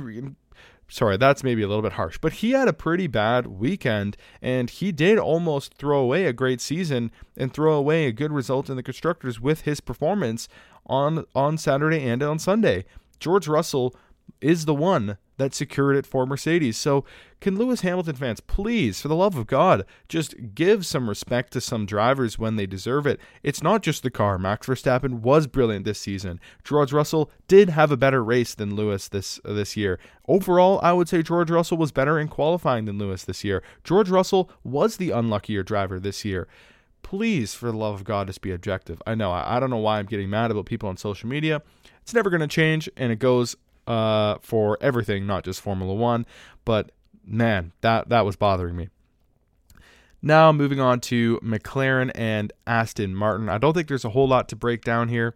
sorry, 0.88 1.18
that's 1.18 1.44
maybe 1.44 1.64
a 1.64 1.68
little 1.68 1.82
bit 1.82 1.94
harsh, 1.94 2.18
but 2.20 2.34
he 2.34 2.52
had 2.52 2.68
a 2.68 2.74
pretty 2.74 3.08
bad 3.08 3.48
weekend 3.48 4.16
and 4.42 4.70
he 4.70 4.92
did 4.92 5.18
almost 5.18 5.74
throw 5.74 6.00
away 6.00 6.26
a 6.26 6.34
great 6.34 6.62
season 6.62 7.12
and 7.36 7.54
throw 7.54 7.74
away 7.74 8.06
a 8.06 8.12
good 8.12 8.32
result 8.32 8.70
in 8.70 8.76
the 8.76 8.84
constructors 8.84 9.40
with 9.40 9.62
his 9.62 9.80
performance 9.80 10.48
on 10.86 11.26
on 11.36 11.58
Saturday 11.58 12.04
and 12.04 12.22
on 12.22 12.40
Sunday. 12.40 12.86
George 13.20 13.48
Russell 13.48 13.96
is 14.42 14.66
the 14.66 14.76
one 14.76 15.18
that 15.38 15.54
secured 15.54 15.96
it 15.96 16.06
for 16.06 16.26
Mercedes. 16.26 16.78
So, 16.78 17.06
can 17.42 17.58
Lewis 17.58 17.82
Hamilton 17.82 18.16
fans 18.16 18.40
please, 18.40 19.02
for 19.02 19.10
the 19.10 19.16
love 19.16 19.36
of 19.36 19.48
God, 19.48 19.86
just 20.08 20.56
give 20.56 20.86
some 20.86 21.10
respect 21.10 21.52
to 21.54 21.62
some 21.62 21.86
drivers 21.86 22.40
when 22.40 22.56
they 22.56 22.66
deserve 22.66 23.06
it? 23.06 23.20
It's 23.42 23.62
not 23.62 23.84
just 23.84 24.02
the 24.04 24.10
car. 24.10 24.38
Max 24.38 24.68
Verstappen 24.68 25.20
was 25.22 25.48
brilliant 25.48 25.84
this 25.84 26.00
season. 26.00 26.40
George 26.64 26.94
Russell 26.94 27.30
did 27.48 27.70
have 27.70 27.92
a 27.92 27.98
better 27.98 28.24
race 28.24 28.56
than 28.56 28.76
Lewis 28.76 29.10
this 29.10 29.42
uh, 29.44 29.54
this 29.54 29.76
year. 29.76 30.00
Overall, 30.28 30.80
I 30.82 30.94
would 30.94 31.10
say 31.10 31.22
George 31.22 31.52
Russell 31.52 31.78
was 31.78 31.92
better 31.92 32.18
in 32.18 32.30
qualifying 32.30 32.86
than 32.86 32.98
Lewis 32.98 33.26
this 33.26 33.44
year. 33.44 33.62
George 33.84 34.10
Russell 34.10 34.50
was 34.64 34.98
the 34.98 35.12
unluckier 35.12 35.64
driver 35.64 36.00
this 36.00 36.24
year 36.24 36.48
please, 37.04 37.54
for 37.54 37.70
the 37.70 37.78
love 37.78 37.94
of 37.94 38.04
God, 38.06 38.28
just 38.28 38.42
be 38.42 38.52
objective. 38.52 39.00
I 39.06 39.14
know, 39.14 39.32
I, 39.32 39.58
I, 39.58 39.60
don't 39.60 39.70
know 39.70 39.78
why 39.78 40.00
I'm 40.00 40.08
getting 40.08 40.30
mad 40.30 40.50
about 40.50 40.66
people 40.66 40.90
on 40.90 40.98
social 40.98 41.30
media. 41.30 41.62
It's 42.02 42.14
never 42.14 42.30
going 42.32 42.42
to 42.42 42.48
change, 42.48 42.90
and 42.98 43.12
it 43.12 43.20
goes 43.20 43.56
uh, 43.88 44.38
for 44.42 44.78
everything, 44.82 45.26
not 45.26 45.44
just 45.44 45.62
Formula 45.62 45.94
One. 45.94 46.26
But 46.66 46.92
man, 47.26 47.72
that 47.82 48.10
that 48.10 48.26
was 48.26 48.36
bothering 48.36 48.76
me. 48.76 48.90
Now 50.22 50.52
moving 50.54 50.80
on 50.80 51.02
to 51.02 51.38
McLaren 51.44 52.12
and 52.16 52.54
Aston 52.66 53.14
Martin. 53.14 53.50
I 53.50 53.58
don't 53.58 53.74
think 53.74 53.90
there's 53.90 54.06
a 54.06 54.12
whole 54.12 54.28
lot 54.28 54.48
to 54.50 54.56
break 54.56 54.84
down 54.84 55.10
here. 55.10 55.36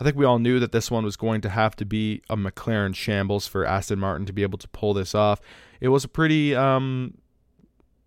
I 0.00 0.04
think 0.04 0.16
we 0.16 0.24
all 0.24 0.38
knew 0.38 0.58
that 0.58 0.72
this 0.72 0.90
one 0.90 1.04
was 1.04 1.16
going 1.16 1.40
to 1.42 1.48
have 1.48 1.76
to 1.76 1.86
be 1.86 2.22
a 2.28 2.36
McLaren 2.36 2.94
shambles 2.94 3.46
for 3.46 3.64
Aston 3.64 3.98
Martin 3.98 4.26
to 4.26 4.32
be 4.32 4.42
able 4.42 4.58
to 4.58 4.68
pull 4.68 4.92
this 4.94 5.14
off. 5.14 5.40
It 5.80 5.88
was 5.88 6.04
a 6.04 6.08
pretty 6.08 6.54
um, 6.54 7.16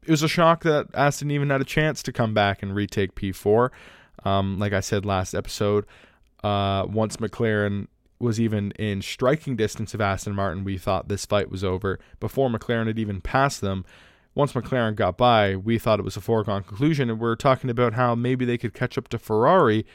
it 0.06 0.12
was 0.12 0.24
a 0.24 0.28
shock 0.28 0.63
that 0.63 0.88
Aston 0.94 1.32
even 1.32 1.50
had 1.50 1.62
a 1.62 1.65
chance 1.65 2.04
to 2.04 2.12
come 2.12 2.34
back 2.34 2.62
and 2.62 2.76
retake 2.76 3.15
P4. 3.15 3.70
Um, 4.26 4.60
like 4.60 4.74
I 4.74 4.82
said 4.82 5.06
last 5.06 5.34
episode, 5.34 5.86
uh, 6.44 6.86
once 6.88 7.18
McLaren 7.18 7.88
was 8.19 8.39
even 8.39 8.71
in 8.71 9.01
striking 9.01 9.55
distance 9.55 9.93
of 9.93 10.01
Aston 10.01 10.36
Martin, 10.36 10.63
we 10.63 10.77
thought 10.77 11.08
this 11.08 11.25
fight 11.25 11.49
was 11.49 11.63
over. 11.63 11.99
Before 12.19 12.49
McLaren 12.49 12.88
had 12.88 12.99
even 12.99 13.21
passed 13.21 13.62
them, 13.62 13.86
once 14.36 14.53
McLaren 14.53 14.95
got 14.95 15.17
by, 15.17 15.55
we 15.55 15.79
thought 15.79 15.99
it 15.99 16.05
was 16.05 16.17
a 16.17 16.21
foregone 16.21 16.63
conclusion. 16.63 17.10
And 17.10 17.19
we 17.19 17.27
are 17.27 17.36
talking 17.36 17.69
about 17.69 17.93
how 17.93 18.15
maybe 18.15 18.45
they 18.45 18.58
could 18.58 18.73
catch 18.73 18.97
up 18.97 19.08
to 19.10 19.17
Ferrari. 19.19 19.86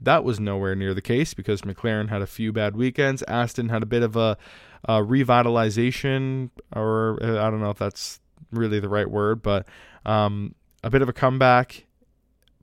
That 0.00 0.24
was 0.24 0.40
nowhere 0.40 0.74
near 0.74 0.94
the 0.94 1.02
case 1.02 1.34
because 1.34 1.62
McLaren 1.62 2.08
had 2.08 2.22
a 2.22 2.26
few 2.26 2.52
bad 2.52 2.76
weekends. 2.76 3.22
Aston 3.24 3.68
had 3.68 3.82
a 3.82 3.86
bit 3.86 4.02
of 4.02 4.16
a, 4.16 4.36
a 4.84 4.94
revitalization, 5.00 6.50
or 6.74 7.18
uh, 7.22 7.46
I 7.46 7.50
don't 7.50 7.60
know 7.60 7.70
if 7.70 7.78
that's 7.78 8.20
really 8.52 8.80
the 8.80 8.88
right 8.88 9.10
word, 9.10 9.42
but 9.42 9.66
um, 10.04 10.54
a 10.82 10.90
bit 10.90 11.02
of 11.02 11.08
a 11.08 11.12
comeback. 11.12 11.86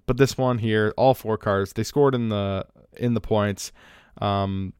But 0.05 0.17
this 0.17 0.37
one 0.37 0.57
here, 0.57 0.93
all 0.97 1.13
four 1.13 1.37
cars, 1.37 1.73
they 1.73 1.83
scored 1.83 2.13
in 2.13 2.29
the 2.29 2.65
in 2.97 3.13
the 3.13 3.21
points. 3.21 3.71
Um, 4.19 4.73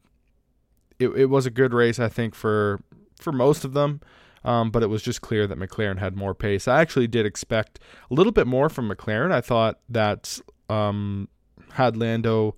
it, 1.03 1.09
it 1.15 1.25
was 1.25 1.45
a 1.45 1.51
good 1.51 1.73
race, 1.73 1.99
I 1.99 2.09
think, 2.09 2.35
for 2.35 2.81
for 3.19 3.31
most 3.31 3.63
of 3.63 3.73
them. 3.73 4.01
Um, 4.45 4.71
but 4.71 4.83
it 4.83 4.87
was 4.87 5.01
just 5.01 5.21
clear 5.21 5.47
that 5.47 5.57
McLaren 5.57 5.99
had 5.99 6.17
more 6.17 6.33
pace. 6.35 6.67
I 6.67 6.81
actually 6.81 7.07
did 7.07 7.25
expect 7.25 7.79
a 8.11 8.13
little 8.13 8.33
bit 8.33 8.45
more 8.45 8.67
from 8.67 8.89
McLaren. 8.89 9.31
I 9.31 9.39
thought 9.39 9.79
that 9.87 10.37
um, 10.69 11.29
had 11.73 11.95
Lando 11.95 12.57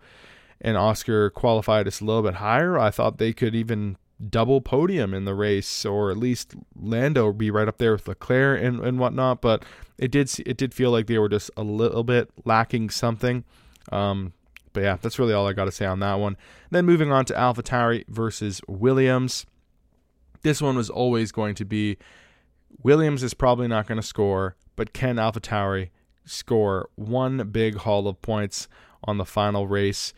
and 0.61 0.77
Oscar 0.77 1.29
qualified 1.29 1.87
us 1.87 2.01
a 2.01 2.05
little 2.05 2.23
bit 2.23 2.35
higher, 2.35 2.79
I 2.79 2.89
thought 2.89 3.17
they 3.17 3.33
could 3.33 3.53
even 3.53 3.97
double 4.29 4.61
podium 4.61 5.13
in 5.13 5.25
the 5.25 5.35
race, 5.35 5.85
or 5.85 6.09
at 6.09 6.17
least 6.17 6.55
Lando 6.75 7.31
be 7.33 7.51
right 7.51 7.67
up 7.67 7.77
there 7.77 7.91
with 7.91 8.07
Leclerc 8.07 8.61
and, 8.61 8.79
and 8.79 8.97
whatnot. 8.97 9.41
But 9.41 9.63
it 9.97 10.11
did 10.11 10.31
it 10.45 10.57
did 10.57 10.73
feel 10.73 10.91
like 10.91 11.07
they 11.07 11.19
were 11.19 11.29
just 11.29 11.51
a 11.57 11.63
little 11.63 12.03
bit 12.03 12.29
lacking 12.45 12.89
something. 12.89 13.43
Um, 13.91 14.33
but 14.75 14.83
yeah, 14.83 14.97
that's 15.01 15.17
really 15.17 15.33
all 15.33 15.47
I 15.47 15.53
got 15.53 15.65
to 15.65 15.71
say 15.71 15.85
on 15.85 16.01
that 16.01 16.19
one. 16.19 16.35
Then 16.69 16.85
moving 16.85 17.11
on 17.11 17.23
to 17.25 17.33
AlphaTauri 17.33 18.03
versus 18.09 18.61
Williams. 18.67 19.45
This 20.43 20.61
one 20.61 20.75
was 20.75 20.89
always 20.89 21.31
going 21.31 21.55
to 21.55 21.65
be 21.65 21.97
Williams 22.83 23.23
is 23.23 23.33
probably 23.33 23.69
not 23.69 23.87
going 23.87 23.99
to 23.99 24.05
score, 24.05 24.57
but 24.75 24.91
can 24.91 25.15
AlphaTauri 25.15 25.89
score 26.25 26.89
one 26.95 27.47
big 27.49 27.77
haul 27.77 28.07
of 28.07 28.21
points 28.21 28.67
on 29.05 29.17
the 29.17 29.25
final 29.25 29.65
race? 29.65 30.13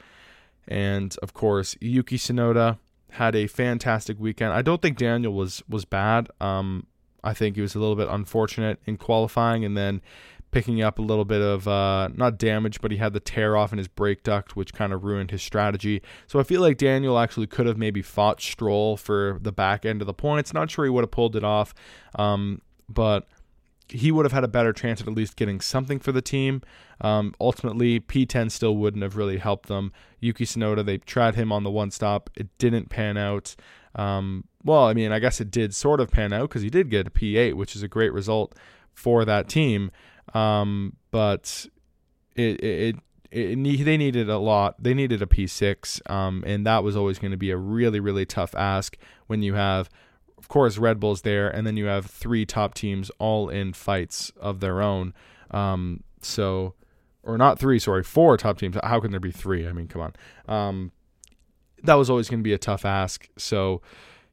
And 0.68 1.16
of 1.22 1.34
course, 1.36 1.78
Yuki 1.80 2.18
Tsunoda 2.18 2.80
had 3.12 3.36
a 3.36 3.46
fantastic 3.46 4.20
weekend. 4.20 4.54
I 4.54 4.64
don't 4.64 4.82
think 4.82 4.98
Daniel 4.98 5.34
was 5.34 5.62
was 5.70 5.86
bad. 5.86 6.30
Um, 6.42 6.88
I 7.24 7.34
think 7.34 7.56
he 7.56 7.62
was 7.62 7.76
a 7.76 7.80
little 7.80 7.96
bit 7.96 8.08
unfortunate 8.10 8.80
in 8.86 8.98
qualifying, 8.98 9.66
and 9.66 9.76
then 9.76 10.02
picking 10.52 10.82
up 10.82 10.98
a 10.98 11.02
little 11.02 11.26
bit 11.26 11.42
of 11.42 11.68
uh, 11.68 12.10
not 12.16 12.38
damage, 12.38 12.80
but 12.82 12.92
he 12.92 12.98
had 12.98 13.14
the 13.14 13.20
tear 13.20 13.58
off 13.58 13.72
in 13.72 13.78
his 13.78 13.88
brake 13.88 14.24
duct, 14.24 14.56
which 14.56 14.74
kind 14.74 14.94
of 14.94 15.04
ruined 15.04 15.32
his 15.32 15.42
strategy. 15.42 16.02
So 16.26 16.40
I 16.40 16.44
feel 16.44 16.62
like 16.62 16.78
Daniel 16.78 17.20
actually 17.20 17.48
could 17.48 17.66
have 17.66 17.78
maybe 17.78 18.02
fought 18.02 18.42
Stroll 18.42 18.98
for 18.98 19.40
the 19.42 19.52
back 19.52 19.86
end 19.86 20.02
of 20.02 20.08
the 20.08 20.14
points. 20.14 20.54
Not 20.54 20.72
sure 20.72 20.86
he 20.86 20.90
would 20.90 21.04
have 21.04 21.12
pulled 21.12 21.36
it 21.36 21.44
off, 21.44 21.74
um, 22.16 22.62
but 22.88 23.28
he 23.90 24.12
would 24.12 24.26
have 24.26 24.34
had 24.34 24.44
a 24.44 24.50
better 24.50 24.74
chance 24.74 25.00
of 25.02 25.08
at 25.08 25.14
least 25.14 25.36
getting 25.36 25.62
something 25.62 26.00
for 26.00 26.12
the 26.12 26.22
team. 26.22 26.62
Um, 27.02 27.34
ultimately, 27.40 28.00
P10 28.00 28.52
still 28.52 28.76
wouldn't 28.76 29.04
have 29.04 29.16
really 29.16 29.38
helped 29.38 29.68
them. 29.68 29.92
Yuki 30.20 30.46
Tsunoda, 30.46 30.84
they 30.84 30.98
tried 30.98 31.36
him 31.36 31.52
on 31.52 31.64
the 31.64 31.72
one 31.72 31.92
stop. 31.92 32.30
It 32.36 32.48
didn't 32.58 32.90
pan 32.90 33.18
out. 33.18 33.56
Um, 33.98 34.46
well, 34.64 34.86
I 34.86 34.94
mean, 34.94 35.12
I 35.12 35.20
guess 35.20 35.42
it 35.42 35.52
did 35.52 35.74
sort 35.74 36.00
of 36.00 36.12
pan 36.12 36.32
out 36.32 36.50
because 36.50 36.62
he 36.62 36.70
did 36.70 36.90
get 36.90 37.08
a 37.08 37.10
P8, 37.10 37.56
which 37.56 37.76
is 37.76 37.84
a 37.84 37.88
great 37.88 38.14
result 38.14 38.56
for 38.94 39.26
that 39.26 39.50
team. 39.50 39.92
Um, 40.34 40.96
but 41.12 41.68
it, 42.36 42.64
it, 42.64 42.96
it, 43.32 43.58
it, 43.58 43.86
they 43.86 43.98
needed 43.98 44.30
a 44.30 44.38
lot. 44.38 44.82
They 44.82 44.94
needed 44.94 45.22
a 45.22 45.26
P6, 45.26 46.10
um, 46.10 46.44
and 46.46 46.66
that 46.66 46.84
was 46.84 46.96
always 46.96 47.20
going 47.20 47.32
to 47.32 47.38
be 47.38 47.52
a 47.52 47.58
really, 47.58 48.00
really 48.00 48.26
tough 48.26 48.54
ask 48.56 48.98
when 49.28 49.42
you 49.42 49.56
have, 49.56 49.90
of 50.38 50.48
course, 50.48 50.78
Red 50.78 51.00
Bull's 51.00 51.22
there, 51.24 51.50
and 51.50 51.66
then 51.66 51.78
you 51.78 51.86
have 51.86 52.06
three 52.06 52.46
top 52.46 52.74
teams 52.74 53.10
all 53.20 53.50
in 53.50 53.74
fights 53.74 54.32
of 54.40 54.60
their 54.60 54.82
own. 54.82 55.14
Um, 55.52 56.04
so, 56.22 56.74
or 57.24 57.38
not 57.38 57.60
three, 57.60 57.80
sorry, 57.80 58.04
four 58.04 58.38
top 58.38 58.60
teams. 58.60 58.78
How 58.84 59.00
can 59.00 59.12
there 59.12 59.20
be 59.20 59.32
three? 59.32 59.68
I 59.68 59.72
mean, 59.72 59.88
come 59.88 60.02
on. 60.02 60.14
Um, 60.48 60.92
that 61.84 61.96
was 61.96 62.10
always 62.10 62.30
going 62.30 62.40
to 62.40 62.44
be 62.44 62.54
a 62.54 62.58
tough 62.58 62.86
ask. 62.86 63.28
So, 63.38 63.82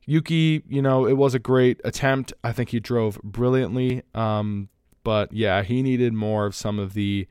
Yuki, 0.07 0.63
you 0.69 0.83
know, 0.83 1.07
it 1.07 1.15
was 1.15 1.35
a 1.35 1.39
great 1.39 1.81
attempt. 1.85 2.33
I 2.43 2.53
think 2.53 2.71
he 2.71 2.81
drove 2.81 3.21
brilliantly. 3.23 4.03
Um, 4.15 4.69
but 5.03 5.33
yeah, 5.33 5.63
he 5.63 5.83
needed 5.83 6.13
more 6.13 6.47
of 6.47 6.55
some 6.55 6.79
of 6.79 6.95
the 6.95 7.27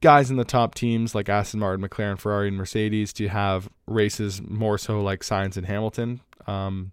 guys 0.00 0.30
in 0.30 0.36
the 0.36 0.44
top 0.44 0.74
teams 0.74 1.14
like 1.14 1.28
Aston 1.28 1.60
Martin, 1.60 1.86
McLaren, 1.86 2.18
Ferrari, 2.18 2.48
and 2.48 2.56
Mercedes 2.56 3.12
to 3.14 3.28
have 3.28 3.68
races 3.86 4.40
more 4.42 4.78
so 4.78 5.00
like 5.00 5.20
Sainz 5.20 5.56
and 5.56 5.66
Hamilton. 5.66 6.20
Um, 6.46 6.92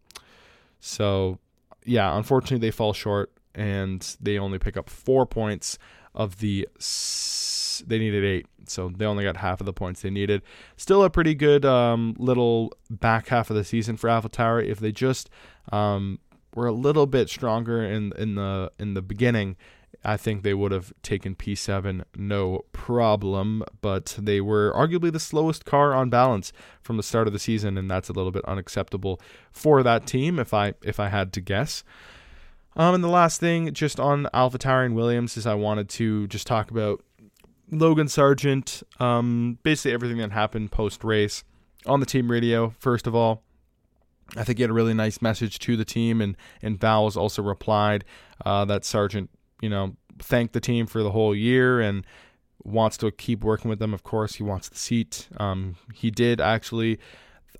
so 0.79 1.39
yeah, 1.85 2.17
unfortunately 2.17 2.65
they 2.65 2.71
fall 2.71 2.93
short 2.93 3.31
and 3.53 4.15
they 4.19 4.37
only 4.37 4.59
pick 4.59 4.75
up 4.75 4.89
four 4.89 5.25
points 5.25 5.77
of 6.13 6.39
the. 6.39 6.67
S- 6.77 7.54
they 7.79 7.99
needed 7.99 8.23
eight, 8.23 8.47
so 8.65 8.89
they 8.95 9.05
only 9.05 9.23
got 9.23 9.37
half 9.37 9.59
of 9.59 9.65
the 9.65 9.73
points 9.73 10.01
they 10.01 10.09
needed. 10.09 10.41
Still 10.77 11.03
a 11.03 11.09
pretty 11.09 11.35
good 11.35 11.65
um, 11.65 12.15
little 12.17 12.73
back 12.89 13.27
half 13.27 13.49
of 13.49 13.55
the 13.55 13.63
season 13.63 13.97
for 13.97 14.09
AlphaTauri. 14.09 14.67
If 14.67 14.79
they 14.79 14.91
just 14.91 15.29
um, 15.71 16.19
were 16.53 16.67
a 16.67 16.71
little 16.71 17.05
bit 17.05 17.29
stronger 17.29 17.83
in 17.83 18.13
in 18.17 18.35
the 18.35 18.71
in 18.79 18.93
the 18.93 19.01
beginning 19.01 19.57
I 20.05 20.17
think 20.17 20.43
they 20.43 20.53
would 20.53 20.71
have 20.71 20.93
taken 21.01 21.35
P7 21.35 22.03
no 22.15 22.63
problem, 22.71 23.63
but 23.81 24.15
they 24.19 24.39
were 24.39 24.71
arguably 24.75 25.11
the 25.11 25.19
slowest 25.19 25.65
car 25.65 25.93
on 25.93 26.11
balance 26.11 26.53
from 26.81 26.97
the 26.97 27.03
start 27.03 27.25
of 27.25 27.33
the 27.33 27.39
season, 27.39 27.75
and 27.75 27.89
that's 27.89 28.07
a 28.07 28.13
little 28.13 28.31
bit 28.31 28.45
unacceptable 28.45 29.19
for 29.51 29.81
that 29.81 30.05
team 30.05 30.37
if 30.37 30.53
I 30.53 30.75
if 30.83 30.99
I 30.99 31.09
had 31.09 31.33
to 31.33 31.41
guess. 31.41 31.83
Um, 32.77 32.93
and 32.93 33.03
the 33.03 33.09
last 33.09 33.39
thing, 33.39 33.73
just 33.73 33.99
on 33.99 34.27
AlphaTauri 34.33 34.85
and 34.85 34.95
Williams, 34.95 35.37
is 35.37 35.47
I 35.47 35.55
wanted 35.55 35.89
to 35.89 36.27
just 36.27 36.45
talk 36.45 36.69
about 36.69 37.03
Logan 37.71 38.07
Sargeant, 38.07 38.83
um, 39.01 39.57
basically 39.63 39.93
everything 39.93 40.17
that 40.17 40.31
happened 40.31 40.71
post 40.71 41.03
race 41.03 41.43
on 41.85 41.99
the 41.99 42.05
team 42.05 42.29
radio. 42.29 42.73
First 42.79 43.07
of 43.07 43.15
all, 43.15 43.43
I 44.35 44.43
think 44.43 44.57
he 44.57 44.63
had 44.63 44.71
a 44.71 44.73
really 44.73 44.93
nice 44.93 45.21
message 45.21 45.59
to 45.59 45.75
the 45.77 45.85
team, 45.85 46.21
and 46.21 46.35
and 46.61 46.79
Vowles 46.79 47.15
also 47.15 47.41
replied 47.41 48.05
uh, 48.45 48.65
that 48.65 48.83
Sargeant 48.83 49.29
you 49.61 49.69
know, 49.69 49.95
thank 50.19 50.51
the 50.51 50.59
team 50.59 50.85
for 50.85 51.03
the 51.03 51.11
whole 51.11 51.35
year 51.35 51.81
and 51.81 52.05
wants 52.63 52.97
to 52.97 53.11
keep 53.11 53.43
working 53.43 53.69
with 53.69 53.79
them. 53.79 53.93
Of 53.93 54.03
course, 54.03 54.35
he 54.35 54.43
wants 54.43 54.69
the 54.69 54.77
seat. 54.77 55.27
Um, 55.37 55.75
he 55.93 56.11
did 56.11 56.41
actually, 56.41 56.99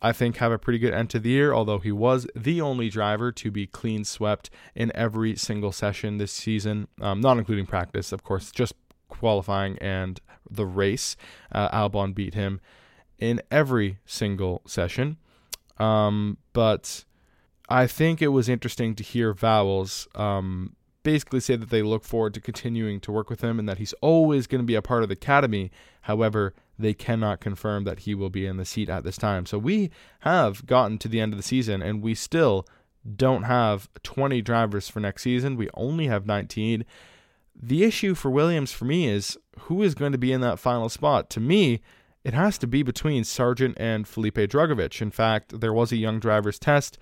I 0.02 0.12
think, 0.12 0.38
have 0.38 0.52
a 0.52 0.60
pretty 0.60 0.80
good 0.80 0.94
end 0.94 1.10
to 1.12 1.20
the 1.20 1.30
year, 1.30 1.54
although 1.54 1.80
he 1.80 1.91
was 1.91 2.28
the 2.36 2.62
only 2.62 2.89
driver 2.89 3.32
to 3.32 3.52
be 3.52 3.68
clean 3.68 4.04
swept 4.04 4.50
in 4.74 4.91
every 4.96 5.36
single 5.36 5.72
session 5.72 6.18
this 6.18 6.32
season, 6.32 6.88
um, 7.02 7.22
not 7.22 7.38
including 7.38 7.65
practice, 7.65 8.12
of 8.12 8.24
course, 8.24 8.52
just 8.52 8.74
qualifying 9.08 9.78
and 9.80 10.20
the 10.50 10.65
race. 10.65 11.15
Uh, 11.52 11.70
Albon 11.70 12.13
beat 12.13 12.34
him 12.34 12.60
in 13.18 13.41
every 13.52 14.00
single 14.06 14.62
session. 14.65 15.18
Um, 15.78 16.38
but 16.54 17.06
I 17.70 17.88
think 17.88 18.22
it 18.22 18.30
was 18.30 18.48
interesting 18.48 18.96
to 18.96 19.04
hear 19.04 19.34
Vowles 19.34 20.08
um, 20.20 20.76
basically 21.04 21.39
say 21.39 21.56
that 21.56 21.70
they 21.70 21.82
look 21.82 22.04
forward 22.04 22.34
to 22.34 22.41
continuing 22.41 23.00
to 23.02 23.12
work 23.12 23.30
with 23.30 23.41
him 23.41 23.60
and 23.60 23.68
that 23.70 23.78
he's 23.78 23.94
always 24.02 24.48
going 24.48 24.62
to 24.62 24.65
be 24.65 24.76
a 24.76 24.82
part 24.82 25.04
of 25.04 25.10
the 25.10 25.13
academy. 25.13 25.72
However, 26.02 26.54
they 26.78 26.94
cannot 26.94 27.39
confirm 27.39 27.86
that 27.86 28.00
he 28.00 28.13
will 28.13 28.30
be 28.30 28.46
in 28.46 28.58
the 28.58 28.65
seat 28.65 28.89
at 28.89 29.04
this 29.04 29.18
time. 29.18 29.46
So 29.46 29.58
we 29.58 29.91
have 30.22 30.65
gotten 30.65 30.98
to 31.00 31.08
the 31.08 31.22
end 31.22 31.34
of 31.34 31.38
the 31.38 31.44
season 31.44 31.82
and 31.82 32.02
we 32.02 32.15
still 32.15 32.68
don't 33.15 33.44
have 33.44 33.88
20 34.04 34.41
drivers 34.41 34.89
for 34.89 35.00
next 35.00 35.22
season. 35.22 35.56
We 35.56 35.70
only 35.76 36.08
have 36.08 36.26
19. 36.26 36.84
The 37.56 37.84
issue 37.84 38.15
for 38.15 38.30
Williams 38.30 38.72
for 38.72 38.86
me 38.86 39.08
is 39.08 39.38
who 39.62 39.82
is 39.82 39.96
going 39.96 40.12
to 40.12 40.18
be 40.18 40.32
in 40.32 40.41
that 40.41 40.60
final 40.60 40.89
spot. 40.89 41.30
To 41.32 41.39
me, 41.39 41.82
it 42.24 42.34
has 42.34 42.58
to 42.60 42.68
be 42.68 42.84
between 42.84 43.24
Sargeant 43.24 43.76
and 43.78 44.08
Felipe 44.08 44.36
Drugovich. 44.36 45.02
In 45.02 45.12
fact, 45.12 45.60
there 45.60 45.74
was 45.74 45.91
a 45.91 45.98
young 45.98 46.20
driver's 46.20 46.60
test. 46.60 46.98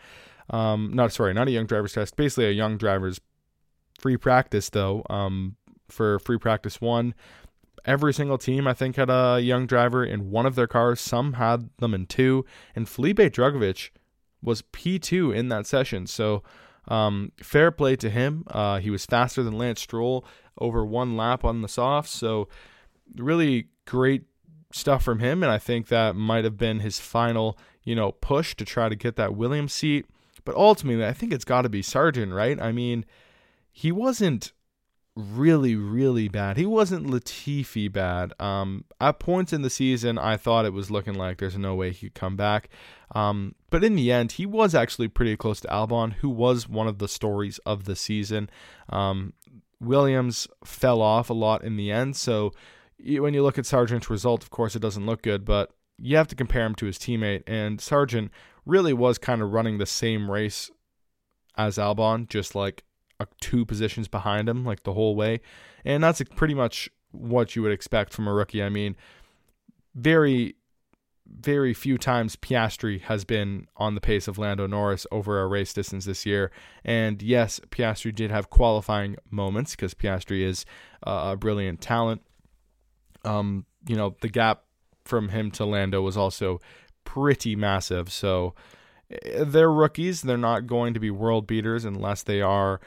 Um, 0.49 0.91
not 0.93 1.13
sorry, 1.13 1.33
not 1.33 1.47
a 1.47 1.51
young 1.51 1.65
driver's 1.65 1.93
test. 1.93 2.15
Basically, 2.15 2.45
a 2.45 2.51
young 2.51 2.77
driver's 2.77 3.19
free 3.99 4.17
practice 4.17 4.69
though. 4.69 5.03
Um, 5.09 5.55
for 5.89 6.19
free 6.19 6.37
practice 6.37 6.81
one, 6.81 7.13
every 7.85 8.13
single 8.13 8.37
team 8.37 8.67
I 8.67 8.73
think 8.73 8.95
had 8.95 9.09
a 9.09 9.39
young 9.39 9.65
driver 9.65 10.03
in 10.03 10.29
one 10.29 10.45
of 10.45 10.55
their 10.55 10.67
cars. 10.67 10.99
Some 10.99 11.33
had 11.33 11.69
them 11.77 11.93
in 11.93 12.05
two, 12.05 12.45
and 12.75 12.87
Felipe 12.87 13.17
Drugovich 13.17 13.89
was 14.41 14.61
P2 14.61 15.33
in 15.33 15.47
that 15.47 15.65
session. 15.65 16.05
So 16.05 16.43
um, 16.87 17.31
fair 17.41 17.71
play 17.71 17.95
to 17.97 18.09
him. 18.09 18.43
Uh, 18.47 18.79
he 18.79 18.89
was 18.89 19.05
faster 19.05 19.43
than 19.43 19.57
Lance 19.57 19.81
Stroll 19.81 20.25
over 20.57 20.85
one 20.85 21.17
lap 21.17 21.43
on 21.43 21.61
the 21.61 21.67
softs. 21.67 22.11
So 22.11 22.47
really 23.15 23.67
great 23.85 24.23
stuff 24.71 25.03
from 25.03 25.19
him, 25.19 25.43
and 25.43 25.51
I 25.51 25.57
think 25.57 25.87
that 25.87 26.15
might 26.15 26.43
have 26.43 26.57
been 26.57 26.79
his 26.79 26.99
final, 26.99 27.57
you 27.83 27.95
know, 27.95 28.11
push 28.11 28.55
to 28.55 28.65
try 28.65 28.89
to 28.89 28.95
get 28.95 29.15
that 29.15 29.35
Williams 29.35 29.73
seat. 29.73 30.05
But 30.45 30.55
ultimately, 30.55 31.05
I 31.05 31.13
think 31.13 31.31
it's 31.31 31.45
got 31.45 31.61
to 31.61 31.69
be 31.69 31.81
Sargeant, 31.81 32.33
right? 32.35 32.59
I 32.59 32.71
mean, 32.71 33.05
he 33.71 33.91
wasn't 33.91 34.51
really, 35.15 35.75
really 35.75 36.27
bad. 36.27 36.57
He 36.57 36.65
wasn't 36.65 37.07
Latifi 37.07 37.91
bad. 37.91 38.33
Um, 38.39 38.85
at 38.99 39.19
points 39.19 39.53
in 39.53 39.61
the 39.61 39.69
season, 39.69 40.17
I 40.17 40.37
thought 40.37 40.65
it 40.65 40.73
was 40.73 40.89
looking 40.89 41.13
like 41.13 41.37
there's 41.37 41.57
no 41.57 41.75
way 41.75 41.91
he 41.91 42.07
could 42.07 42.15
come 42.15 42.35
back. 42.35 42.69
Um, 43.13 43.55
but 43.69 43.83
in 43.83 43.95
the 43.95 44.11
end, 44.11 44.33
he 44.33 44.45
was 44.45 44.73
actually 44.73 45.07
pretty 45.07 45.37
close 45.37 45.59
to 45.61 45.67
Albon, 45.67 46.13
who 46.13 46.29
was 46.29 46.67
one 46.67 46.87
of 46.87 46.97
the 46.97 47.07
stories 47.07 47.59
of 47.59 47.83
the 47.85 47.95
season. 47.95 48.49
Um, 48.89 49.33
Williams 49.79 50.47
fell 50.65 51.01
off 51.01 51.29
a 51.29 51.33
lot 51.33 51.63
in 51.63 51.75
the 51.75 51.91
end, 51.91 52.15
so 52.15 52.53
when 52.97 53.33
you 53.33 53.43
look 53.43 53.57
at 53.57 53.65
Sargeant's 53.65 54.09
result, 54.09 54.43
of 54.43 54.49
course, 54.49 54.75
it 54.75 54.81
doesn't 54.81 55.05
look 55.05 55.21
good, 55.21 55.45
but 55.45 55.71
you 55.97 56.15
have 56.15 56.27
to 56.29 56.35
compare 56.35 56.65
him 56.65 56.75
to 56.75 56.85
his 56.85 56.97
teammate. 56.97 57.43
And 57.45 57.79
Sargeant 57.79 58.29
really 58.65 58.93
was 58.93 59.17
kind 59.17 59.41
of 59.41 59.51
running 59.51 59.77
the 59.77 59.85
same 59.85 60.31
race 60.31 60.71
as 61.57 61.77
Albon, 61.77 62.29
just 62.29 62.55
like 62.55 62.83
two 63.39 63.65
positions 63.65 64.07
behind 64.07 64.49
him, 64.49 64.65
like 64.65 64.83
the 64.83 64.93
whole 64.93 65.15
way. 65.15 65.41
And 65.85 66.03
that's 66.03 66.21
pretty 66.35 66.53
much 66.53 66.89
what 67.11 67.55
you 67.55 67.61
would 67.61 67.71
expect 67.71 68.13
from 68.13 68.27
a 68.27 68.33
rookie. 68.33 68.63
I 68.63 68.69
mean, 68.69 68.95
very, 69.95 70.55
very 71.27 71.73
few 71.73 71.97
times 71.97 72.35
Piastri 72.35 73.01
has 73.01 73.25
been 73.25 73.67
on 73.77 73.95
the 73.95 74.01
pace 74.01 74.27
of 74.27 74.37
Lando 74.37 74.67
Norris 74.67 75.05
over 75.11 75.41
a 75.41 75.47
race 75.47 75.73
distance 75.73 76.05
this 76.05 76.25
year. 76.25 76.51
And 76.83 77.21
yes, 77.21 77.59
Piastri 77.69 78.13
did 78.13 78.31
have 78.31 78.49
qualifying 78.49 79.17
moments 79.29 79.75
because 79.75 79.93
Piastri 79.93 80.41
is 80.41 80.65
uh, 81.05 81.31
a 81.33 81.37
brilliant 81.37 81.81
talent 81.81 82.21
um, 83.25 83.65
you 83.87 83.95
know, 83.95 84.15
the 84.21 84.29
gap 84.29 84.63
from 85.05 85.29
him 85.29 85.51
to 85.51 85.65
Lando 85.65 86.01
was 86.01 86.17
also 86.17 86.59
pretty 87.03 87.55
massive. 87.55 88.11
So 88.11 88.53
eh, 89.09 89.43
they're 89.45 89.71
rookies. 89.71 90.21
They're 90.21 90.37
not 90.37 90.67
going 90.67 90.93
to 90.93 90.99
be 90.99 91.11
world 91.11 91.47
beaters 91.47 91.85
unless 91.85 92.23
they 92.23 92.41
are 92.41 92.79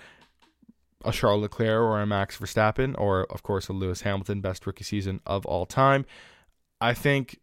a 1.07 1.13
Charles 1.13 1.43
Leclerc 1.43 1.81
or 1.81 2.01
a 2.01 2.07
Max 2.07 2.37
Verstappen 2.37 2.95
or, 2.99 3.25
of 3.31 3.43
course, 3.43 3.69
a 3.69 3.73
Lewis 3.73 4.03
Hamilton, 4.03 4.41
best 4.41 4.67
rookie 4.67 4.85
season 4.85 5.21
of 5.25 5.47
all 5.47 5.65
time. 5.65 6.05
I 6.81 6.93
think 6.93 7.41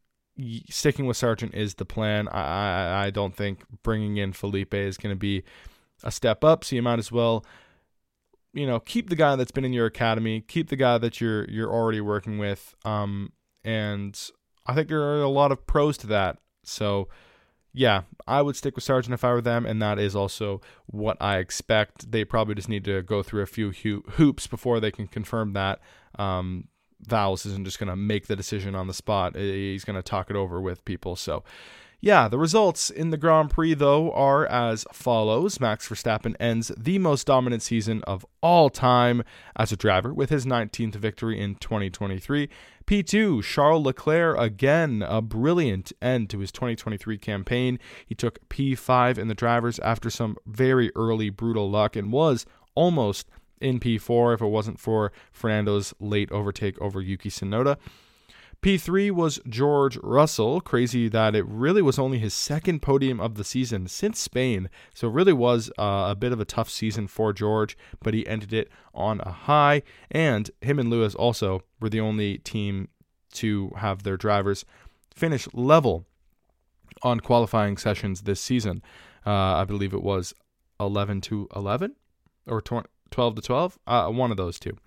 sticking 0.69 1.06
with 1.06 1.17
Sargeant 1.17 1.54
is 1.54 1.76
the 1.76 1.86
plan. 1.86 2.28
I, 2.28 2.41
I, 2.41 3.06
I 3.06 3.10
don't 3.10 3.36
think 3.36 3.63
bringing 3.84 4.17
in 4.17 4.34
Felipe 4.34 4.73
is 4.73 4.97
going 4.97 5.13
to 5.13 5.19
be 5.19 5.43
a 6.04 6.12
step 6.12 6.43
up. 6.43 6.63
So 6.63 6.76
you 6.76 6.82
might 6.82 6.99
as 6.99 7.12
well 7.12 7.45
you 8.54 8.67
know, 8.67 8.80
keep 8.80 9.10
the 9.10 9.15
guy 9.15 9.36
that's 9.36 9.52
been 9.52 9.65
in 9.65 9.73
your 9.73 9.88
academy, 9.88 10.41
keep 10.41 10.69
the 10.69 10.76
guy 10.76 10.97
that 10.99 11.19
you're 11.19 11.45
you're 11.49 11.71
already 11.71 12.02
working 12.02 12.38
with. 12.38 12.76
Um, 12.86 13.34
and 13.63 14.19
I 14.65 14.76
think 14.76 14.89
there 14.89 15.02
are 15.02 15.21
a 15.21 15.30
lot 15.30 15.52
of 15.52 15.65
pros 15.65 15.97
to 15.99 16.08
that. 16.08 16.38
So, 16.63 17.10
yeah, 17.74 18.04
I 18.28 18.42
would 18.42 18.56
stick 18.56 18.76
with 18.76 18.86
Sargeant 18.86 19.14
if 19.14 19.24
I 19.24 19.32
were 19.34 19.42
them, 19.42 19.66
and 19.66 19.82
that 19.82 19.98
is 19.98 20.16
also 20.16 20.62
what 20.86 21.18
I 21.20 21.40
expect. 21.40 22.12
They 22.12 22.24
probably 22.24 22.56
just 22.56 22.70
need 22.70 22.86
to 22.86 23.02
go 23.02 23.24
through 23.24 23.42
a 23.42 23.48
few 23.48 23.72
hoops 23.72 24.46
before 24.46 24.80
they 24.80 24.92
can 24.92 25.08
confirm 25.08 25.54
that. 25.54 25.80
Um, 26.16 26.68
isn't 27.12 27.66
just 27.66 27.80
going 27.80 27.90
to 27.90 27.96
make 27.96 28.28
the 28.28 28.36
decision 28.36 28.76
on 28.76 28.88
the 28.88 28.94
spot. 28.94 29.36
He's 29.36 29.84
going 29.84 29.96
to 29.96 30.04
talk 30.04 30.30
it 30.30 30.36
over 30.36 30.62
with 30.62 30.86
people. 30.86 31.16
So, 31.16 31.44
yeah, 32.04 32.28
the 32.28 32.38
results 32.38 32.89
in 32.89 33.12
the 33.12 33.18
Grand 33.18 33.50
Prix, 33.50 33.76
though, 33.76 34.12
are 34.12 34.46
as 34.48 34.86
follows 34.92 35.62
Max 35.62 35.88
Verstappen 35.88 36.36
ends 36.38 36.70
the 36.78 37.00
most 37.00 37.26
dominant 37.26 37.62
season 37.62 38.04
of 38.04 38.26
all 38.42 38.70
time 38.70 39.24
as 39.56 39.72
a 39.72 39.78
driver 39.78 40.13
with 40.13 40.30
his 40.30 40.46
19th 40.46 40.96
victory 40.96 41.39
in 41.39 41.56
2023. 41.56 42.50
P2, 42.86 43.42
Charles 43.46 43.86
Leclerc, 43.86 44.38
again, 44.38 45.02
a 45.08 45.22
brilliant 45.22 45.94
end 46.02 46.30
to 46.32 46.39
his 46.39 46.52
2023 46.52 47.18
campaign. 47.20 47.80
He 48.06 48.16
took 48.16 48.50
P5 48.50 49.18
in 49.18 49.30
the 49.30 49.34
drivers 49.34 49.80
after 49.80 50.10
some 50.10 50.36
very 50.46 50.92
early 50.98 51.30
brutal 51.30 51.72
luck 51.72 51.96
and 51.96 52.12
was 52.12 52.46
almost 52.76 53.30
in 53.62 53.80
P4 53.80 54.34
if 54.34 54.42
it 54.42 54.48
wasn't 54.48 54.78
for 54.78 55.13
Fernando's 55.32 55.94
late 56.02 56.30
overtake 56.34 56.78
over 56.82 57.00
Yuki 57.02 57.30
Tsunoda. 57.30 57.78
P3 58.63 59.12
was 59.12 59.41
George 59.45 59.97
Russell. 60.02 60.62
Crazy 60.62 61.10
that 61.10 61.36
it 61.36 61.45
really 61.45 61.82
was 61.82 61.99
only 61.99 62.17
his 62.17 62.34
second 62.34 62.82
podium 62.82 63.19
of 63.19 63.36
the 63.36 63.43
season 63.43 63.89
since 63.89 64.19
Spain. 64.19 64.69
So 64.93 65.10
it 65.10 65.13
really 65.13 65.34
was 65.34 65.69
uh, 65.78 66.06
a 66.08 66.15
bit 66.15 66.32
of 66.32 66.39
a 66.39 66.45
tough 66.45 66.69
season 66.69 67.10
for 67.10 67.34
George, 67.34 67.78
but 68.02 68.13
he 68.13 68.26
ended 68.26 68.54
it 68.54 68.71
on 68.93 69.19
a 69.19 69.32
high. 69.32 69.84
And 70.10 70.49
him 70.62 70.80
and 70.80 70.89
Lewis 70.89 71.13
also 71.13 71.63
were 71.82 71.89
the 71.89 71.99
only 71.99 72.38
team 72.38 72.88
to 73.34 73.73
have 73.76 74.04
their 74.04 74.15
drivers 74.15 74.63
finish 75.13 75.45
level 75.54 76.06
on 77.02 77.19
qualifying 77.19 77.76
sessions 77.76 78.21
this 78.21 78.39
season. 78.39 78.82
Uh, 79.26 79.32
I 79.32 79.65
believe 79.65 79.93
it 79.93 80.04
was 80.04 80.34
11 80.80 81.19
to 81.21 81.49
11 81.54 81.97
or 82.47 82.62
12 82.62 82.86
to 83.12 83.41
12, 83.41 83.80
uh, 83.88 84.08
one 84.08 84.32
of 84.32 84.38
those 84.38 84.58
two. 84.58 84.78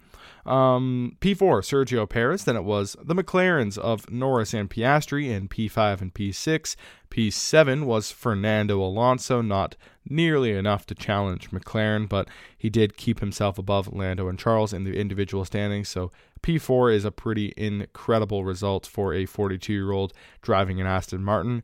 Um, 0.44 1.16
P4, 1.20 1.60
Sergio 1.62 2.08
Perez. 2.08 2.44
Then 2.44 2.56
it 2.56 2.64
was 2.64 2.96
the 3.02 3.14
McLarens 3.14 3.78
of 3.78 4.10
Norris 4.10 4.54
and 4.54 4.70
Piastri 4.70 5.28
in 5.28 5.48
P5 5.48 6.00
and 6.00 6.14
P6. 6.14 6.76
P7 7.10 7.84
was 7.84 8.10
Fernando 8.10 8.80
Alonso, 8.82 9.40
not 9.40 9.76
nearly 10.08 10.52
enough 10.52 10.86
to 10.86 10.94
challenge 10.94 11.50
McLaren, 11.50 12.08
but 12.08 12.28
he 12.56 12.70
did 12.70 12.96
keep 12.96 13.20
himself 13.20 13.58
above 13.58 13.92
Lando 13.92 14.28
and 14.28 14.38
Charles 14.38 14.72
in 14.72 14.84
the 14.84 14.98
individual 14.98 15.44
standings. 15.44 15.88
So 15.88 16.10
P4 16.42 16.94
is 16.94 17.04
a 17.04 17.10
pretty 17.10 17.52
incredible 17.56 18.44
result 18.44 18.86
for 18.86 19.14
a 19.14 19.26
42 19.26 19.72
year 19.72 19.92
old 19.92 20.12
driving 20.42 20.80
an 20.80 20.86
Aston 20.86 21.24
Martin. 21.24 21.62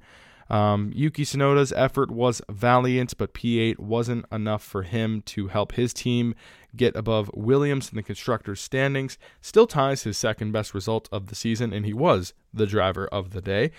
Um, 0.53 0.93
Yuki 0.95 1.25
Tsunoda's 1.25 1.73
effort 1.73 2.11
was 2.11 2.43
valiant, 2.51 3.17
but 3.17 3.33
P8 3.33 3.79
wasn't 3.79 4.27
enough 4.31 4.63
for 4.63 4.83
him 4.83 5.23
to 5.23 5.49
help 5.49 5.73
his 5.73 5.95
team 5.95 6.35
get 6.77 6.95
above 6.95 7.31
Williams 7.33 7.91
in 7.91 7.97
the 7.97 8.03
constructors' 8.03 8.61
standings. 8.61 9.17
Still 9.41 9.67
ties 9.67 10.03
his 10.03 10.19
second 10.19 10.53
best 10.53 10.75
result 10.75 11.09
of 11.11 11.29
the 11.29 11.35
season, 11.35 11.73
and 11.73 11.87
he 11.87 11.95
was 11.95 12.35
the 12.53 12.67
driver 12.67 13.07
of 13.07 13.31
the 13.31 13.41
day. 13.41 13.71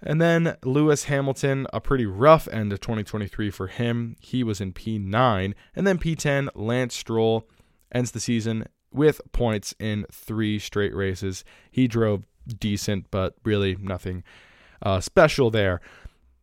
And 0.00 0.20
then 0.20 0.56
Lewis 0.62 1.04
Hamilton, 1.04 1.66
a 1.72 1.80
pretty 1.80 2.06
rough 2.06 2.46
end 2.48 2.72
of 2.72 2.80
2023 2.80 3.50
for 3.50 3.66
him. 3.66 4.16
He 4.20 4.44
was 4.44 4.60
in 4.60 4.72
P9. 4.72 5.54
And 5.74 5.86
then 5.86 5.98
P10, 5.98 6.50
Lance 6.54 6.94
Stroll 6.94 7.48
ends 7.92 8.12
the 8.12 8.20
season 8.20 8.66
with 8.92 9.20
points 9.32 9.74
in 9.80 10.06
three 10.12 10.60
straight 10.60 10.94
races. 10.94 11.44
He 11.70 11.88
drove 11.88 12.26
decent, 12.58 13.10
but 13.10 13.34
really 13.44 13.76
nothing 13.76 14.22
uh, 14.82 15.00
special 15.00 15.50
there. 15.50 15.80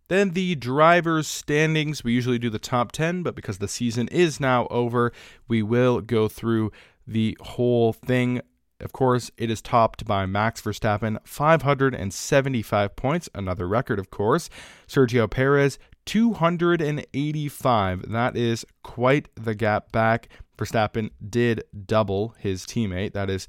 Then 0.09 0.31
the 0.31 0.55
drivers' 0.55 1.27
standings. 1.27 2.03
We 2.03 2.13
usually 2.13 2.39
do 2.39 2.49
the 2.49 2.59
top 2.59 2.91
10, 2.91 3.23
but 3.23 3.35
because 3.35 3.59
the 3.59 3.67
season 3.67 4.07
is 4.09 4.39
now 4.39 4.67
over, 4.69 5.13
we 5.47 5.63
will 5.63 6.01
go 6.01 6.27
through 6.27 6.71
the 7.07 7.37
whole 7.41 7.93
thing. 7.93 8.41
Of 8.81 8.91
course, 8.91 9.29
it 9.37 9.51
is 9.51 9.61
topped 9.61 10.05
by 10.05 10.25
Max 10.25 10.61
Verstappen, 10.61 11.19
575 11.25 12.95
points, 12.95 13.29
another 13.35 13.67
record, 13.67 13.99
of 13.99 14.09
course. 14.09 14.49
Sergio 14.87 15.29
Perez, 15.29 15.77
285. 16.05 18.11
That 18.11 18.35
is 18.35 18.65
quite 18.81 19.29
the 19.35 19.53
gap 19.53 19.91
back. 19.91 20.29
Verstappen 20.57 21.11
did 21.29 21.63
double 21.85 22.33
his 22.39 22.65
teammate. 22.65 23.13
That 23.13 23.29
is 23.29 23.47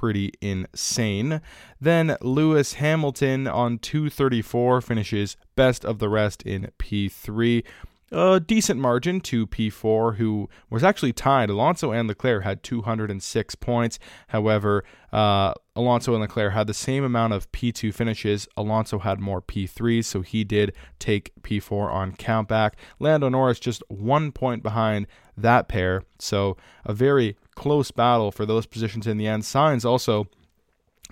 pretty 0.00 0.32
insane. 0.40 1.42
Then 1.78 2.16
Lewis 2.22 2.72
Hamilton 2.74 3.46
on 3.46 3.78
234 3.78 4.80
finishes 4.80 5.36
best 5.56 5.84
of 5.84 5.98
the 5.98 6.08
rest 6.08 6.42
in 6.42 6.70
P3. 6.78 7.62
a 8.10 8.40
decent 8.40 8.80
margin 8.80 9.20
to 9.20 9.46
P4, 9.46 10.16
who 10.16 10.48
was 10.70 10.82
actually 10.82 11.12
tied. 11.12 11.50
Alonso 11.50 11.92
and 11.92 12.08
Leclerc 12.08 12.42
had 12.42 12.62
206 12.62 13.54
points. 13.56 13.98
However, 14.28 14.84
uh, 15.12 15.52
Alonso 15.76 16.14
and 16.14 16.22
Leclerc 16.22 16.54
had 16.54 16.66
the 16.66 16.72
same 16.72 17.04
amount 17.04 17.34
of 17.34 17.52
P2 17.52 17.92
finishes. 17.92 18.48
Alonso 18.56 19.00
had 19.00 19.20
more 19.20 19.42
P3s, 19.42 20.06
so 20.06 20.22
he 20.22 20.44
did 20.44 20.72
take 20.98 21.30
P4 21.42 21.92
on 21.92 22.12
countback. 22.12 22.72
Lando 22.98 23.28
Norris 23.28 23.60
just 23.60 23.82
one 23.88 24.32
point 24.32 24.62
behind 24.62 25.06
that 25.36 25.68
pair, 25.68 26.04
so 26.18 26.56
a 26.86 26.94
very 26.94 27.36
close 27.60 27.90
battle 27.90 28.32
for 28.32 28.46
those 28.46 28.64
positions 28.64 29.06
in 29.06 29.18
the 29.18 29.26
end. 29.26 29.42
Sainz 29.42 29.84
also 29.84 30.26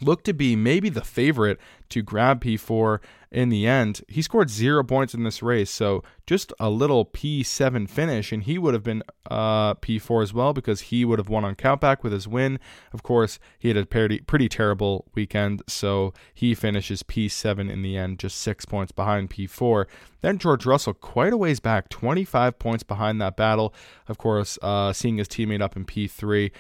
look 0.01 0.25
to 0.25 0.33
be 0.33 0.57
maybe 0.57 0.89
the 0.89 1.05
favorite 1.05 1.61
to 1.91 2.01
grab 2.01 2.43
P4 2.43 3.01
in 3.31 3.49
the 3.49 3.67
end. 3.67 4.03
He 4.09 4.23
scored 4.23 4.51
zero 4.51 4.83
points 4.83 5.15
in 5.15 5.23
this 5.23 5.43
race, 5.43 5.71
so 5.71 6.03
just 6.27 6.53
a 6.59 6.71
little 6.71 7.05
P7 7.05 7.89
finish, 7.89 8.33
and 8.33 8.43
he 8.43 8.59
would 8.59 8.75
have 8.75 8.83
been 8.83 9.03
uh, 9.31 9.75
P4 9.75 10.23
as 10.23 10.33
well 10.33 10.53
because 10.53 10.83
he 10.83 11.05
would 11.05 11.19
have 11.19 11.29
won 11.29 11.45
on 11.45 11.55
countback 11.55 12.03
with 12.03 12.13
his 12.13 12.27
win. 12.27 12.59
Of 12.93 13.03
course, 13.03 13.39
he 13.59 13.69
had 13.69 13.77
a 13.77 13.85
pretty, 13.85 14.21
pretty 14.21 14.49
terrible 14.49 15.07
weekend, 15.15 15.63
so 15.67 16.15
he 16.33 16.55
finishes 16.55 17.03
P7 17.03 17.71
in 17.71 17.83
the 17.83 17.97
end, 17.97 18.19
just 18.19 18.41
six 18.41 18.65
points 18.65 18.93
behind 18.93 19.31
P4. 19.31 19.87
Then 20.21 20.39
George 20.39 20.67
Russell, 20.67 20.95
quite 20.95 21.33
a 21.33 21.37
ways 21.37 21.61
back, 21.61 21.89
25 21.91 22.59
points 22.59 22.83
behind 22.83 23.21
that 23.21 23.37
battle. 23.37 23.75
Of 24.09 24.19
course, 24.19 24.59
uh, 24.63 24.93
seeing 24.93 25.19
his 25.19 25.29
teammate 25.29 25.63
up 25.63 25.77
in 25.77 25.85
P3, 25.85 26.51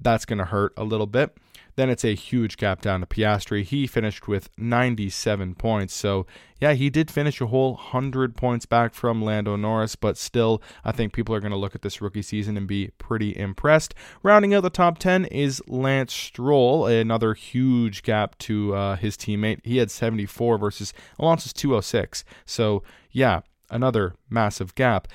that's 0.00 0.24
going 0.24 0.38
to 0.38 0.44
hurt 0.44 0.72
a 0.76 0.84
little 0.84 1.06
bit. 1.06 1.36
Then 1.78 1.90
it's 1.90 2.04
a 2.04 2.16
huge 2.16 2.56
gap 2.56 2.80
down 2.80 2.98
to 2.98 3.06
Piastri. 3.06 3.62
He 3.62 3.86
finished 3.86 4.26
with 4.26 4.50
97 4.58 5.54
points. 5.54 5.94
So, 5.94 6.26
yeah, 6.60 6.72
he 6.72 6.90
did 6.90 7.08
finish 7.08 7.40
a 7.40 7.46
whole 7.46 7.74
100 7.74 8.36
points 8.36 8.66
back 8.66 8.94
from 8.94 9.22
Lando 9.22 9.54
Norris, 9.54 9.94
but 9.94 10.16
still, 10.16 10.60
I 10.84 10.90
think 10.90 11.12
people 11.12 11.36
are 11.36 11.40
going 11.40 11.52
to 11.52 11.56
look 11.56 11.76
at 11.76 11.82
this 11.82 12.00
rookie 12.00 12.22
season 12.22 12.56
and 12.56 12.66
be 12.66 12.90
pretty 12.98 13.36
impressed. 13.36 13.94
Rounding 14.24 14.52
out 14.54 14.64
the 14.64 14.70
top 14.70 14.98
10 14.98 15.26
is 15.26 15.62
Lance 15.68 16.12
Stroll, 16.12 16.86
another 16.86 17.34
huge 17.34 18.02
gap 18.02 18.36
to 18.38 18.74
uh, 18.74 18.96
his 18.96 19.16
teammate. 19.16 19.60
He 19.62 19.76
had 19.76 19.92
74 19.92 20.58
versus 20.58 20.92
Alonso's 21.16 21.52
206. 21.52 22.24
So, 22.44 22.82
yeah, 23.12 23.42
another 23.70 24.16
massive 24.28 24.74
gap. 24.74 25.06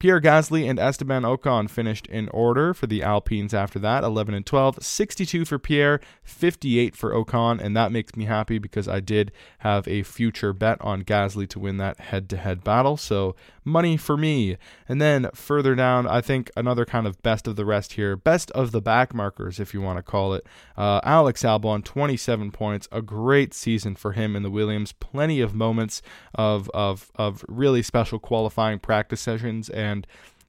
Pierre 0.00 0.20
Gasly 0.20 0.66
and 0.66 0.78
Esteban 0.78 1.24
Ocon 1.24 1.68
finished 1.68 2.06
in 2.06 2.30
order 2.30 2.72
for 2.72 2.86
the 2.86 3.02
Alpines 3.02 3.52
after 3.52 3.78
that, 3.80 4.02
11 4.02 4.32
and 4.32 4.46
12, 4.46 4.82
62 4.82 5.44
for 5.44 5.58
Pierre, 5.58 6.00
58 6.22 6.96
for 6.96 7.12
Ocon, 7.12 7.60
and 7.60 7.76
that 7.76 7.92
makes 7.92 8.16
me 8.16 8.24
happy 8.24 8.58
because 8.58 8.88
I 8.88 9.00
did 9.00 9.30
have 9.58 9.86
a 9.86 10.02
future 10.02 10.54
bet 10.54 10.80
on 10.80 11.04
Gasly 11.04 11.46
to 11.50 11.58
win 11.58 11.76
that 11.76 12.00
head-to-head 12.00 12.64
battle, 12.64 12.96
so 12.96 13.36
money 13.62 13.98
for 13.98 14.16
me. 14.16 14.56
And 14.88 15.02
then 15.02 15.28
further 15.34 15.74
down, 15.74 16.06
I 16.06 16.22
think 16.22 16.50
another 16.56 16.86
kind 16.86 17.06
of 17.06 17.22
best 17.22 17.46
of 17.46 17.56
the 17.56 17.66
rest 17.66 17.92
here, 17.92 18.16
best 18.16 18.50
of 18.52 18.72
the 18.72 18.80
back 18.80 19.14
markers, 19.14 19.60
if 19.60 19.74
you 19.74 19.82
want 19.82 19.98
to 19.98 20.02
call 20.02 20.32
it. 20.32 20.46
Uh, 20.78 21.00
Alex 21.04 21.42
Albon, 21.42 21.84
27 21.84 22.52
points, 22.52 22.88
a 22.90 23.02
great 23.02 23.52
season 23.52 23.94
for 23.94 24.12
him 24.12 24.34
in 24.34 24.42
the 24.42 24.50
Williams. 24.50 24.92
Plenty 24.92 25.42
of 25.42 25.54
moments 25.54 26.00
of 26.34 26.70
of 26.70 27.10
of 27.16 27.44
really 27.48 27.82
special 27.82 28.18
qualifying 28.18 28.78
practice 28.78 29.20
sessions 29.20 29.68
and 29.68 29.89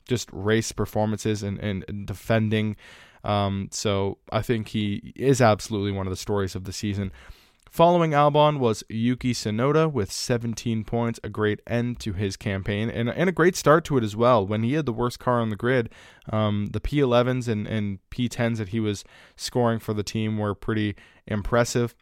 just 0.08 0.30
race 0.32 0.72
performances 0.72 1.44
and, 1.44 1.60
and 1.60 2.06
defending. 2.06 2.76
Um, 3.24 3.70
so 3.72 4.18
I 4.32 4.42
think 4.42 4.70
he 4.70 5.14
is 5.16 5.42
absolutely 5.42 5.92
one 5.92 6.08
of 6.08 6.12
the 6.12 6.18
stories 6.18 6.56
of 6.56 6.64
the 6.64 6.74
season. 6.74 7.12
Following 7.72 8.12
Albon 8.12 8.60
was 8.60 8.84
Yuki 8.90 9.34
Tsunoda 9.34 9.90
with 9.90 10.12
17 10.12 10.84
points, 10.84 11.22
a 11.24 11.30
great 11.30 11.62
end 11.66 12.02
to 12.02 12.12
his 12.12 12.36
campaign, 12.36 12.90
and, 12.90 13.10
and 13.10 13.30
a 13.30 13.32
great 13.32 13.56
start 13.56 13.86
to 13.86 13.98
it 13.98 14.04
as 14.04 14.14
well. 14.14 14.46
When 14.46 14.62
he 14.64 14.74
had 14.74 14.86
the 14.86 14.92
worst 14.92 15.20
car 15.20 15.40
on 15.40 15.48
the 15.48 15.56
grid, 15.56 15.90
um, 16.34 16.68
the 16.74 16.82
P11s 16.82 17.48
and, 17.48 17.66
and 17.68 18.00
P10s 18.10 18.58
that 18.58 18.70
he 18.70 18.82
was 18.82 19.06
scoring 19.38 19.80
for 19.80 19.94
the 19.94 20.04
team 20.04 20.38
were 20.38 20.54
pretty 20.54 20.98
impressive. 21.26 21.96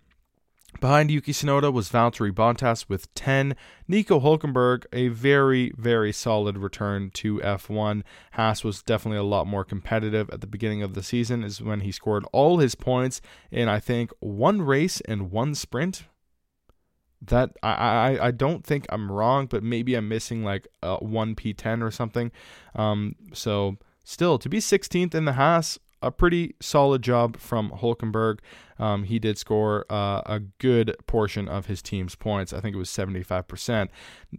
Behind 0.80 1.12
Yuki 1.12 1.34
Tsunoda 1.34 1.74
was 1.74 1.90
Valtteri 1.90 2.32
Bottas 2.32 2.88
with 2.88 3.14
10. 3.14 3.54
Nico 3.90 4.22
Hulkenberg, 4.22 4.86
a 4.94 5.10
very, 5.10 5.74
very 5.76 6.14
solid 6.14 6.58
return 6.58 7.12
to 7.16 7.40
F1. 7.40 8.04
Haas 8.34 8.64
was 8.64 8.82
definitely 8.82 9.18
a 9.18 9.24
lot 9.24 9.46
more 9.46 9.66
competitive 9.66 10.30
at 10.30 10.40
the 10.40 10.48
beginning 10.48 10.82
of 10.82 10.94
the 10.94 11.04
season, 11.04 11.44
is 11.44 11.62
when 11.62 11.82
he 11.82 11.92
scored 11.92 12.24
all 12.32 12.60
his 12.60 12.76
points 12.76 13.20
in, 13.52 13.68
I 13.68 13.82
think, 13.82 14.12
one 14.20 14.62
race 14.62 15.02
and 15.02 15.32
one 15.32 15.54
sprint. 15.54 16.06
That 17.22 17.52
I, 17.62 17.72
I, 17.72 18.28
I 18.28 18.32
don't 18.32 18.66
think 18.66 18.86
I'm 18.88 19.12
wrong, 19.12 19.48
but 19.48 19.62
maybe 19.62 19.96
I'm 19.96 20.08
missing 20.08 20.46
like 20.46 20.66
a 20.82 21.04
1 21.04 21.36
P10 21.36 21.84
or 21.84 21.92
something. 21.92 22.32
Um, 22.74 23.18
so, 23.34 23.76
still, 24.06 24.40
to 24.40 24.48
be 24.48 24.60
16th 24.60 25.14
in 25.14 25.26
the 25.26 25.34
Haas, 25.34 25.78
a 26.02 26.12
pretty 26.12 26.56
solid 26.60 27.02
job 27.02 27.38
from 27.38 27.72
Hulkenberg. 27.72 28.40
Um, 28.80 29.04
he 29.04 29.20
did 29.20 29.38
score 29.38 29.86
uh, 29.90 30.22
a 30.26 30.40
good 30.58 30.96
portion 31.06 31.50
of 31.50 31.66
his 31.66 31.82
team's 31.82 32.16
points. 32.16 32.54
I 32.54 32.62
think 32.62 32.76
it 32.76 32.80
was 32.80 32.90
75%. 32.90 33.90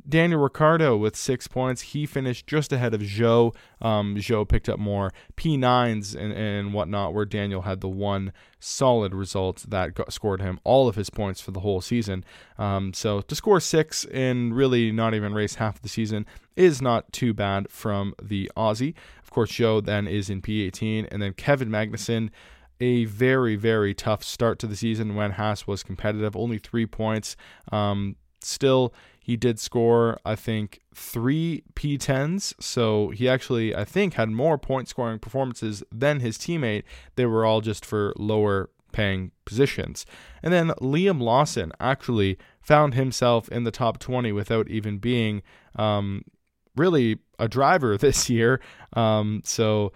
Daniel 0.09 0.41
Ricciardo 0.41 0.97
with 0.97 1.15
six 1.15 1.47
points. 1.47 1.83
He 1.83 2.07
finished 2.07 2.47
just 2.47 2.73
ahead 2.73 2.95
of 2.95 3.03
Zhou. 3.03 3.55
Um, 3.83 4.17
Zhou 4.17 4.49
picked 4.49 4.69
up 4.69 4.79
more 4.79 5.13
P9s 5.37 6.15
and, 6.15 6.33
and 6.33 6.73
whatnot, 6.73 7.13
where 7.13 7.27
Daniel 7.27 7.63
had 7.63 7.83
the 7.83 7.89
one 7.89 8.33
solid 8.59 9.15
result 9.15 9.65
that 9.69 9.95
got, 9.95 10.13
scored 10.13 10.41
him 10.41 10.59
all 10.65 10.89
of 10.89 10.97
his 10.97 11.11
points 11.11 11.41
for 11.41 11.51
the 11.51 11.61
whole 11.61 11.81
season. 11.81 12.25
Um, 12.59 12.93
so 12.95 13.21
to 13.21 13.35
score 13.35 13.61
six 13.61 14.07
and 14.07 14.55
really 14.55 14.91
not 14.91 15.15
even 15.15 15.35
race 15.35 15.57
half 15.57 15.81
the 15.81 15.89
season 15.89 16.27
is 16.57 16.83
not 16.83 17.11
too 17.13 17.33
bad 17.33 17.71
from 17.71 18.15
the 18.23 18.51
Aussie. 18.57 18.95
Of 19.31 19.35
course, 19.35 19.53
Zhou 19.53 19.85
then 19.85 20.09
is 20.09 20.29
in 20.29 20.43
P18, 20.43 21.07
and 21.13 21.23
then 21.23 21.35
Kevin 21.35 21.69
Magnussen, 21.69 22.31
a 22.81 23.05
very, 23.05 23.55
very 23.55 23.95
tough 23.95 24.25
start 24.25 24.59
to 24.59 24.67
the 24.67 24.75
season 24.75 25.15
when 25.15 25.31
Haas 25.31 25.69
was 25.69 25.85
competitive. 25.85 26.35
Only 26.35 26.59
three 26.59 26.85
points. 26.85 27.37
Um, 27.71 28.17
still, 28.41 28.93
he 29.21 29.37
did 29.37 29.61
score, 29.61 30.19
I 30.25 30.35
think, 30.35 30.81
three 30.93 31.63
P10s. 31.75 32.55
So 32.61 33.11
he 33.11 33.29
actually, 33.29 33.73
I 33.73 33.85
think, 33.85 34.15
had 34.15 34.31
more 34.31 34.59
point 34.59 34.89
scoring 34.89 35.21
performances 35.21 35.85
than 35.93 36.19
his 36.19 36.37
teammate. 36.37 36.83
They 37.15 37.27
were 37.27 37.45
all 37.45 37.61
just 37.61 37.87
for 37.87 38.13
lower 38.17 38.71
paying 38.91 39.31
positions. 39.45 40.07
And 40.43 40.53
then 40.53 40.71
Liam 40.81 41.23
Lawson 41.23 41.71
actually 41.79 42.37
found 42.61 42.95
himself 42.95 43.49
in 43.51 43.63
the 43.63 43.71
top 43.71 44.01
20 44.01 44.33
without 44.33 44.69
even 44.69 44.99
being 44.99 45.43
um, 45.77 46.25
really 46.77 47.19
a 47.39 47.49
driver 47.49 47.97
this 47.99 48.31
year. 48.31 48.61
Um, 48.95 49.43
so 49.45 49.93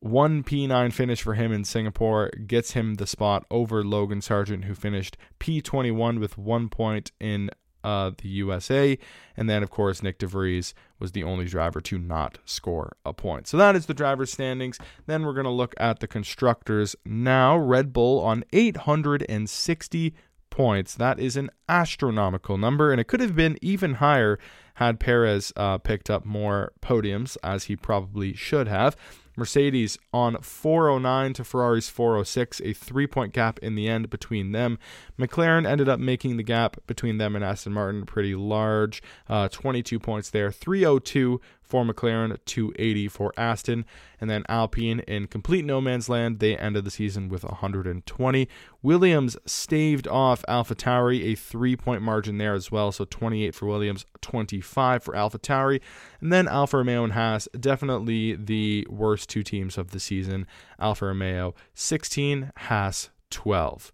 one 0.00 0.42
P9 0.42 0.92
finish 0.92 1.22
for 1.22 1.34
him 1.34 1.52
in 1.52 1.64
Singapore 1.64 2.30
gets 2.46 2.72
him 2.72 2.94
the 2.94 3.06
spot 3.06 3.44
over 3.50 3.84
Logan 3.84 4.20
Sargeant, 4.20 4.64
who 4.64 4.74
finished 4.74 5.18
P21 5.38 6.18
with 6.18 6.38
one 6.38 6.68
point 6.70 7.12
in 7.20 7.50
uh, 7.84 8.10
the 8.18 8.28
USA. 8.28 8.98
And 9.36 9.48
then, 9.48 9.62
of 9.62 9.70
course, 9.70 10.02
Nick 10.02 10.18
de 10.18 10.26
Vries 10.26 10.74
was 10.98 11.12
the 11.12 11.22
only 11.22 11.44
driver 11.44 11.80
to 11.82 11.98
not 11.98 12.38
score 12.44 12.96
a 13.04 13.12
point. 13.12 13.46
So 13.46 13.56
that 13.56 13.76
is 13.76 13.86
the 13.86 13.94
driver's 13.94 14.32
standings. 14.32 14.78
Then 15.06 15.24
we're 15.24 15.34
going 15.34 15.44
to 15.44 15.50
look 15.50 15.74
at 15.78 16.00
the 16.00 16.06
constructors 16.06 16.96
now. 17.04 17.56
Red 17.56 17.92
Bull 17.92 18.20
on 18.20 18.44
860 18.52 20.14
points. 20.60 20.94
That 20.94 21.18
is 21.18 21.38
an 21.38 21.48
astronomical 21.70 22.58
number, 22.58 22.92
and 22.92 23.00
it 23.00 23.04
could 23.04 23.20
have 23.20 23.34
been 23.34 23.56
even 23.62 23.94
higher 23.94 24.38
had 24.74 25.00
Perez 25.00 25.54
uh, 25.56 25.78
picked 25.78 26.10
up 26.10 26.26
more 26.26 26.74
podiums, 26.82 27.38
as 27.42 27.64
he 27.64 27.76
probably 27.76 28.34
should 28.34 28.68
have. 28.68 28.94
Mercedes 29.38 29.96
on 30.12 30.36
409 30.42 31.32
to 31.32 31.44
Ferrari's 31.44 31.88
406, 31.88 32.60
a 32.60 32.74
three 32.74 33.06
point 33.06 33.32
gap 33.32 33.58
in 33.60 33.74
the 33.74 33.88
end 33.88 34.10
between 34.10 34.52
them. 34.52 34.78
McLaren 35.18 35.66
ended 35.66 35.88
up 35.88 35.98
making 35.98 36.36
the 36.36 36.42
gap 36.42 36.76
between 36.86 37.16
them 37.16 37.34
and 37.34 37.42
Aston 37.42 37.72
Martin 37.72 38.04
pretty 38.04 38.34
large, 38.34 39.02
uh, 39.30 39.48
22 39.48 39.98
points 39.98 40.28
there, 40.28 40.52
302 40.52 41.40
for 41.70 41.84
McLaren, 41.84 42.36
280 42.44 43.08
for 43.08 43.32
Aston. 43.36 43.84
And 44.20 44.28
then 44.28 44.44
Alpine 44.48 45.00
in 45.00 45.28
complete 45.28 45.64
no 45.64 45.80
man's 45.80 46.08
land, 46.08 46.40
they 46.40 46.56
ended 46.56 46.84
the 46.84 46.90
season 46.90 47.28
with 47.28 47.44
120. 47.44 48.48
Williams 48.82 49.36
staved 49.46 50.08
off 50.08 50.44
AlphaTauri, 50.48 51.22
a 51.22 51.34
three 51.36 51.76
point 51.76 52.02
margin 52.02 52.38
there 52.38 52.54
as 52.54 52.72
well. 52.72 52.90
So 52.90 53.04
28 53.04 53.54
for 53.54 53.66
Williams, 53.66 54.04
25 54.20 55.04
for 55.04 55.14
AlphaTauri. 55.14 55.80
And 56.20 56.32
then 56.32 56.48
Alfa 56.48 56.78
Romeo 56.78 57.04
and 57.04 57.12
Haas, 57.12 57.48
definitely 57.58 58.34
the 58.34 58.86
worst 58.90 59.30
two 59.30 59.44
teams 59.44 59.78
of 59.78 59.92
the 59.92 60.00
season. 60.00 60.46
Alfa 60.78 61.06
Romeo 61.06 61.54
16, 61.74 62.52
Haas 62.56 63.10
12. 63.30 63.92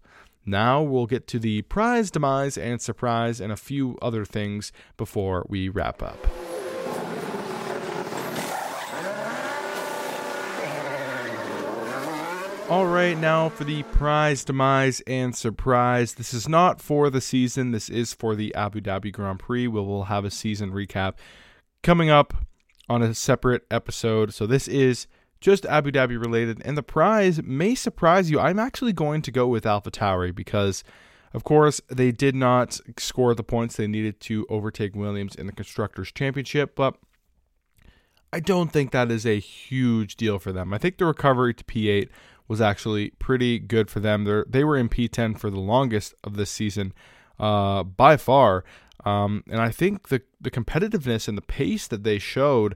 Now 0.49 0.81
we'll 0.81 1.07
get 1.07 1.27
to 1.27 1.39
the 1.39 1.61
prize, 1.63 2.09
demise, 2.09 2.57
and 2.57 2.81
surprise, 2.81 3.41
and 3.41 3.51
a 3.51 3.57
few 3.57 3.97
other 4.01 4.23
things 4.23 4.71
before 4.95 5.45
we 5.49 5.67
wrap 5.67 6.01
up. 6.01 6.25
All 12.69 12.85
right, 12.85 13.17
now 13.17 13.47
for 13.47 13.63
the 13.63 13.83
prize, 13.83 14.43
demise, 14.43 14.99
and 15.07 15.33
surprise. 15.33 16.15
This 16.15 16.33
is 16.33 16.49
not 16.49 16.81
for 16.81 17.09
the 17.09 17.21
season. 17.21 17.71
This 17.71 17.87
is 17.87 18.13
for 18.13 18.35
the 18.35 18.53
Abu 18.55 18.81
Dhabi 18.81 19.13
Grand 19.13 19.39
Prix. 19.39 19.69
We 19.69 19.79
will 19.79 20.03
have 20.03 20.25
a 20.25 20.29
season 20.29 20.73
recap 20.73 21.13
coming 21.81 22.09
up 22.09 22.33
on 22.89 23.01
a 23.01 23.13
separate 23.13 23.65
episode. 23.71 24.33
So 24.33 24.45
this 24.45 24.67
is 24.67 25.07
just 25.39 25.65
Abu 25.65 25.93
Dhabi 25.93 26.19
related, 26.19 26.61
and 26.65 26.77
the 26.77 26.83
prize 26.83 27.41
may 27.41 27.73
surprise 27.73 28.29
you. 28.29 28.37
I'm 28.37 28.59
actually 28.59 28.91
going 28.91 29.21
to 29.21 29.31
go 29.31 29.47
with 29.47 29.65
Alpha 29.65 29.89
Tauri 29.89 30.35
because, 30.35 30.83
of 31.33 31.45
course, 31.45 31.79
they 31.87 32.11
did 32.11 32.35
not 32.35 32.81
score 32.97 33.33
the 33.33 33.45
points 33.45 33.77
they 33.77 33.87
needed 33.87 34.19
to 34.21 34.45
overtake 34.49 34.93
Williams 34.93 35.35
in 35.35 35.45
the 35.45 35.53
Constructors' 35.53 36.11
Championship, 36.11 36.75
but 36.75 36.97
I 38.33 38.41
don't 38.41 38.73
think 38.73 38.91
that 38.91 39.09
is 39.09 39.25
a 39.25 39.39
huge 39.39 40.17
deal 40.17 40.37
for 40.37 40.51
them. 40.51 40.73
I 40.73 40.77
think 40.77 40.97
the 40.97 41.05
recovery 41.05 41.53
to 41.53 41.63
P8 41.63 42.09
was 42.47 42.61
actually 42.61 43.11
pretty 43.11 43.59
good 43.59 43.89
for 43.89 43.99
them. 43.99 44.23
They're, 44.23 44.45
they 44.47 44.63
were 44.63 44.77
in 44.77 44.89
P10 44.89 45.37
for 45.37 45.49
the 45.49 45.59
longest 45.59 46.13
of 46.23 46.35
this 46.35 46.49
season 46.49 46.93
uh, 47.39 47.83
by 47.83 48.17
far. 48.17 48.63
Um, 49.05 49.43
and 49.49 49.61
I 49.61 49.69
think 49.69 50.09
the, 50.09 50.21
the 50.41 50.51
competitiveness 50.51 51.27
and 51.27 51.37
the 51.37 51.41
pace 51.41 51.87
that 51.87 52.03
they 52.03 52.19
showed 52.19 52.75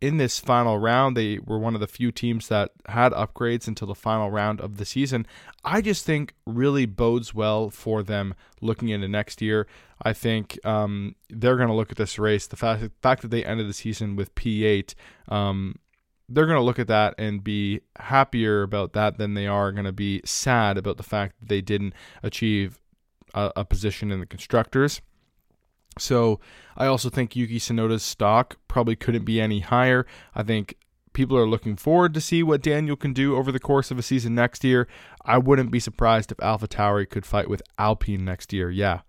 in 0.00 0.16
this 0.16 0.38
final 0.38 0.78
round, 0.78 1.16
they 1.16 1.38
were 1.38 1.58
one 1.58 1.74
of 1.74 1.80
the 1.80 1.86
few 1.86 2.12
teams 2.12 2.48
that 2.48 2.70
had 2.86 3.12
upgrades 3.12 3.66
until 3.66 3.88
the 3.88 3.94
final 3.94 4.30
round 4.30 4.60
of 4.60 4.76
the 4.76 4.84
season. 4.84 5.26
I 5.64 5.80
just 5.80 6.04
think 6.04 6.34
really 6.46 6.86
bodes 6.86 7.34
well 7.34 7.70
for 7.70 8.02
them 8.02 8.34
looking 8.60 8.90
into 8.90 9.08
next 9.08 9.42
year. 9.42 9.66
I 10.00 10.12
think 10.12 10.64
um, 10.64 11.16
they're 11.28 11.56
going 11.56 11.68
to 11.68 11.74
look 11.74 11.90
at 11.90 11.96
this 11.96 12.18
race. 12.18 12.46
The 12.46 12.56
fact, 12.56 12.80
the 12.80 12.92
fact 13.02 13.22
that 13.22 13.30
they 13.32 13.44
ended 13.44 13.68
the 13.68 13.74
season 13.74 14.14
with 14.14 14.34
P8, 14.36 14.94
um, 15.28 15.76
they're 16.28 16.46
going 16.46 16.58
to 16.58 16.64
look 16.64 16.78
at 16.78 16.88
that 16.88 17.14
and 17.18 17.42
be 17.42 17.80
happier 17.98 18.62
about 18.62 18.92
that 18.92 19.18
than 19.18 19.34
they 19.34 19.46
are 19.46 19.72
going 19.72 19.86
to 19.86 19.92
be 19.92 20.20
sad 20.24 20.76
about 20.76 20.96
the 20.96 21.02
fact 21.02 21.36
that 21.40 21.48
they 21.48 21.60
didn't 21.60 21.94
achieve 22.22 22.80
a, 23.34 23.52
a 23.56 23.64
position 23.64 24.12
in 24.12 24.20
the 24.20 24.26
constructors. 24.26 25.00
So 25.98 26.38
I 26.76 26.86
also 26.86 27.10
think 27.10 27.34
Yuki 27.34 27.58
Tsunoda's 27.58 28.02
stock 28.02 28.56
probably 28.68 28.94
couldn't 28.94 29.24
be 29.24 29.40
any 29.40 29.60
higher. 29.60 30.06
I 30.34 30.42
think 30.42 30.76
people 31.12 31.36
are 31.36 31.48
looking 31.48 31.76
forward 31.76 32.14
to 32.14 32.20
see 32.20 32.42
what 32.42 32.62
Daniel 32.62 32.94
can 32.94 33.12
do 33.12 33.36
over 33.36 33.50
the 33.50 33.58
course 33.58 33.90
of 33.90 33.98
a 33.98 34.02
season 34.02 34.34
next 34.34 34.62
year. 34.62 34.86
I 35.24 35.38
wouldn't 35.38 35.70
be 35.70 35.80
surprised 35.80 36.30
if 36.30 36.40
Alpha 36.40 36.68
Tauri 36.68 37.08
could 37.08 37.26
fight 37.26 37.48
with 37.48 37.62
Alpine 37.78 38.24
next 38.24 38.52
year. 38.52 38.70
Yeah. 38.70 39.00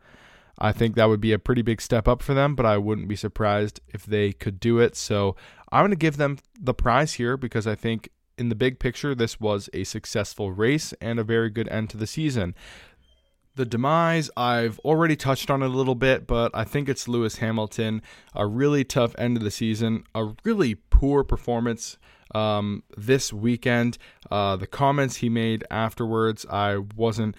I 0.59 0.73
think 0.73 0.95
that 0.95 1.07
would 1.07 1.21
be 1.21 1.31
a 1.31 1.39
pretty 1.39 1.61
big 1.61 1.81
step 1.81 2.07
up 2.07 2.21
for 2.21 2.33
them, 2.33 2.53
but 2.53 2.65
I 2.65 2.77
wouldn't 2.77 3.07
be 3.07 3.15
surprised 3.15 3.79
if 3.87 4.05
they 4.05 4.33
could 4.33 4.59
do 4.59 4.79
it. 4.79 4.95
So 4.95 5.35
I'm 5.71 5.81
going 5.81 5.91
to 5.91 5.97
give 5.97 6.17
them 6.17 6.37
the 6.59 6.73
prize 6.73 7.13
here 7.13 7.37
because 7.37 7.65
I 7.65 7.75
think 7.75 8.09
in 8.37 8.49
the 8.49 8.55
big 8.55 8.79
picture, 8.79 9.15
this 9.15 9.39
was 9.39 9.69
a 9.73 9.83
successful 9.85 10.51
race 10.51 10.93
and 11.01 11.19
a 11.19 11.23
very 11.23 11.49
good 11.49 11.67
end 11.69 11.89
to 11.91 11.97
the 11.97 12.07
season. 12.07 12.55
The 13.55 13.65
demise, 13.65 14.29
I've 14.37 14.79
already 14.79 15.15
touched 15.15 15.49
on 15.49 15.61
it 15.61 15.65
a 15.65 15.69
little 15.69 15.95
bit, 15.95 16.27
but 16.27 16.51
I 16.53 16.63
think 16.63 16.87
it's 16.87 17.07
Lewis 17.07 17.37
Hamilton. 17.37 18.01
A 18.33 18.45
really 18.45 18.83
tough 18.83 19.13
end 19.17 19.37
of 19.37 19.43
the 19.43 19.51
season, 19.51 20.03
a 20.15 20.33
really 20.43 20.75
poor 20.75 21.23
performance 21.23 21.97
um, 22.33 22.83
this 22.97 23.33
weekend. 23.33 23.97
Uh, 24.31 24.55
the 24.55 24.67
comments 24.67 25.17
he 25.17 25.29
made 25.29 25.65
afterwards, 25.69 26.45
I 26.49 26.77
wasn't 26.77 27.35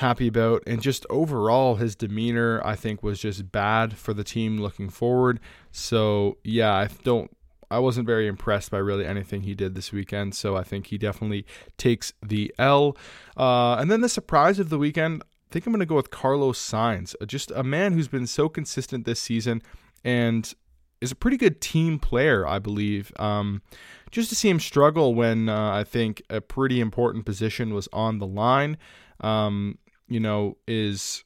happy 0.00 0.26
about. 0.26 0.62
And 0.66 0.82
just 0.82 1.06
overall, 1.08 1.76
his 1.76 1.94
demeanor, 1.94 2.60
I 2.64 2.74
think, 2.74 3.02
was 3.02 3.20
just 3.20 3.52
bad 3.52 3.96
for 3.96 4.12
the 4.12 4.24
team 4.24 4.58
looking 4.58 4.88
forward. 4.88 5.40
So, 5.70 6.38
yeah, 6.44 6.74
I 6.74 6.88
don't. 7.04 7.30
I 7.72 7.78
wasn't 7.78 8.06
very 8.06 8.26
impressed 8.26 8.72
by 8.72 8.78
really 8.78 9.06
anything 9.06 9.42
he 9.42 9.54
did 9.54 9.76
this 9.76 9.92
weekend, 9.92 10.34
so 10.34 10.56
I 10.56 10.64
think 10.64 10.88
he 10.88 10.98
definitely 10.98 11.46
takes 11.78 12.12
the 12.20 12.52
L. 12.58 12.96
Uh, 13.36 13.76
and 13.76 13.88
then 13.88 14.00
the 14.00 14.08
surprise 14.08 14.58
of 14.58 14.70
the 14.70 14.78
weekend, 14.78 15.22
I 15.22 15.52
think 15.52 15.66
I'm 15.66 15.72
going 15.72 15.78
to 15.78 15.86
go 15.86 15.94
with 15.94 16.10
Carlos 16.10 16.58
Sainz, 16.58 17.14
uh, 17.20 17.26
just 17.26 17.52
a 17.52 17.62
man 17.62 17.92
who's 17.92 18.08
been 18.08 18.26
so 18.26 18.48
consistent 18.48 19.04
this 19.04 19.20
season 19.20 19.62
and 20.04 20.52
is 21.00 21.12
a 21.12 21.14
pretty 21.14 21.36
good 21.36 21.60
team 21.60 22.00
player, 22.00 22.44
I 22.46 22.58
believe. 22.58 23.12
Um, 23.20 23.62
just 24.10 24.30
to 24.30 24.34
see 24.34 24.48
him 24.48 24.58
struggle 24.58 25.14
when 25.14 25.48
uh, 25.48 25.70
I 25.70 25.84
think 25.84 26.22
a 26.28 26.40
pretty 26.40 26.80
important 26.80 27.24
position 27.24 27.72
was 27.72 27.88
on 27.92 28.18
the 28.18 28.26
line, 28.26 28.78
um, 29.20 29.78
you 30.10 30.20
know, 30.20 30.58
is 30.68 31.24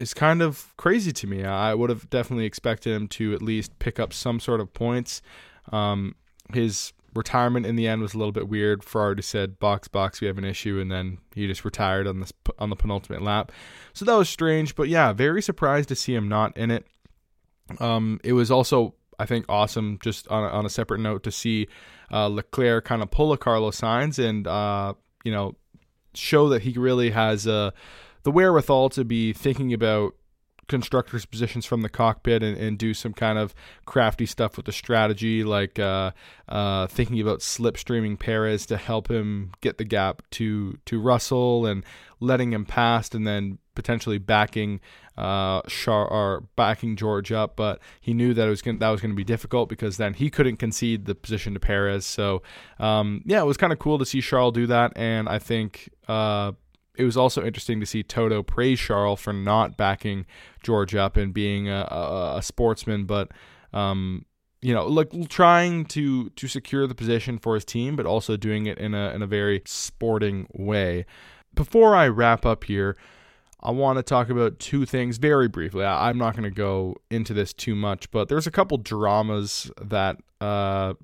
is 0.00 0.14
kind 0.14 0.40
of 0.40 0.74
crazy 0.76 1.12
to 1.12 1.26
me. 1.26 1.44
I 1.44 1.74
would 1.74 1.90
have 1.90 2.08
definitely 2.08 2.46
expected 2.46 2.94
him 2.94 3.08
to 3.08 3.34
at 3.34 3.42
least 3.42 3.78
pick 3.78 4.00
up 4.00 4.12
some 4.12 4.40
sort 4.40 4.60
of 4.60 4.72
points. 4.72 5.20
Um, 5.72 6.14
his 6.52 6.92
retirement 7.14 7.64
in 7.64 7.76
the 7.76 7.86
end 7.86 8.02
was 8.02 8.14
a 8.14 8.18
little 8.18 8.32
bit 8.32 8.48
weird. 8.48 8.84
Ferrari 8.84 9.22
said, 9.22 9.58
"Box, 9.58 9.88
box, 9.88 10.20
we 10.20 10.26
have 10.26 10.38
an 10.38 10.44
issue," 10.44 10.78
and 10.80 10.90
then 10.90 11.18
he 11.34 11.46
just 11.46 11.64
retired 11.64 12.06
on 12.06 12.20
this 12.20 12.32
on 12.58 12.70
the 12.70 12.76
penultimate 12.76 13.22
lap. 13.22 13.52
So 13.92 14.04
that 14.04 14.14
was 14.14 14.28
strange, 14.28 14.74
but 14.74 14.88
yeah, 14.88 15.12
very 15.12 15.42
surprised 15.42 15.88
to 15.90 15.96
see 15.96 16.14
him 16.14 16.28
not 16.28 16.56
in 16.56 16.70
it. 16.70 16.86
Um, 17.80 18.20
it 18.22 18.34
was 18.34 18.50
also, 18.50 18.94
I 19.18 19.26
think, 19.26 19.46
awesome. 19.48 19.98
Just 20.02 20.28
on 20.28 20.44
a, 20.44 20.48
on 20.48 20.66
a 20.66 20.70
separate 20.70 21.00
note, 21.00 21.22
to 21.24 21.32
see 21.32 21.68
uh, 22.12 22.28
Leclerc 22.28 22.84
kind 22.84 23.02
of 23.02 23.10
pull 23.10 23.32
a 23.32 23.38
Carlos 23.38 23.80
Sainz 23.80 24.18
and 24.18 24.46
uh, 24.46 24.94
you 25.24 25.32
know 25.32 25.56
show 26.14 26.48
that 26.48 26.62
he 26.62 26.72
really 26.72 27.10
has 27.10 27.46
uh, 27.46 27.70
the 28.24 28.30
wherewithal 28.30 28.90
to 28.90 29.04
be 29.04 29.32
thinking 29.32 29.72
about 29.72 30.14
constructors 30.68 31.26
positions 31.26 31.66
from 31.66 31.82
the 31.82 31.88
cockpit 31.88 32.42
and, 32.42 32.56
and 32.56 32.78
do 32.78 32.94
some 32.94 33.12
kind 33.12 33.38
of 33.38 33.54
crafty 33.84 34.26
stuff 34.26 34.56
with 34.56 34.66
the 34.66 34.72
strategy 34.72 35.44
like 35.44 35.78
uh, 35.78 36.10
uh, 36.48 36.86
thinking 36.86 37.20
about 37.20 37.40
slipstreaming 37.40 38.18
Perez 38.18 38.66
to 38.66 38.76
help 38.76 39.10
him 39.10 39.52
get 39.60 39.78
the 39.78 39.84
gap 39.84 40.22
to 40.30 40.78
to 40.86 41.00
Russell 41.00 41.66
and 41.66 41.84
letting 42.20 42.52
him 42.52 42.64
pass 42.64 43.12
and 43.14 43.26
then 43.26 43.58
potentially 43.74 44.18
backing 44.18 44.80
uh, 45.16 45.60
Char 45.68 46.06
or 46.08 46.44
backing 46.56 46.96
George 46.96 47.32
up. 47.32 47.56
But 47.56 47.80
he 48.00 48.14
knew 48.14 48.34
that 48.34 48.46
it 48.46 48.50
was 48.50 48.62
gonna, 48.62 48.78
that 48.78 48.88
was 48.88 49.00
going 49.00 49.12
to 49.12 49.16
be 49.16 49.24
difficult 49.24 49.68
because 49.68 49.96
then 49.96 50.14
he 50.14 50.30
couldn't 50.30 50.56
concede 50.56 51.04
the 51.04 51.14
position 51.14 51.54
to 51.54 51.60
Perez. 51.60 52.06
So 52.06 52.42
um, 52.78 53.22
yeah 53.26 53.40
it 53.40 53.46
was 53.46 53.56
kind 53.56 53.72
of 53.72 53.78
cool 53.78 53.98
to 53.98 54.06
see 54.06 54.20
Charles 54.20 54.54
do 54.54 54.66
that. 54.68 54.92
And 54.96 55.28
I 55.28 55.38
think 55.38 55.90
uh, 56.08 56.52
it 56.96 57.04
was 57.04 57.16
also 57.16 57.44
interesting 57.44 57.80
to 57.80 57.86
see 57.86 58.02
Toto 58.02 58.42
praise 58.42 58.80
Charles 58.80 59.20
for 59.20 59.32
not 59.32 59.76
backing 59.76 60.26
George 60.62 60.94
up 60.94 61.16
and 61.16 61.34
being 61.34 61.68
a, 61.68 61.86
a, 61.90 62.36
a 62.38 62.42
sportsman, 62.42 63.04
but 63.04 63.30
um, 63.72 64.24
you 64.62 64.72
know, 64.72 64.86
like 64.86 65.28
trying 65.28 65.84
to 65.86 66.30
to 66.30 66.48
secure 66.48 66.86
the 66.86 66.94
position 66.94 67.38
for 67.38 67.54
his 67.54 67.64
team, 67.64 67.96
but 67.96 68.06
also 68.06 68.36
doing 68.36 68.66
it 68.66 68.78
in 68.78 68.94
a 68.94 69.10
in 69.10 69.22
a 69.22 69.26
very 69.26 69.62
sporting 69.66 70.46
way. 70.52 71.04
Before 71.52 71.94
I 71.94 72.08
wrap 72.08 72.46
up 72.46 72.64
here, 72.64 72.96
I 73.60 73.70
want 73.70 73.98
to 73.98 74.02
talk 74.02 74.30
about 74.30 74.58
two 74.58 74.86
things 74.86 75.18
very 75.18 75.48
briefly. 75.48 75.84
I, 75.84 76.10
am 76.10 76.18
not 76.18 76.34
going 76.34 76.44
to 76.44 76.50
go 76.50 76.96
into 77.10 77.34
this 77.34 77.52
too 77.52 77.74
much, 77.74 78.10
but 78.10 78.28
there's 78.28 78.46
a 78.46 78.50
couple 78.50 78.78
dramas 78.78 79.70
that 79.80 80.16
uh, 80.40 80.94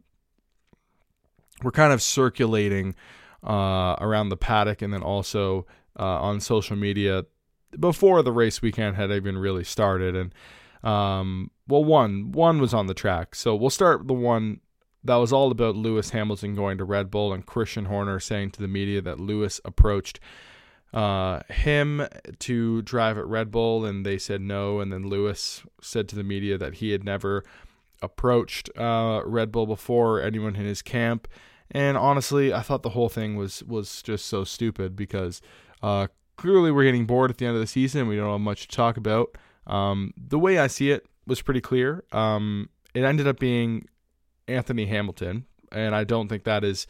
were 1.63 1.73
kind 1.73 1.93
of 1.93 2.03
circulating 2.03 2.95
uh, 3.43 3.97
around 4.01 4.29
the 4.29 4.37
paddock, 4.37 4.83
and 4.83 4.93
then 4.93 5.03
also 5.03 5.67
uh, 5.99 6.21
on 6.21 6.41
social 6.41 6.77
media 6.77 7.25
before 7.79 8.23
the 8.23 8.33
race 8.33 8.61
weekend 8.63 8.97
had 8.97 9.11
even 9.11 9.39
really 9.39 9.65
started. 9.65 10.17
And 10.17 10.35
um, 10.83 11.51
well, 11.69 11.85
one 11.85 12.33
one 12.33 12.61
was 12.61 12.75
on 12.75 12.87
the 12.87 12.95
track, 12.95 13.35
so 13.35 13.55
we'll 13.55 13.71
start 13.71 14.07
the 14.09 14.15
one 14.15 14.61
that 15.03 15.17
was 15.17 15.33
all 15.33 15.51
about 15.51 15.77
Lewis 15.77 16.11
Hamilton 16.11 16.55
going 16.55 16.79
to 16.79 16.85
Red 16.85 17.11
Bull 17.11 17.33
and 17.33 17.45
Christian 17.47 17.87
Horner 17.87 18.21
saying 18.21 18.51
to 18.53 18.61
the 18.61 18.69
media 18.69 19.01
that 19.01 19.19
Lewis 19.19 19.61
approached 19.65 20.21
uh, 20.93 21.41
him 21.49 22.07
to 22.41 22.83
drive 22.83 23.17
at 23.17 23.27
Red 23.27 23.51
Bull, 23.51 23.85
and 23.85 24.05
they 24.05 24.19
said 24.19 24.41
no. 24.41 24.81
And 24.81 24.93
then 24.93 25.09
Lewis 25.09 25.63
said 25.81 26.09
to 26.09 26.17
the 26.17 26.25
media 26.25 26.59
that 26.59 26.75
he 26.75 26.91
had 26.91 27.05
never 27.05 27.45
approached 28.03 28.71
uh, 28.77 29.23
Red 29.25 29.53
Bull 29.53 29.67
before 29.67 30.21
anyone 30.21 30.57
in 30.57 30.65
his 30.67 30.83
camp. 30.83 31.29
And 31.71 31.97
honestly, 31.97 32.53
I 32.53 32.61
thought 32.63 32.83
the 32.83 32.91
whole 32.91 33.09
thing 33.09 33.37
was 33.37 33.63
was 33.63 34.03
just 34.03 34.27
so 34.27 34.45
stupid 34.45 34.97
because 34.97 35.41
uh, 35.83 36.09
clearly, 36.37 36.71
we're 36.71 36.85
getting 36.85 37.07
bored 37.07 37.31
at 37.31 37.39
the 37.39 37.47
end 37.47 37.55
of 37.55 37.61
the 37.61 37.67
season. 37.67 38.09
We 38.09 38.17
don't 38.17 38.31
have 38.31 38.41
much 38.41 38.69
to 38.69 38.77
talk 38.77 38.97
about. 38.97 39.37
Um, 39.67 40.13
the 40.17 40.39
way 40.39 40.59
I 40.59 40.67
see 40.67 40.91
it 40.91 41.07
was 41.27 41.43
pretty 41.43 41.61
clear. 41.61 42.05
Um, 42.13 42.71
it 42.95 43.05
ended 43.05 43.27
up 43.27 43.39
being 43.39 43.87
Anthony 44.49 44.87
Hamilton, 44.87 45.47
and 45.71 45.95
I 45.95 46.05
don't 46.05 46.29
think 46.29 46.45
that 46.45 46.65
is, 46.65 46.87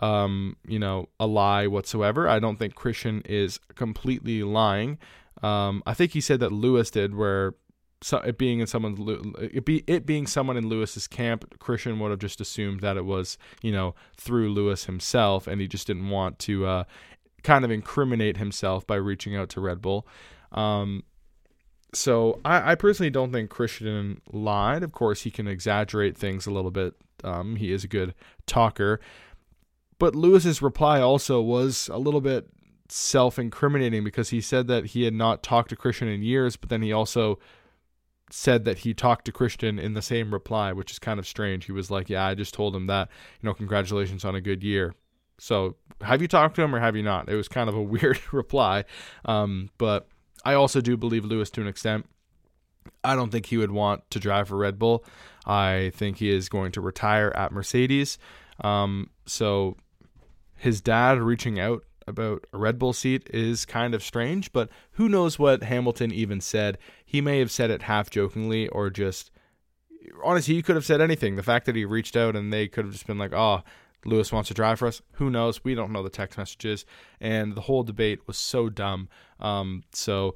um, 0.00 0.56
you 0.66 0.78
know, 0.78 1.08
a 1.18 1.26
lie 1.26 1.66
whatsoever. 1.66 2.28
I 2.28 2.38
don't 2.38 2.58
think 2.58 2.74
Christian 2.74 3.22
is 3.24 3.58
completely 3.74 4.42
lying. 4.42 4.98
Um, 5.42 5.82
I 5.86 5.94
think 5.94 6.12
he 6.12 6.20
said 6.20 6.40
that 6.40 6.52
Lewis 6.52 6.90
did, 6.90 7.14
where 7.14 7.54
so 8.02 8.18
it 8.18 8.38
being 8.38 8.60
in 8.60 8.66
someone's 8.66 8.98
it 9.38 9.64
be 9.64 9.84
it 9.86 10.06
being 10.06 10.26
someone 10.26 10.56
in 10.56 10.68
Lewis's 10.68 11.06
camp, 11.06 11.58
Christian 11.58 11.98
would 11.98 12.10
have 12.10 12.20
just 12.20 12.40
assumed 12.40 12.80
that 12.80 12.96
it 12.96 13.04
was 13.04 13.36
you 13.62 13.72
know 13.72 13.94
through 14.16 14.50
Lewis 14.50 14.84
himself, 14.84 15.46
and 15.46 15.60
he 15.60 15.68
just 15.68 15.86
didn't 15.86 16.08
want 16.08 16.38
to 16.40 16.66
uh, 16.66 16.84
kind 17.42 17.64
of 17.64 17.70
incriminate 17.70 18.36
himself 18.36 18.86
by 18.86 18.96
reaching 18.96 19.36
out 19.36 19.48
to 19.50 19.60
Red 19.60 19.80
Bull. 19.80 20.06
Um, 20.52 21.04
so 21.92 22.40
I, 22.44 22.72
I, 22.72 22.74
personally 22.74 23.10
don't 23.10 23.32
think 23.32 23.50
Christian 23.50 24.20
lied. 24.32 24.82
Of 24.82 24.92
course, 24.92 25.22
he 25.22 25.30
can 25.30 25.46
exaggerate 25.46 26.16
things 26.16 26.46
a 26.46 26.50
little 26.50 26.70
bit. 26.70 26.94
Um, 27.24 27.56
he 27.56 27.72
is 27.72 27.84
a 27.84 27.88
good 27.88 28.14
talker. 28.46 29.00
But 29.98 30.14
Lewis's 30.14 30.62
reply 30.62 31.00
also 31.00 31.40
was 31.40 31.88
a 31.92 31.98
little 31.98 32.20
bit 32.20 32.48
self 32.88 33.38
incriminating 33.38 34.04
because 34.04 34.30
he 34.30 34.40
said 34.40 34.66
that 34.68 34.86
he 34.86 35.04
had 35.04 35.14
not 35.14 35.42
talked 35.42 35.70
to 35.70 35.76
Christian 35.76 36.08
in 36.08 36.22
years, 36.22 36.56
but 36.56 36.68
then 36.68 36.82
he 36.82 36.92
also 36.92 37.38
said 38.30 38.64
that 38.64 38.78
he 38.78 38.94
talked 38.94 39.24
to 39.24 39.32
Christian 39.32 39.78
in 39.78 39.94
the 39.94 40.02
same 40.02 40.32
reply, 40.32 40.72
which 40.72 40.90
is 40.90 40.98
kind 40.98 41.18
of 41.18 41.26
strange. 41.26 41.66
He 41.66 41.72
was 41.72 41.90
like, 41.90 42.08
"Yeah, 42.08 42.24
I 42.24 42.34
just 42.34 42.54
told 42.54 42.74
him 42.74 42.86
that, 42.86 43.08
you 43.40 43.48
know, 43.48 43.54
congratulations 43.54 44.24
on 44.24 44.34
a 44.34 44.40
good 44.40 44.62
year." 44.62 44.94
So, 45.40 45.76
have 46.02 46.22
you 46.22 46.28
talked 46.28 46.56
to 46.56 46.62
him 46.62 46.74
or 46.74 46.80
have 46.80 46.96
you 46.96 47.02
not? 47.02 47.28
It 47.28 47.34
was 47.34 47.48
kind 47.48 47.68
of 47.68 47.74
a 47.74 47.82
weird 47.94 48.20
reply, 48.32 48.84
um, 49.24 49.70
but 49.78 50.06
I 50.44 50.54
also 50.54 50.80
do 50.80 50.96
believe 50.96 51.24
Lewis 51.24 51.50
to 51.50 51.60
an 51.60 51.66
extent. 51.66 52.06
I 53.02 53.14
don't 53.14 53.30
think 53.30 53.46
he 53.46 53.56
would 53.56 53.70
want 53.70 54.08
to 54.10 54.18
drive 54.18 54.48
for 54.48 54.56
Red 54.56 54.78
Bull. 54.78 55.04
I 55.46 55.92
think 55.94 56.18
he 56.18 56.30
is 56.30 56.48
going 56.48 56.72
to 56.72 56.80
retire 56.80 57.32
at 57.34 57.52
Mercedes. 57.52 58.18
Um, 58.60 59.10
so, 59.26 59.76
his 60.56 60.80
dad 60.80 61.18
reaching 61.18 61.58
out 61.58 61.84
about 62.06 62.46
a 62.52 62.58
Red 62.58 62.78
Bull 62.78 62.92
seat 62.92 63.30
is 63.32 63.64
kind 63.64 63.94
of 63.94 64.02
strange, 64.02 64.52
but 64.52 64.68
who 64.92 65.08
knows 65.08 65.38
what 65.38 65.62
Hamilton 65.62 66.12
even 66.12 66.40
said. 66.40 66.76
He 67.04 67.20
may 67.20 67.38
have 67.38 67.50
said 67.50 67.70
it 67.70 67.82
half 67.82 68.10
jokingly 68.10 68.68
or 68.68 68.90
just 68.90 69.30
honestly, 70.22 70.54
he 70.54 70.62
could 70.62 70.76
have 70.76 70.84
said 70.84 71.00
anything. 71.00 71.36
The 71.36 71.42
fact 71.42 71.66
that 71.66 71.76
he 71.76 71.84
reached 71.84 72.16
out 72.16 72.36
and 72.36 72.52
they 72.52 72.68
could 72.68 72.84
have 72.84 72.92
just 72.92 73.06
been 73.06 73.18
like, 73.18 73.32
"Oh, 73.32 73.62
Lewis 74.04 74.32
wants 74.32 74.48
to 74.48 74.54
drive 74.54 74.78
for 74.78 74.88
us." 74.88 75.02
Who 75.12 75.30
knows? 75.30 75.64
We 75.64 75.74
don't 75.74 75.92
know 75.92 76.02
the 76.02 76.10
text 76.10 76.38
messages, 76.38 76.84
and 77.20 77.54
the 77.54 77.62
whole 77.62 77.82
debate 77.82 78.26
was 78.26 78.36
so 78.36 78.68
dumb. 78.68 79.08
Um, 79.38 79.84
so 79.92 80.34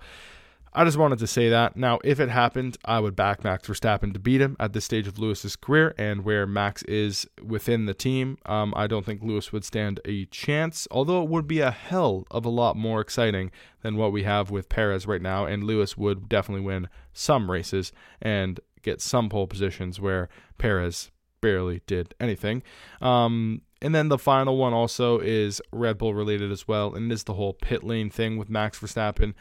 I 0.77 0.85
just 0.85 0.99
wanted 0.99 1.21
to 1.21 1.29
say 1.29 1.51
that. 1.51 1.77
Now, 1.77 2.01
if 2.03 2.19
it 2.19 2.29
happened, 2.29 2.79
I 2.85 2.99
would 2.99 3.15
back 3.15 3.45
Max 3.45 3.69
Verstappen 3.69 4.13
to 4.13 4.19
beat 4.19 4.41
him 4.41 4.57
at 4.59 4.73
this 4.73 4.85
stage 4.85 5.07
of 5.07 5.21
Lewis's 5.21 5.55
career 5.55 5.95
and 5.97 6.25
where 6.25 6.49
Max 6.49 6.83
is 6.83 7.29
within 7.41 7.87
the 7.87 7.95
team. 7.95 8.39
Um, 8.45 8.75
I 8.77 8.89
don't 8.89 9.07
think 9.07 9.23
Lewis 9.23 9.53
would 9.53 9.65
stand 9.65 10.01
a 10.05 10.25
chance, 10.27 10.89
although 10.91 11.23
it 11.23 11.29
would 11.29 11.47
be 11.47 11.61
a 11.61 11.71
hell 11.71 12.27
of 12.29 12.45
a 12.45 12.49
lot 12.49 12.77
more 12.77 13.01
exciting 13.01 13.53
than 13.83 13.97
what 13.97 14.11
we 14.11 14.25
have 14.25 14.51
with 14.51 14.69
Perez 14.69 15.07
right 15.07 15.23
now. 15.23 15.47
And 15.47 15.63
Lewis 15.63 15.97
would 15.97 16.29
definitely 16.29 16.65
win 16.65 16.89
some 17.13 17.53
races 17.53 17.93
and 18.21 18.59
get 18.83 19.01
some 19.01 19.29
pole 19.29 19.47
positions 19.47 20.01
where 20.01 20.29
Perez 20.59 21.13
barely 21.45 21.83
did 21.87 22.15
anything. 22.19 22.63
Um, 23.03 23.61
and 23.83 23.95
then 23.95 24.09
the 24.09 24.17
final 24.17 24.57
one 24.57 24.73
also 24.73 25.19
is 25.19 25.61
Red 25.73 25.99
Bull 25.99 26.15
related 26.15 26.51
as 26.51 26.67
well, 26.67 26.95
and 26.95 27.13
it 27.13 27.15
is 27.15 27.25
the 27.25 27.35
whole 27.35 27.53
pit 27.53 27.85
lane 27.85 28.09
thing 28.09 28.39
with 28.39 28.49
Max 28.49 28.81
Verstappen. 28.81 29.35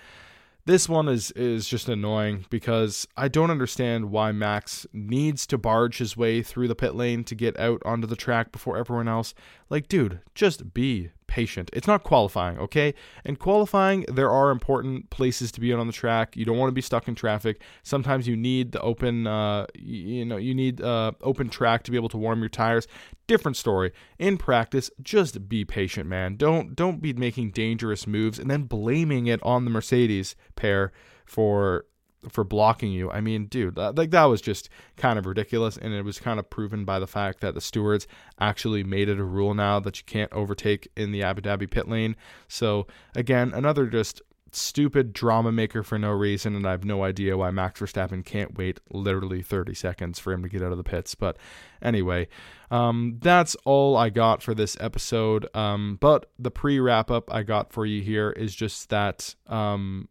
This 0.65 0.89
one 0.89 1.07
is 1.07 1.31
is 1.31 1.65
just 1.65 1.87
annoying 1.87 2.45
because 2.49 3.07
I 3.15 3.29
don't 3.29 3.51
understand 3.51 4.11
why 4.11 4.33
Max 4.33 4.85
needs 4.91 5.47
to 5.47 5.57
barge 5.57 5.99
his 5.99 6.17
way 6.17 6.41
through 6.41 6.67
the 6.67 6.75
pit 6.75 6.93
lane 6.93 7.23
to 7.23 7.35
get 7.35 7.57
out 7.57 7.81
onto 7.85 8.05
the 8.05 8.17
track 8.17 8.51
before 8.51 8.77
everyone 8.77 9.07
else. 9.07 9.33
Like, 9.69 9.87
dude, 9.87 10.19
just 10.35 10.73
be 10.73 11.11
patient. 11.27 11.69
It's 11.73 11.87
not 11.87 12.03
qualifying, 12.03 12.57
okay? 12.59 12.93
And 13.25 13.39
qualifying, 13.39 14.05
there 14.07 14.29
are 14.31 14.51
important 14.51 15.09
places 15.09 15.51
to 15.53 15.59
be 15.59 15.73
on 15.73 15.87
the 15.87 15.93
track. 15.93 16.35
You 16.35 16.45
don't 16.45 16.57
want 16.57 16.69
to 16.69 16.73
be 16.73 16.81
stuck 16.81 17.07
in 17.07 17.15
traffic. 17.15 17.61
Sometimes 17.83 18.27
you 18.27 18.35
need 18.35 18.71
the 18.71 18.81
open, 18.81 19.27
uh, 19.27 19.67
you 19.75 20.25
know, 20.25 20.37
you 20.37 20.53
need 20.53 20.81
uh, 20.81 21.13
open 21.21 21.49
track 21.49 21.83
to 21.83 21.91
be 21.91 21.97
able 21.97 22.09
to 22.09 22.17
warm 22.17 22.39
your 22.39 22.49
tires. 22.49 22.87
Different 23.27 23.57
story. 23.57 23.91
In 24.19 24.37
practice, 24.37 24.91
just 25.01 25.47
be 25.47 25.63
patient, 25.65 26.09
man. 26.09 26.35
Don't 26.35 26.75
don't 26.75 27.01
be 27.01 27.13
making 27.13 27.51
dangerous 27.51 28.05
moves 28.05 28.37
and 28.37 28.51
then 28.51 28.63
blaming 28.63 29.27
it 29.27 29.41
on 29.43 29.63
the 29.63 29.71
Mercedes 29.71 30.35
pair 30.55 30.91
for 31.25 31.85
for 32.29 32.43
blocking 32.43 32.91
you. 32.91 33.09
I 33.11 33.21
mean, 33.21 33.45
dude, 33.45 33.77
like 33.77 34.11
that 34.11 34.25
was 34.25 34.41
just 34.41 34.69
kind 34.97 35.19
of 35.19 35.25
ridiculous, 35.25 35.77
and 35.77 35.93
it 35.93 36.03
was 36.03 36.19
kind 36.19 36.39
of 36.39 36.49
proven 36.49 36.85
by 36.85 36.99
the 36.99 37.07
fact 37.07 37.41
that 37.41 37.53
the 37.53 37.61
stewards 37.61 38.07
actually 38.39 38.83
made 38.83 39.09
it 39.09 39.19
a 39.19 39.23
rule 39.23 39.53
now 39.53 39.79
that 39.79 39.97
you 39.97 40.03
can't 40.05 40.31
overtake 40.33 40.89
in 40.95 41.11
the 41.11 41.23
Abu 41.23 41.41
Dhabi 41.41 41.69
pit 41.69 41.87
lane. 41.87 42.15
So 42.47 42.87
again, 43.15 43.51
another 43.53 43.87
just 43.87 44.21
stupid 44.55 45.13
drama 45.13 45.51
maker 45.51 45.83
for 45.83 45.97
no 45.97 46.11
reason, 46.11 46.55
and 46.55 46.65
I 46.67 46.71
have 46.71 46.85
no 46.85 47.03
idea 47.03 47.37
why 47.37 47.51
Max 47.51 47.79
Verstappen 47.79 48.23
can't 48.23 48.57
wait 48.57 48.79
literally 48.91 49.41
30 49.41 49.73
seconds 49.73 50.19
for 50.19 50.31
him 50.31 50.43
to 50.43 50.49
get 50.49 50.61
out 50.61 50.71
of 50.71 50.77
the 50.77 50.83
pits. 50.83 51.15
But 51.15 51.37
anyway, 51.81 52.27
um, 52.71 53.17
that's 53.21 53.55
all 53.65 53.97
I 53.97 54.09
got 54.09 54.41
for 54.41 54.53
this 54.53 54.77
episode. 54.79 55.47
Um, 55.55 55.97
but 55.99 56.31
the 56.39 56.51
pre 56.51 56.79
wrap 56.79 57.11
up 57.11 57.33
I 57.33 57.43
got 57.43 57.71
for 57.71 57.85
you 57.85 58.01
here 58.01 58.31
is 58.31 58.55
just 58.55 58.89
that 58.89 59.35
um, 59.47 60.07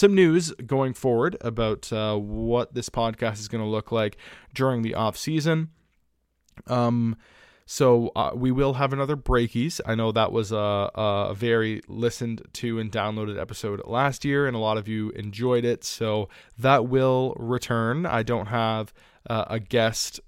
some 0.00 0.14
news 0.14 0.50
going 0.66 0.94
forward 0.94 1.36
about 1.42 1.92
uh, 1.92 2.16
what 2.16 2.72
this 2.72 2.88
podcast 2.88 3.34
is 3.34 3.48
going 3.48 3.62
to 3.62 3.68
look 3.68 3.92
like 3.92 4.16
during 4.54 4.80
the 4.80 4.94
off 4.94 5.14
season. 5.14 5.68
Um, 6.66 7.16
so 7.66 8.10
uh, 8.16 8.32
we 8.34 8.50
will 8.50 8.72
have 8.74 8.94
another 8.94 9.14
breakies. 9.14 9.78
I 9.84 9.94
know 9.94 10.10
that 10.10 10.32
was 10.32 10.52
a, 10.52 10.56
a 10.56 11.34
very 11.36 11.82
listened 11.86 12.42
to 12.54 12.78
and 12.78 12.90
downloaded 12.90 13.38
episode 13.38 13.82
last 13.84 14.24
year, 14.24 14.46
and 14.46 14.56
a 14.56 14.58
lot 14.58 14.78
of 14.78 14.88
you 14.88 15.10
enjoyed 15.10 15.66
it. 15.66 15.84
So 15.84 16.30
that 16.58 16.88
will 16.88 17.34
return. 17.38 18.06
I 18.06 18.22
don't 18.22 18.46
have 18.46 18.94
uh, 19.28 19.44
a 19.48 19.60
guest, 19.60 20.18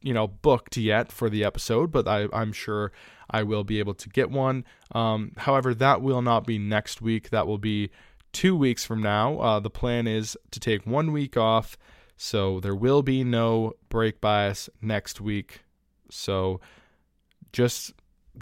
you 0.00 0.14
know, 0.14 0.28
booked 0.28 0.76
yet 0.76 1.10
for 1.10 1.28
the 1.28 1.44
episode, 1.44 1.90
but 1.90 2.06
I, 2.06 2.28
I'm 2.32 2.52
sure 2.52 2.92
I 3.28 3.42
will 3.42 3.64
be 3.64 3.80
able 3.80 3.94
to 3.94 4.08
get 4.08 4.30
one. 4.30 4.64
Um, 4.92 5.32
however, 5.36 5.74
that 5.74 6.00
will 6.00 6.22
not 6.22 6.46
be 6.46 6.58
next 6.58 7.02
week. 7.02 7.30
That 7.30 7.48
will 7.48 7.58
be 7.58 7.90
two 8.32 8.56
weeks 8.56 8.84
from 8.84 9.02
now. 9.02 9.38
Uh, 9.38 9.60
the 9.60 9.70
plan 9.70 10.06
is 10.06 10.36
to 10.50 10.60
take 10.60 10.86
one 10.86 11.12
week 11.12 11.36
off, 11.36 11.76
so 12.16 12.60
there 12.60 12.74
will 12.74 13.02
be 13.02 13.24
no 13.24 13.74
Brake 13.88 14.20
Bias 14.20 14.68
next 14.80 15.20
week. 15.20 15.62
So 16.10 16.60
just 17.52 17.92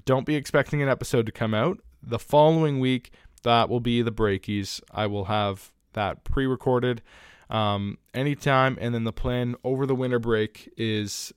don't 0.05 0.27
be 0.27 0.37
expecting 0.37 0.83
an 0.83 0.89
episode 0.89 1.27
to 1.27 1.33
come 1.33 1.55
out. 1.55 1.81
The 2.03 2.19
following 2.19 2.81
week, 2.81 3.13
that 3.43 3.69
will 3.69 3.81
be 3.81 4.03
the 4.03 4.11
breakies. 4.11 4.81
I 4.91 5.07
will 5.07 5.27
have 5.27 5.73
that 5.93 6.25
pre 6.25 6.47
recorded 6.47 7.03
um, 7.51 7.99
anytime. 8.15 8.79
And 8.81 8.95
then 8.95 9.05
the 9.05 9.13
plan 9.13 9.57
over 9.65 9.87
the 9.87 9.95
winter 9.95 10.19
break 10.19 10.73
is 10.77 11.33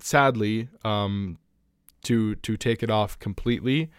sadly 0.00 0.68
um, 0.84 1.38
to 2.04 2.34
to 2.36 2.56
take 2.56 2.82
it 2.82 2.90
off 2.90 3.18
completely 3.18 3.90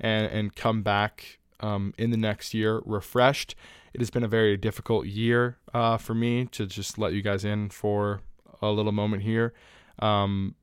and, 0.00 0.26
and 0.26 0.54
come 0.54 0.82
back 0.82 1.38
um, 1.60 1.94
in 1.98 2.10
the 2.10 2.16
next 2.16 2.54
year 2.54 2.80
refreshed. 2.84 3.54
It 3.92 4.00
has 4.00 4.10
been 4.10 4.22
a 4.22 4.28
very 4.28 4.56
difficult 4.56 5.06
year 5.06 5.58
uh, 5.74 5.96
for 5.96 6.14
me 6.14 6.46
to 6.46 6.66
just 6.66 6.98
let 6.98 7.12
you 7.12 7.22
guys 7.22 7.44
in 7.44 7.70
for 7.70 8.20
a 8.62 8.70
little 8.70 8.92
moment 8.92 9.22
here. 9.22 9.52
Um, 9.98 10.54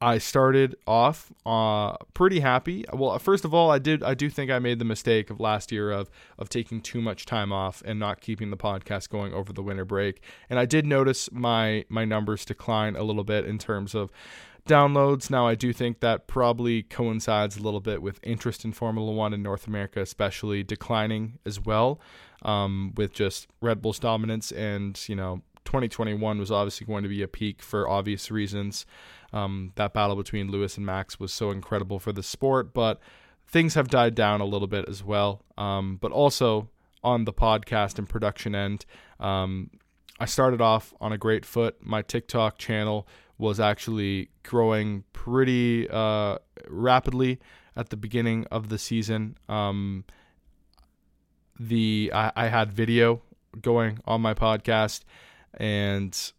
I 0.00 0.18
started 0.18 0.76
off 0.86 1.32
uh, 1.44 1.96
pretty 2.14 2.38
happy. 2.40 2.84
Well, 2.92 3.18
first 3.18 3.44
of 3.44 3.52
all, 3.52 3.70
I 3.70 3.80
did 3.80 4.02
I 4.04 4.14
do 4.14 4.30
think 4.30 4.50
I 4.50 4.60
made 4.60 4.78
the 4.78 4.84
mistake 4.84 5.28
of 5.28 5.40
last 5.40 5.72
year 5.72 5.90
of 5.90 6.08
of 6.38 6.48
taking 6.48 6.80
too 6.80 7.00
much 7.00 7.26
time 7.26 7.52
off 7.52 7.82
and 7.84 7.98
not 7.98 8.20
keeping 8.20 8.50
the 8.50 8.56
podcast 8.56 9.08
going 9.08 9.32
over 9.32 9.52
the 9.52 9.62
winter 9.62 9.84
break. 9.84 10.22
And 10.48 10.58
I 10.58 10.66
did 10.66 10.86
notice 10.86 11.32
my 11.32 11.84
my 11.88 12.04
numbers 12.04 12.44
decline 12.44 12.94
a 12.94 13.02
little 13.02 13.24
bit 13.24 13.44
in 13.44 13.58
terms 13.58 13.94
of 13.94 14.12
downloads. 14.68 15.30
Now, 15.30 15.46
I 15.46 15.54
do 15.54 15.72
think 15.72 16.00
that 16.00 16.26
probably 16.26 16.82
coincides 16.82 17.56
a 17.56 17.62
little 17.62 17.80
bit 17.80 18.02
with 18.02 18.20
interest 18.22 18.64
in 18.64 18.72
Formula 18.72 19.10
One 19.10 19.32
in 19.32 19.42
North 19.42 19.66
America, 19.66 20.00
especially 20.00 20.62
declining 20.62 21.38
as 21.44 21.60
well, 21.60 22.00
um, 22.42 22.92
with 22.96 23.12
just 23.12 23.48
Red 23.60 23.82
Bull's 23.82 23.98
dominance. 23.98 24.52
And, 24.52 25.00
you 25.08 25.16
know, 25.16 25.42
2021 25.64 26.38
was 26.38 26.52
obviously 26.52 26.86
going 26.86 27.02
to 27.02 27.08
be 27.08 27.22
a 27.22 27.28
peak 27.28 27.62
for 27.62 27.88
obvious 27.88 28.30
reasons. 28.30 28.86
Um, 29.32 29.72
that 29.74 29.92
battle 29.92 30.16
between 30.16 30.50
Lewis 30.50 30.76
and 30.76 30.86
Max 30.86 31.18
was 31.18 31.32
so 31.32 31.50
incredible 31.50 31.98
for 31.98 32.12
the 32.12 32.22
sport, 32.22 32.72
but 32.72 33.00
things 33.46 33.74
have 33.74 33.88
died 33.88 34.14
down 34.14 34.40
a 34.40 34.46
little 34.46 34.68
bit 34.68 34.88
as 34.88 35.02
well. 35.02 35.42
Um, 35.56 35.98
but 36.00 36.12
also 36.12 36.68
on 37.02 37.24
the 37.24 37.32
podcast 37.32 37.98
and 37.98 38.08
production 38.08 38.54
end, 38.54 38.86
um, 39.20 39.70
I 40.20 40.24
started 40.24 40.60
off 40.60 40.94
on 41.00 41.12
a 41.12 41.18
great 41.18 41.44
foot. 41.44 41.76
My 41.80 42.02
TikTok 42.02 42.58
channel 42.58 43.06
was 43.38 43.60
actually 43.60 44.30
growing 44.42 45.04
pretty 45.12 45.88
uh, 45.88 46.38
rapidly 46.68 47.38
at 47.76 47.90
the 47.90 47.96
beginning 47.96 48.44
of 48.50 48.68
the 48.68 48.78
season. 48.78 49.36
Um, 49.48 50.04
the 51.58 52.10
I, 52.12 52.32
I 52.34 52.48
had 52.48 52.72
video 52.72 53.22
going 53.60 54.00
on 54.04 54.20
my 54.20 54.34
podcast, 54.34 55.02
and 55.54 56.32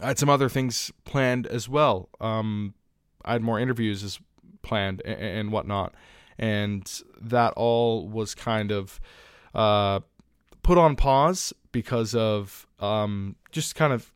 I 0.00 0.08
had 0.08 0.18
some 0.18 0.28
other 0.28 0.48
things 0.48 0.92
planned 1.04 1.46
as 1.48 1.68
well. 1.68 2.08
Um, 2.20 2.74
I 3.24 3.32
had 3.32 3.42
more 3.42 3.58
interviews 3.58 4.02
as 4.04 4.20
planned 4.62 5.02
and, 5.04 5.20
and 5.20 5.52
whatnot, 5.52 5.94
and 6.38 6.90
that 7.20 7.52
all 7.56 8.08
was 8.08 8.34
kind 8.34 8.70
of 8.70 9.00
uh, 9.54 10.00
put 10.62 10.78
on 10.78 10.96
pause 10.96 11.52
because 11.72 12.14
of 12.14 12.66
um, 12.78 13.36
just 13.50 13.74
kind 13.74 13.92
of 13.92 14.12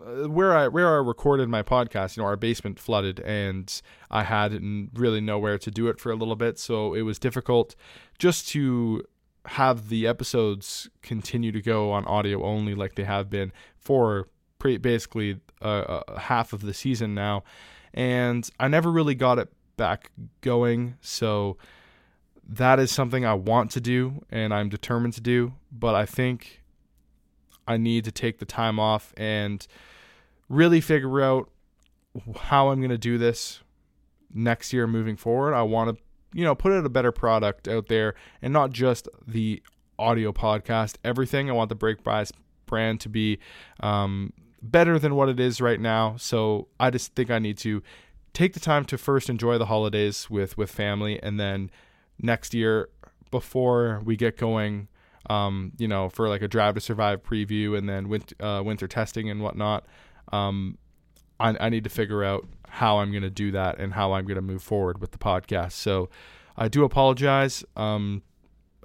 where 0.00 0.56
I 0.56 0.68
where 0.68 0.88
I 0.88 0.98
recorded 0.98 1.48
my 1.48 1.62
podcast, 1.62 2.16
you 2.16 2.22
know, 2.22 2.28
our 2.28 2.36
basement 2.36 2.78
flooded, 2.78 3.20
and 3.20 3.80
I 4.10 4.22
had 4.22 4.58
really 4.94 5.20
nowhere 5.20 5.58
to 5.58 5.70
do 5.70 5.88
it 5.88 6.00
for 6.00 6.10
a 6.10 6.16
little 6.16 6.36
bit, 6.36 6.58
so 6.58 6.94
it 6.94 7.02
was 7.02 7.18
difficult 7.18 7.76
just 8.18 8.48
to 8.50 9.04
have 9.46 9.88
the 9.88 10.06
episodes 10.06 10.90
continue 11.02 11.52
to 11.52 11.62
go 11.62 11.92
on 11.92 12.04
audio 12.06 12.42
only, 12.42 12.74
like 12.74 12.94
they 12.94 13.04
have 13.04 13.30
been 13.30 13.52
for 13.78 14.28
basically 14.58 15.40
uh, 15.62 15.64
uh, 15.64 16.18
half 16.18 16.52
of 16.52 16.62
the 16.62 16.74
season 16.74 17.14
now, 17.14 17.42
and 17.92 18.48
I 18.58 18.68
never 18.68 18.90
really 18.90 19.14
got 19.14 19.38
it 19.38 19.48
back 19.76 20.10
going, 20.40 20.96
so 21.00 21.56
that 22.46 22.80
is 22.80 22.90
something 22.90 23.24
I 23.24 23.34
want 23.34 23.70
to 23.72 23.80
do 23.80 24.24
and 24.30 24.52
I'm 24.52 24.68
determined 24.68 25.14
to 25.14 25.20
do, 25.20 25.54
but 25.70 25.94
I 25.94 26.04
think 26.04 26.62
I 27.66 27.76
need 27.76 28.04
to 28.04 28.12
take 28.12 28.38
the 28.38 28.44
time 28.44 28.80
off 28.80 29.14
and 29.16 29.64
really 30.50 30.82
figure 30.82 31.22
out 31.22 31.48
how 32.36 32.68
I'm 32.68 32.80
going 32.80 32.90
to 32.90 32.98
do 32.98 33.16
this 33.16 33.60
next 34.34 34.72
year 34.74 34.86
moving 34.86 35.16
forward. 35.16 35.54
I 35.54 35.62
want 35.62 35.96
to, 35.96 36.02
you 36.34 36.44
know, 36.44 36.54
put 36.54 36.72
out 36.72 36.84
a 36.84 36.90
better 36.90 37.12
product 37.12 37.68
out 37.68 37.86
there 37.86 38.14
and 38.42 38.52
not 38.52 38.70
just 38.70 39.08
the 39.26 39.62
audio 39.98 40.32
podcast, 40.32 40.96
everything. 41.04 41.48
I 41.48 41.54
want 41.54 41.68
the 41.68 41.74
Brake 41.74 42.02
Bias 42.02 42.32
brand 42.66 43.00
to 43.00 43.08
be 43.08 43.38
um, 43.80 44.32
better 44.60 44.98
than 44.98 45.14
what 45.14 45.28
it 45.28 45.40
is 45.40 45.60
right 45.60 45.80
now. 45.80 46.16
So 46.16 46.68
I 46.78 46.90
just 46.90 47.14
think 47.14 47.30
I 47.30 47.38
need 47.38 47.56
to 47.58 47.82
take 48.32 48.52
the 48.52 48.60
time 48.60 48.84
to 48.86 48.98
first 48.98 49.30
enjoy 49.30 49.56
the 49.58 49.66
holidays 49.66 50.28
with 50.28 50.56
with 50.56 50.70
family, 50.70 51.22
and 51.22 51.38
then 51.38 51.70
next 52.20 52.54
year 52.54 52.88
before 53.30 54.00
we 54.04 54.16
get 54.16 54.36
going, 54.36 54.88
um, 55.28 55.72
you 55.78 55.86
know, 55.86 56.08
for 56.08 56.28
like 56.28 56.42
a 56.42 56.48
Drive 56.48 56.74
to 56.74 56.80
Survive 56.80 57.22
preview 57.22 57.76
and 57.76 57.88
then 57.88 58.08
winter, 58.08 58.34
uh, 58.44 58.62
winter 58.62 58.88
testing 58.88 59.30
and 59.30 59.40
whatnot. 59.42 59.86
Um, 60.32 60.78
I, 61.38 61.56
I 61.58 61.68
need 61.68 61.84
to 61.84 61.90
figure 61.90 62.22
out 62.22 62.46
how 62.68 62.98
I'm 62.98 63.10
going 63.10 63.22
to 63.22 63.30
do 63.30 63.50
that 63.52 63.78
and 63.78 63.94
how 63.94 64.12
I'm 64.12 64.24
going 64.24 64.36
to 64.36 64.42
move 64.42 64.62
forward 64.62 65.00
with 65.00 65.10
the 65.10 65.18
podcast. 65.18 65.72
So 65.72 66.08
I 66.56 66.68
do 66.68 66.84
apologize. 66.84 67.64
Um, 67.76 68.22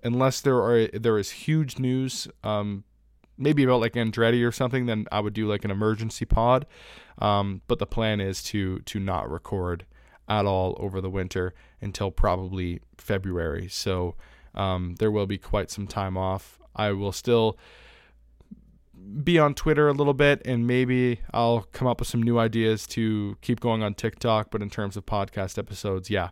unless 0.04 0.42
there 0.42 0.58
are 0.58 0.88
there 0.88 1.18
is 1.18 1.32
huge 1.32 1.80
news, 1.80 2.28
um, 2.44 2.84
maybe 3.38 3.64
about 3.64 3.82
like 3.82 3.94
Andretti 3.94 4.48
or 4.48 4.52
something, 4.52 4.86
then 4.86 5.06
I 5.12 5.20
would 5.20 5.34
do 5.34 5.48
like 5.48 5.66
an 5.66 5.72
emergency 5.72 6.26
pod. 6.26 6.66
Um, 7.20 7.62
but 7.68 7.80
the 7.80 7.86
plan 7.86 8.22
is 8.22 8.42
to 8.44 8.80
to 8.80 9.00
not 9.00 9.30
record 9.30 9.86
at 10.28 10.46
all 10.46 10.76
over 10.80 11.02
the 11.02 11.10
winter 11.10 11.54
until 11.82 12.12
probably 12.12 12.82
February. 12.98 13.68
So 13.68 14.16
um, 14.56 14.96
there 15.00 15.12
will 15.12 15.28
be 15.28 15.38
quite 15.38 15.70
some 15.70 15.88
time 15.88 16.18
off. 16.18 16.60
I 16.76 16.92
will 16.92 17.12
still 17.12 17.58
be 19.24 19.40
on 19.40 19.54
Twitter 19.54 19.88
a 19.88 19.94
little 19.94 20.14
bit 20.14 20.42
and 20.46 20.66
maybe 20.68 21.20
I'll 21.34 21.62
come 21.72 21.88
up 21.88 22.00
with 22.00 22.08
some 22.08 22.22
new 22.22 22.40
ideas 22.40 22.88
to 22.88 23.38
keep 23.42 23.60
going 23.60 23.84
on 23.84 23.94
TikTok. 23.94 24.52
But 24.52 24.62
in 24.62 24.70
terms 24.70 24.98
of 24.98 25.06
podcast 25.06 25.58
episodes, 25.58 26.10
yeah, 26.10 26.30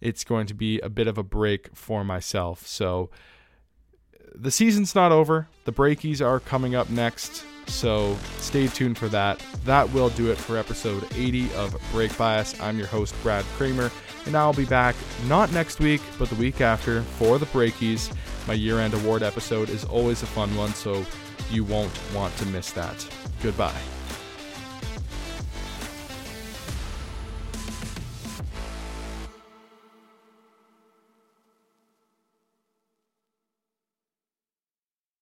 it's 0.00 0.24
going 0.24 0.46
to 0.46 0.54
be 0.54 0.80
a 0.80 0.88
bit 0.88 1.06
of 1.06 1.18
a 1.18 1.22
break 1.22 1.74
for 1.74 2.04
myself. 2.04 2.66
So 2.66 3.10
the 4.34 4.50
season's 4.50 4.94
not 4.94 5.12
over. 5.12 5.48
The 5.64 5.72
breakies 5.72 6.20
are 6.20 6.40
coming 6.40 6.74
up 6.74 6.90
next. 6.90 7.44
So 7.66 8.16
stay 8.38 8.66
tuned 8.66 8.98
for 8.98 9.08
that. 9.08 9.44
That 9.64 9.90
will 9.92 10.10
do 10.10 10.30
it 10.30 10.38
for 10.38 10.58
episode 10.58 11.06
80 11.14 11.52
of 11.54 11.76
Brake 11.92 12.16
Bias. 12.18 12.60
I'm 12.60 12.76
your 12.76 12.88
host, 12.88 13.14
Brad 13.22 13.44
Kramer, 13.56 13.90
and 14.26 14.36
I'll 14.36 14.52
be 14.52 14.64
back 14.64 14.96
not 15.26 15.52
next 15.52 15.78
week, 15.78 16.00
but 16.18 16.28
the 16.28 16.34
week 16.34 16.60
after 16.60 17.02
for 17.02 17.38
the 17.38 17.46
Breakies. 17.46 18.12
My 18.48 18.54
year 18.54 18.80
end 18.80 18.94
award 18.94 19.22
episode 19.22 19.70
is 19.70 19.84
always 19.84 20.22
a 20.22 20.26
fun 20.26 20.54
one, 20.56 20.74
so 20.74 21.04
you 21.52 21.64
won't 21.64 21.92
want 22.14 22.36
to 22.38 22.46
miss 22.46 22.70
that. 22.72 23.06
Goodbye. 23.42 24.01